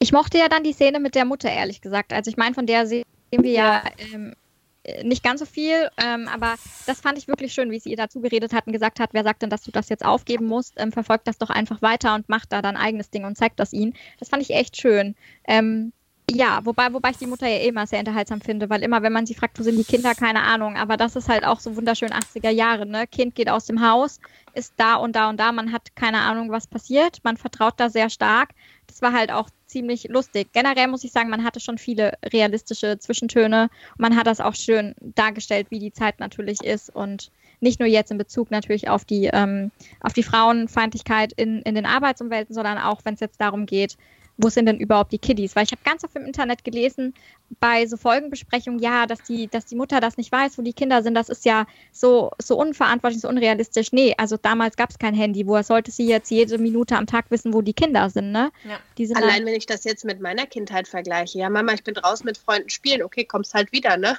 Ich 0.00 0.10
mochte 0.10 0.38
ja 0.38 0.48
dann 0.48 0.64
die 0.64 0.72
Szene 0.72 0.98
mit 0.98 1.14
der 1.14 1.24
Mutter, 1.24 1.48
ehrlich 1.48 1.80
gesagt. 1.80 2.12
Also 2.12 2.30
ich 2.30 2.36
meine, 2.36 2.54
von 2.54 2.66
der 2.66 2.86
sehen 2.88 3.04
wir 3.30 3.50
ja, 3.50 3.62
ja 3.62 3.82
ähm, 4.14 4.34
äh, 4.82 5.04
nicht 5.04 5.22
ganz 5.22 5.40
so 5.40 5.46
viel, 5.46 5.90
ähm, 6.02 6.28
aber 6.28 6.54
das 6.86 7.00
fand 7.00 7.18
ich 7.18 7.28
wirklich 7.28 7.52
schön, 7.52 7.70
wie 7.70 7.78
sie 7.78 7.90
ihr 7.90 7.96
dazu 7.96 8.20
geredet 8.20 8.52
hat 8.52 8.66
und 8.66 8.72
gesagt 8.72 9.00
hat, 9.00 9.10
wer 9.12 9.24
sagt 9.24 9.42
denn, 9.42 9.50
dass 9.50 9.62
du 9.62 9.70
das 9.70 9.88
jetzt 9.88 10.04
aufgeben 10.04 10.46
musst, 10.46 10.74
ähm, 10.78 10.92
verfolgt 10.92 11.28
das 11.28 11.38
doch 11.38 11.50
einfach 11.50 11.82
weiter 11.82 12.14
und 12.14 12.28
macht 12.28 12.52
da 12.52 12.62
dein 12.62 12.76
eigenes 12.76 13.10
Ding 13.10 13.24
und 13.24 13.36
zeigt 13.36 13.60
das 13.60 13.72
ihnen. 13.72 13.94
Das 14.18 14.28
fand 14.28 14.42
ich 14.42 14.50
echt 14.50 14.80
schön. 14.80 15.14
Ähm, 15.46 15.92
ja, 16.30 16.60
wobei, 16.64 16.92
wobei 16.92 17.10
ich 17.10 17.18
die 17.18 17.26
Mutter 17.26 17.48
ja 17.48 17.56
eh 17.56 17.68
immer 17.68 17.86
sehr 17.86 17.98
unterhaltsam 17.98 18.40
finde, 18.40 18.70
weil 18.70 18.82
immer, 18.82 19.02
wenn 19.02 19.12
man 19.12 19.26
sie 19.26 19.34
fragt, 19.34 19.58
wo 19.58 19.64
sind 19.64 19.76
die 19.76 19.84
Kinder, 19.84 20.14
keine 20.14 20.42
Ahnung. 20.42 20.76
Aber 20.76 20.96
das 20.96 21.16
ist 21.16 21.28
halt 21.28 21.44
auch 21.44 21.58
so 21.60 21.76
wunderschön 21.76 22.10
80er 22.10 22.50
Jahre, 22.50 22.86
ne? 22.86 23.06
Kind 23.08 23.34
geht 23.34 23.50
aus 23.50 23.66
dem 23.66 23.86
Haus, 23.86 24.20
ist 24.54 24.74
da 24.76 24.94
und 24.94 25.16
da 25.16 25.28
und 25.28 25.38
da, 25.40 25.50
man 25.50 25.72
hat 25.72 25.96
keine 25.96 26.20
Ahnung, 26.20 26.50
was 26.50 26.68
passiert, 26.68 27.18
man 27.24 27.36
vertraut 27.36 27.74
da 27.78 27.90
sehr 27.90 28.10
stark. 28.10 28.50
Das 28.86 29.02
war 29.02 29.12
halt 29.12 29.32
auch 29.32 29.50
ziemlich 29.70 30.08
lustig. 30.08 30.52
Generell 30.52 30.88
muss 30.88 31.04
ich 31.04 31.12
sagen, 31.12 31.30
man 31.30 31.44
hatte 31.44 31.60
schon 31.60 31.78
viele 31.78 32.12
realistische 32.24 32.98
Zwischentöne. 32.98 33.70
Man 33.96 34.16
hat 34.16 34.26
das 34.26 34.40
auch 34.40 34.54
schön 34.54 34.94
dargestellt, 35.00 35.68
wie 35.70 35.78
die 35.78 35.92
Zeit 35.92 36.20
natürlich 36.20 36.62
ist 36.62 36.94
und 36.94 37.30
nicht 37.60 37.78
nur 37.78 37.88
jetzt 37.88 38.10
in 38.10 38.18
Bezug 38.18 38.50
natürlich 38.50 38.88
auf 38.88 39.04
die, 39.04 39.30
ähm, 39.32 39.70
auf 40.00 40.12
die 40.12 40.22
Frauenfeindlichkeit 40.22 41.32
in, 41.34 41.62
in 41.62 41.74
den 41.74 41.86
Arbeitsumwelten, 41.86 42.54
sondern 42.54 42.78
auch, 42.78 43.00
wenn 43.04 43.14
es 43.14 43.20
jetzt 43.20 43.40
darum 43.40 43.66
geht, 43.66 43.96
wo 44.42 44.48
sind 44.48 44.66
denn 44.66 44.78
überhaupt 44.78 45.12
die 45.12 45.18
Kiddies? 45.18 45.56
Weil 45.56 45.64
ich 45.64 45.72
habe 45.72 45.82
ganz 45.84 46.04
oft 46.04 46.16
im 46.16 46.24
Internet 46.24 46.64
gelesen, 46.64 47.14
bei 47.58 47.86
so 47.86 47.96
Folgenbesprechungen, 47.96 48.78
ja, 48.80 49.06
dass 49.06 49.22
die, 49.22 49.48
dass 49.48 49.66
die 49.66 49.74
Mutter 49.74 50.00
das 50.00 50.16
nicht 50.16 50.30
weiß, 50.30 50.56
wo 50.56 50.62
die 50.62 50.72
Kinder 50.72 51.02
sind, 51.02 51.14
das 51.14 51.28
ist 51.28 51.44
ja 51.44 51.66
so, 51.92 52.30
so 52.40 52.56
unverantwortlich, 52.56 53.20
so 53.20 53.28
unrealistisch. 53.28 53.92
Nee, 53.92 54.14
also 54.16 54.36
damals 54.36 54.76
gab 54.76 54.90
es 54.90 54.98
kein 54.98 55.14
Handy. 55.14 55.46
Woher 55.46 55.64
sollte 55.64 55.90
sie 55.90 56.06
jetzt 56.06 56.30
jede 56.30 56.58
Minute 56.58 56.96
am 56.96 57.06
Tag 57.06 57.26
wissen, 57.30 57.52
wo 57.52 57.62
die 57.62 57.74
Kinder 57.74 58.08
sind, 58.10 58.32
ne? 58.32 58.50
Ja. 58.64 58.78
Sind 59.04 59.16
Allein 59.16 59.44
wenn 59.46 59.54
ich 59.54 59.66
das 59.66 59.84
jetzt 59.84 60.04
mit 60.04 60.20
meiner 60.20 60.46
Kindheit 60.46 60.86
vergleiche. 60.86 61.38
Ja, 61.38 61.50
Mama, 61.50 61.72
ich 61.72 61.82
bin 61.82 61.94
draußen 61.94 62.24
mit 62.24 62.38
Freunden 62.38 62.68
spielen, 62.70 63.02
okay, 63.02 63.24
kommst 63.24 63.54
halt 63.54 63.72
wieder, 63.72 63.96
ne? 63.96 64.16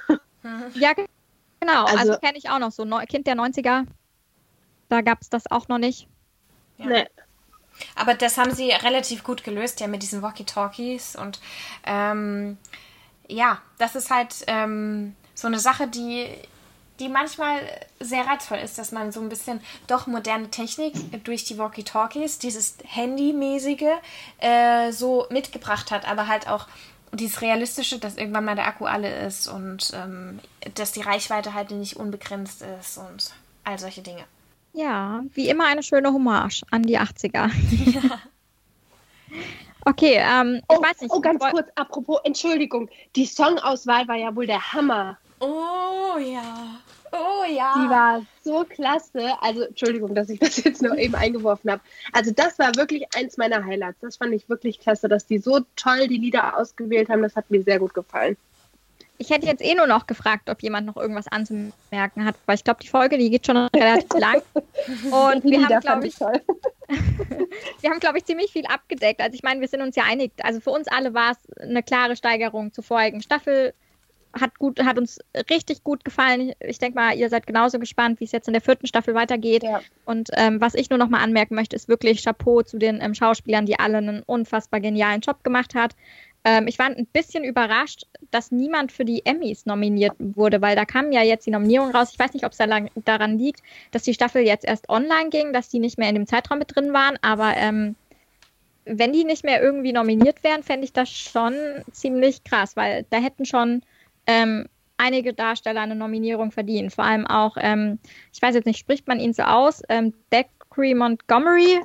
Ja, 0.74 0.92
genau. 0.92 1.84
Also, 1.84 1.98
also 1.98 2.18
kenne 2.18 2.36
ich 2.36 2.50
auch 2.50 2.58
noch 2.58 2.72
so. 2.72 2.84
Kind 3.08 3.26
der 3.26 3.36
90er, 3.36 3.86
da 4.88 5.00
gab 5.00 5.22
es 5.22 5.30
das 5.30 5.50
auch 5.50 5.68
noch 5.68 5.78
nicht. 5.78 6.08
Ja. 6.78 6.86
Nee. 6.86 7.06
Aber 7.94 8.14
das 8.14 8.38
haben 8.38 8.54
sie 8.54 8.70
relativ 8.70 9.24
gut 9.24 9.44
gelöst, 9.44 9.80
ja, 9.80 9.86
mit 9.86 10.02
diesen 10.02 10.22
Walkie-Talkies. 10.22 11.16
Und 11.16 11.40
ähm, 11.84 12.58
ja, 13.28 13.60
das 13.78 13.94
ist 13.94 14.10
halt 14.10 14.34
ähm, 14.46 15.14
so 15.34 15.46
eine 15.46 15.58
Sache, 15.58 15.88
die, 15.88 16.28
die 17.00 17.08
manchmal 17.08 17.60
sehr 18.00 18.26
reizvoll 18.26 18.58
ist, 18.58 18.78
dass 18.78 18.92
man 18.92 19.12
so 19.12 19.20
ein 19.20 19.28
bisschen 19.28 19.60
doch 19.86 20.06
moderne 20.06 20.50
Technik 20.50 20.94
durch 21.24 21.44
die 21.44 21.58
Walkie-Talkies, 21.58 22.38
dieses 22.38 22.76
Handymäßige, 22.84 23.98
äh, 24.38 24.92
so 24.92 25.26
mitgebracht 25.30 25.90
hat, 25.90 26.06
aber 26.06 26.28
halt 26.28 26.48
auch 26.48 26.66
dieses 27.12 27.42
Realistische, 27.42 27.98
dass 27.98 28.16
irgendwann 28.16 28.44
mal 28.44 28.56
der 28.56 28.66
Akku 28.66 28.86
alle 28.86 29.26
ist 29.26 29.46
und 29.46 29.92
ähm, 29.94 30.40
dass 30.74 30.92
die 30.92 31.02
Reichweite 31.02 31.52
halt 31.52 31.70
nicht 31.70 31.96
unbegrenzt 31.96 32.62
ist 32.80 32.96
und 32.96 33.32
all 33.64 33.78
solche 33.78 34.02
Dinge. 34.02 34.24
Ja, 34.72 35.22
wie 35.34 35.48
immer 35.48 35.66
eine 35.66 35.82
schöne 35.82 36.12
Hommage 36.12 36.62
an 36.70 36.82
die 36.82 36.98
80er. 36.98 37.50
Ja. 37.92 38.20
Okay, 39.84 40.20
ähm, 40.20 40.56
ich 40.56 40.76
oh, 40.76 40.82
weiß 40.82 41.00
nicht. 41.00 41.12
Oh, 41.12 41.20
ganz 41.20 41.42
kurz, 41.42 41.68
apropos, 41.74 42.20
Entschuldigung, 42.24 42.88
die 43.16 43.26
Songauswahl 43.26 44.06
war 44.06 44.16
ja 44.16 44.34
wohl 44.34 44.46
der 44.46 44.72
Hammer. 44.72 45.18
Oh 45.40 46.18
ja. 46.18 46.78
Oh 47.10 47.44
ja. 47.44 47.74
Die 47.74 47.90
war 47.90 48.22
so 48.42 48.64
klasse. 48.64 49.32
Also, 49.40 49.62
Entschuldigung, 49.62 50.14
dass 50.14 50.28
ich 50.28 50.38
das 50.38 50.62
jetzt 50.62 50.82
noch 50.82 50.94
eben 50.94 51.14
eingeworfen 51.14 51.70
habe. 51.70 51.82
Also, 52.12 52.30
das 52.30 52.58
war 52.58 52.74
wirklich 52.76 53.06
eins 53.16 53.36
meiner 53.36 53.64
Highlights. 53.64 53.98
Das 54.00 54.16
fand 54.16 54.32
ich 54.34 54.48
wirklich 54.48 54.78
klasse, 54.78 55.08
dass 55.08 55.26
die 55.26 55.38
so 55.38 55.60
toll 55.74 56.06
die 56.06 56.18
Lieder 56.18 56.56
ausgewählt 56.56 57.08
haben. 57.08 57.22
Das 57.22 57.34
hat 57.34 57.50
mir 57.50 57.62
sehr 57.62 57.80
gut 57.80 57.92
gefallen. 57.92 58.36
Ich 59.22 59.30
hätte 59.30 59.46
jetzt 59.46 59.62
eh 59.62 59.76
nur 59.76 59.86
noch 59.86 60.08
gefragt, 60.08 60.50
ob 60.50 60.64
jemand 60.64 60.84
noch 60.84 60.96
irgendwas 60.96 61.28
anzumerken 61.28 62.24
hat, 62.24 62.34
weil 62.46 62.56
ich 62.56 62.64
glaube, 62.64 62.80
die 62.82 62.88
Folge, 62.88 63.16
die 63.18 63.30
geht 63.30 63.46
schon 63.46 63.56
relativ 63.76 64.12
lang. 64.18 64.42
Und 65.12 65.44
wir 65.44 65.64
haben, 65.64 65.80
glaube 65.80 66.08
ich, 66.08 66.18
wir 67.80 67.90
haben, 67.90 68.00
glaube 68.00 68.18
ich, 68.18 68.24
ziemlich 68.24 68.50
viel 68.50 68.66
abgedeckt. 68.66 69.20
Also 69.20 69.36
ich 69.36 69.44
meine, 69.44 69.60
wir 69.60 69.68
sind 69.68 69.80
uns 69.80 69.94
ja 69.94 70.02
einig. 70.10 70.32
Also 70.42 70.58
für 70.58 70.70
uns 70.70 70.88
alle 70.88 71.14
war 71.14 71.32
es 71.32 71.62
eine 71.62 71.84
klare 71.84 72.16
Steigerung 72.16 72.72
zur 72.72 72.82
vorigen 72.82 73.22
Staffel. 73.22 73.74
Hat, 74.32 74.58
gut, 74.58 74.82
hat 74.82 74.98
uns 74.98 75.20
richtig 75.50 75.84
gut 75.84 76.04
gefallen. 76.04 76.52
Ich 76.58 76.80
denke 76.80 76.98
mal, 76.98 77.14
ihr 77.14 77.28
seid 77.28 77.46
genauso 77.46 77.78
gespannt, 77.78 78.18
wie 78.18 78.24
es 78.24 78.32
jetzt 78.32 78.48
in 78.48 78.54
der 78.54 78.62
vierten 78.62 78.88
Staffel 78.88 79.14
weitergeht. 79.14 79.62
Ja. 79.62 79.82
Und 80.04 80.30
ähm, 80.32 80.60
was 80.60 80.74
ich 80.74 80.90
nur 80.90 80.98
noch 80.98 81.10
mal 81.10 81.22
anmerken 81.22 81.54
möchte, 81.54 81.76
ist 81.76 81.88
wirklich 81.88 82.24
Chapeau 82.24 82.62
zu 82.62 82.78
den 82.78 83.00
ähm, 83.00 83.14
Schauspielern, 83.14 83.66
die 83.66 83.78
alle 83.78 83.98
einen 83.98 84.22
unfassbar 84.24 84.80
genialen 84.80 85.20
Job 85.20 85.44
gemacht 85.44 85.76
hat. 85.76 85.94
Ähm, 86.44 86.66
ich 86.66 86.78
war 86.78 86.86
ein 86.86 87.06
bisschen 87.06 87.44
überrascht, 87.44 88.04
dass 88.30 88.50
niemand 88.50 88.90
für 88.90 89.04
die 89.04 89.24
Emmys 89.24 89.66
nominiert 89.66 90.14
wurde, 90.18 90.60
weil 90.60 90.74
da 90.74 90.84
kam 90.84 91.12
ja 91.12 91.22
jetzt 91.22 91.46
die 91.46 91.50
Nominierung 91.50 91.90
raus. 91.90 92.10
Ich 92.12 92.18
weiß 92.18 92.34
nicht, 92.34 92.44
ob 92.44 92.52
es 92.52 92.58
da 92.58 92.66
daran 93.04 93.38
liegt, 93.38 93.62
dass 93.92 94.02
die 94.02 94.14
Staffel 94.14 94.42
jetzt 94.42 94.64
erst 94.64 94.88
online 94.88 95.30
ging, 95.30 95.52
dass 95.52 95.68
die 95.68 95.78
nicht 95.78 95.98
mehr 95.98 96.08
in 96.08 96.16
dem 96.16 96.26
Zeitraum 96.26 96.58
mit 96.58 96.74
drin 96.74 96.92
waren, 96.92 97.16
aber 97.22 97.56
ähm, 97.56 97.94
wenn 98.84 99.12
die 99.12 99.24
nicht 99.24 99.44
mehr 99.44 99.62
irgendwie 99.62 99.92
nominiert 99.92 100.42
wären, 100.42 100.62
fände 100.62 100.84
ich 100.84 100.92
das 100.92 101.08
schon 101.08 101.54
ziemlich 101.92 102.42
krass, 102.42 102.76
weil 102.76 103.06
da 103.10 103.18
hätten 103.18 103.44
schon 103.44 103.82
ähm, 104.26 104.66
einige 104.96 105.32
Darsteller 105.34 105.82
eine 105.82 105.94
Nominierung 105.94 106.50
verdient. 106.50 106.92
Vor 106.92 107.04
allem 107.04 107.26
auch, 107.26 107.56
ähm, 107.60 107.98
ich 108.32 108.42
weiß 108.42 108.54
jetzt 108.54 108.66
nicht, 108.66 108.78
spricht 108.78 109.06
man 109.06 109.20
ihn 109.20 109.32
so 109.32 109.42
aus, 109.42 109.82
ähm, 109.88 110.12
Deckree 110.32 110.94
Montgomery 110.94 111.80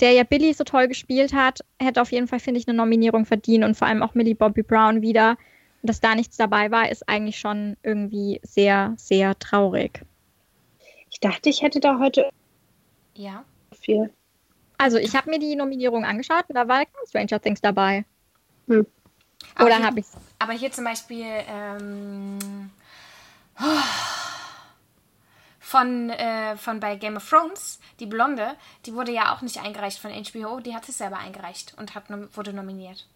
der 0.00 0.12
ja 0.12 0.24
Billy 0.24 0.52
so 0.52 0.64
toll 0.64 0.88
gespielt 0.88 1.32
hat, 1.32 1.60
hätte 1.78 2.00
auf 2.00 2.12
jeden 2.12 2.26
Fall, 2.26 2.40
finde 2.40 2.60
ich, 2.60 2.66
eine 2.66 2.76
Nominierung 2.76 3.26
verdient 3.26 3.64
und 3.64 3.76
vor 3.76 3.86
allem 3.86 4.02
auch 4.02 4.14
Millie 4.14 4.34
Bobby 4.34 4.62
Brown 4.62 5.02
wieder. 5.02 5.36
Dass 5.82 6.00
da 6.00 6.14
nichts 6.14 6.36
dabei 6.36 6.70
war, 6.70 6.90
ist 6.90 7.08
eigentlich 7.08 7.38
schon 7.38 7.76
irgendwie 7.82 8.40
sehr, 8.42 8.94
sehr 8.98 9.38
traurig. 9.38 10.02
Ich 11.10 11.20
dachte, 11.20 11.48
ich 11.48 11.62
hätte 11.62 11.80
da 11.80 11.98
heute 11.98 12.28
ja. 13.14 13.44
viel. 13.80 14.10
Also, 14.76 14.98
ich 14.98 15.14
habe 15.14 15.30
mir 15.30 15.38
die 15.38 15.56
Nominierung 15.56 16.04
angeschaut 16.04 16.44
und 16.48 16.54
da 16.54 16.68
war 16.68 16.84
Stranger 17.08 17.40
Things 17.40 17.60
dabei. 17.60 18.04
Hm. 18.68 18.86
Oder 19.58 19.82
habe 19.82 20.00
ich 20.00 20.06
Aber 20.38 20.52
hier 20.52 20.70
zum 20.70 20.84
Beispiel 20.84 21.26
ähm, 21.48 22.70
oh, 23.58 24.19
von, 25.70 26.10
äh, 26.10 26.56
von 26.56 26.80
bei 26.80 26.96
Game 26.96 27.16
of 27.16 27.30
Thrones, 27.30 27.78
die 28.00 28.06
Blonde, 28.06 28.56
die 28.86 28.94
wurde 28.94 29.12
ja 29.12 29.32
auch 29.32 29.40
nicht 29.40 29.62
eingereicht 29.62 30.00
von 30.00 30.10
HBO, 30.10 30.58
die 30.58 30.74
hat 30.74 30.84
sich 30.84 30.96
selber 30.96 31.18
eingereicht 31.18 31.76
und 31.78 31.94
hat, 31.94 32.04
wurde 32.34 32.52
nominiert. 32.52 33.06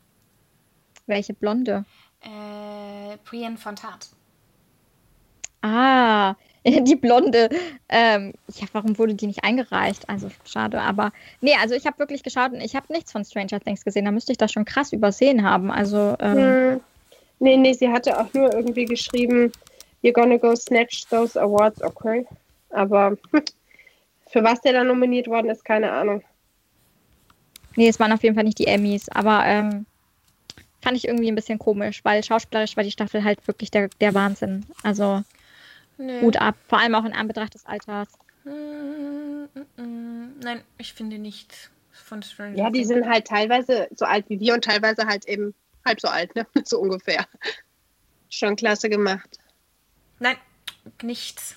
Welche 1.07 1.34
Blonde? 1.34 1.84
Äh, 2.20 3.16
Brienne 3.24 3.57
Fontat. 3.57 4.09
Ah, 5.62 6.36
die 6.64 6.94
Blonde. 6.94 7.48
Ähm, 7.88 8.34
ja, 8.55 8.68
warum 8.72 8.98
wurde 8.98 9.14
die 9.14 9.26
nicht 9.26 9.42
eingereicht? 9.42 10.09
Also 10.09 10.30
schade, 10.44 10.80
aber 10.80 11.11
nee, 11.40 11.57
also 11.61 11.74
ich 11.74 11.86
habe 11.86 11.98
wirklich 11.98 12.22
geschaut 12.22 12.52
und 12.52 12.61
ich 12.61 12.76
habe 12.76 12.92
nichts 12.92 13.11
von 13.11 13.24
Stranger 13.24 13.59
Things 13.59 13.84
gesehen. 13.84 14.05
Da 14.05 14.12
müsste 14.12 14.30
ich 14.30 14.38
das 14.38 14.52
schon 14.52 14.64
krass 14.64 14.92
übersehen 14.92 15.42
haben. 15.42 15.72
Also 15.72 16.14
ähm, 16.20 16.36
hm. 16.36 16.80
nee, 17.40 17.57
nee, 17.57 17.72
sie 17.72 17.88
hatte 17.88 18.16
auch 18.16 18.32
nur 18.32 18.55
irgendwie 18.55 18.84
geschrieben, 18.84 19.50
you're 20.05 20.12
gonna 20.12 20.36
go 20.36 20.55
snatch 20.55 21.05
those 21.09 21.36
awards, 21.40 21.82
okay? 21.82 22.24
Aber 22.75 23.16
für 24.31 24.43
was 24.43 24.61
der 24.61 24.72
da 24.72 24.85
nominiert 24.85 25.29
worden 25.29 25.51
ist, 25.51 25.64
keine 25.64 25.93
Ahnung. 25.93 26.22
Nee, 27.77 27.89
es 27.89 27.99
waren 27.99 28.12
auf 28.12 28.22
jeden 28.22 28.35
Fall 28.35 28.45
nicht 28.45 28.59
die 28.59 28.66
Emmys, 28.66 29.09
aber 29.09 29.45
ähm, 29.47 29.87
fand 30.83 30.97
ich 30.97 31.09
irgendwie 31.09 31.29
ein 31.29 31.35
bisschen 31.35 31.59
komisch, 31.59 32.05
weil 32.05 32.22
schauspielerisch 32.22 32.77
war 32.77 32.85
die 32.85 32.91
Staffel 32.91 33.25
halt 33.25 33.47
wirklich 33.49 33.70
der, 33.70 33.89
der 34.01 34.14
Wahnsinn. 34.14 34.64
Also 34.83 35.22
nee. 35.99 36.20
gut 36.20 36.37
ab, 36.37 36.57
vor 36.68 36.79
allem 36.79 36.95
auch 36.95 37.05
in 37.05 37.12
Anbetracht 37.12 37.55
des 37.55 37.66
Alters. 37.66 38.09
Mm, 38.45 38.51
mm, 39.55 39.83
mm. 39.83 40.41
Nein, 40.43 40.61
ich 40.79 40.93
finde 40.93 41.18
nicht 41.18 41.70
von 41.91 42.22
Stranger 42.22 42.57
Ja, 42.57 42.70
die 42.70 42.85
sind 42.85 43.07
halt 43.07 43.27
teilweise 43.27 43.89
so 43.95 44.05
alt 44.05 44.29
wie 44.29 44.39
wir 44.39 44.55
und 44.55 44.64
teilweise 44.64 45.07
halt 45.07 45.27
eben 45.27 45.55
halb 45.85 46.01
so 46.01 46.09
alt, 46.09 46.35
ne? 46.35 46.47
So 46.64 46.79
ungefähr. 46.79 47.27
Schon 48.29 48.57
klasse 48.57 48.89
gemacht. 48.89 49.39
Nein, 50.18 50.37
nichts. 51.03 51.57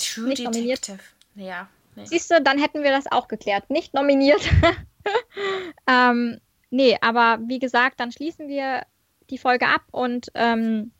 True 0.00 0.28
nicht 0.28 0.38
Detective. 0.40 0.58
Nominiert. 0.58 0.90
Ja. 1.36 1.68
Nee. 1.96 2.06
Siehst 2.06 2.30
du, 2.30 2.40
dann 2.40 2.58
hätten 2.58 2.82
wir 2.82 2.90
das 2.90 3.10
auch 3.10 3.28
geklärt. 3.28 3.68
Nicht 3.70 3.94
nominiert. 3.94 4.40
ähm, 5.86 6.40
nee, 6.70 6.96
aber 7.00 7.38
wie 7.46 7.58
gesagt, 7.58 8.00
dann 8.00 8.12
schließen 8.12 8.48
wir 8.48 8.82
die 9.28 9.38
Folge 9.38 9.66
ab 9.66 9.82
und 9.90 10.30
ähm, 10.34 10.92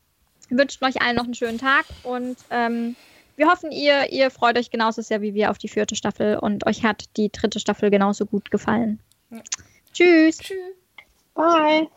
wünschen 0.49 0.85
euch 0.85 1.01
allen 1.01 1.17
noch 1.17 1.25
einen 1.25 1.35
schönen 1.35 1.59
Tag 1.59 1.85
und 2.03 2.37
ähm, 2.51 2.97
wir 3.37 3.49
hoffen, 3.49 3.73
ihr, 3.73 4.13
ihr 4.13 4.31
freut 4.31 4.59
euch 4.59 4.71
genauso 4.71 5.01
sehr 5.03 5.23
wie 5.23 5.35
wir 5.35 5.51
auf 5.51 5.59
die 5.59 5.69
vierte 5.69 5.97
Staffel 5.97 6.37
und 6.37 6.67
euch 6.67 6.85
hat 6.85 7.05
die 7.17 7.31
dritte 7.31 7.59
Staffel 7.61 7.91
genauso 7.91 8.27
gut 8.27 8.51
gefallen. 8.51 9.01
Ja. 9.31 9.41
Tschüss. 9.93 10.39
Tschüss. 10.39 10.75
Bye. 11.35 11.89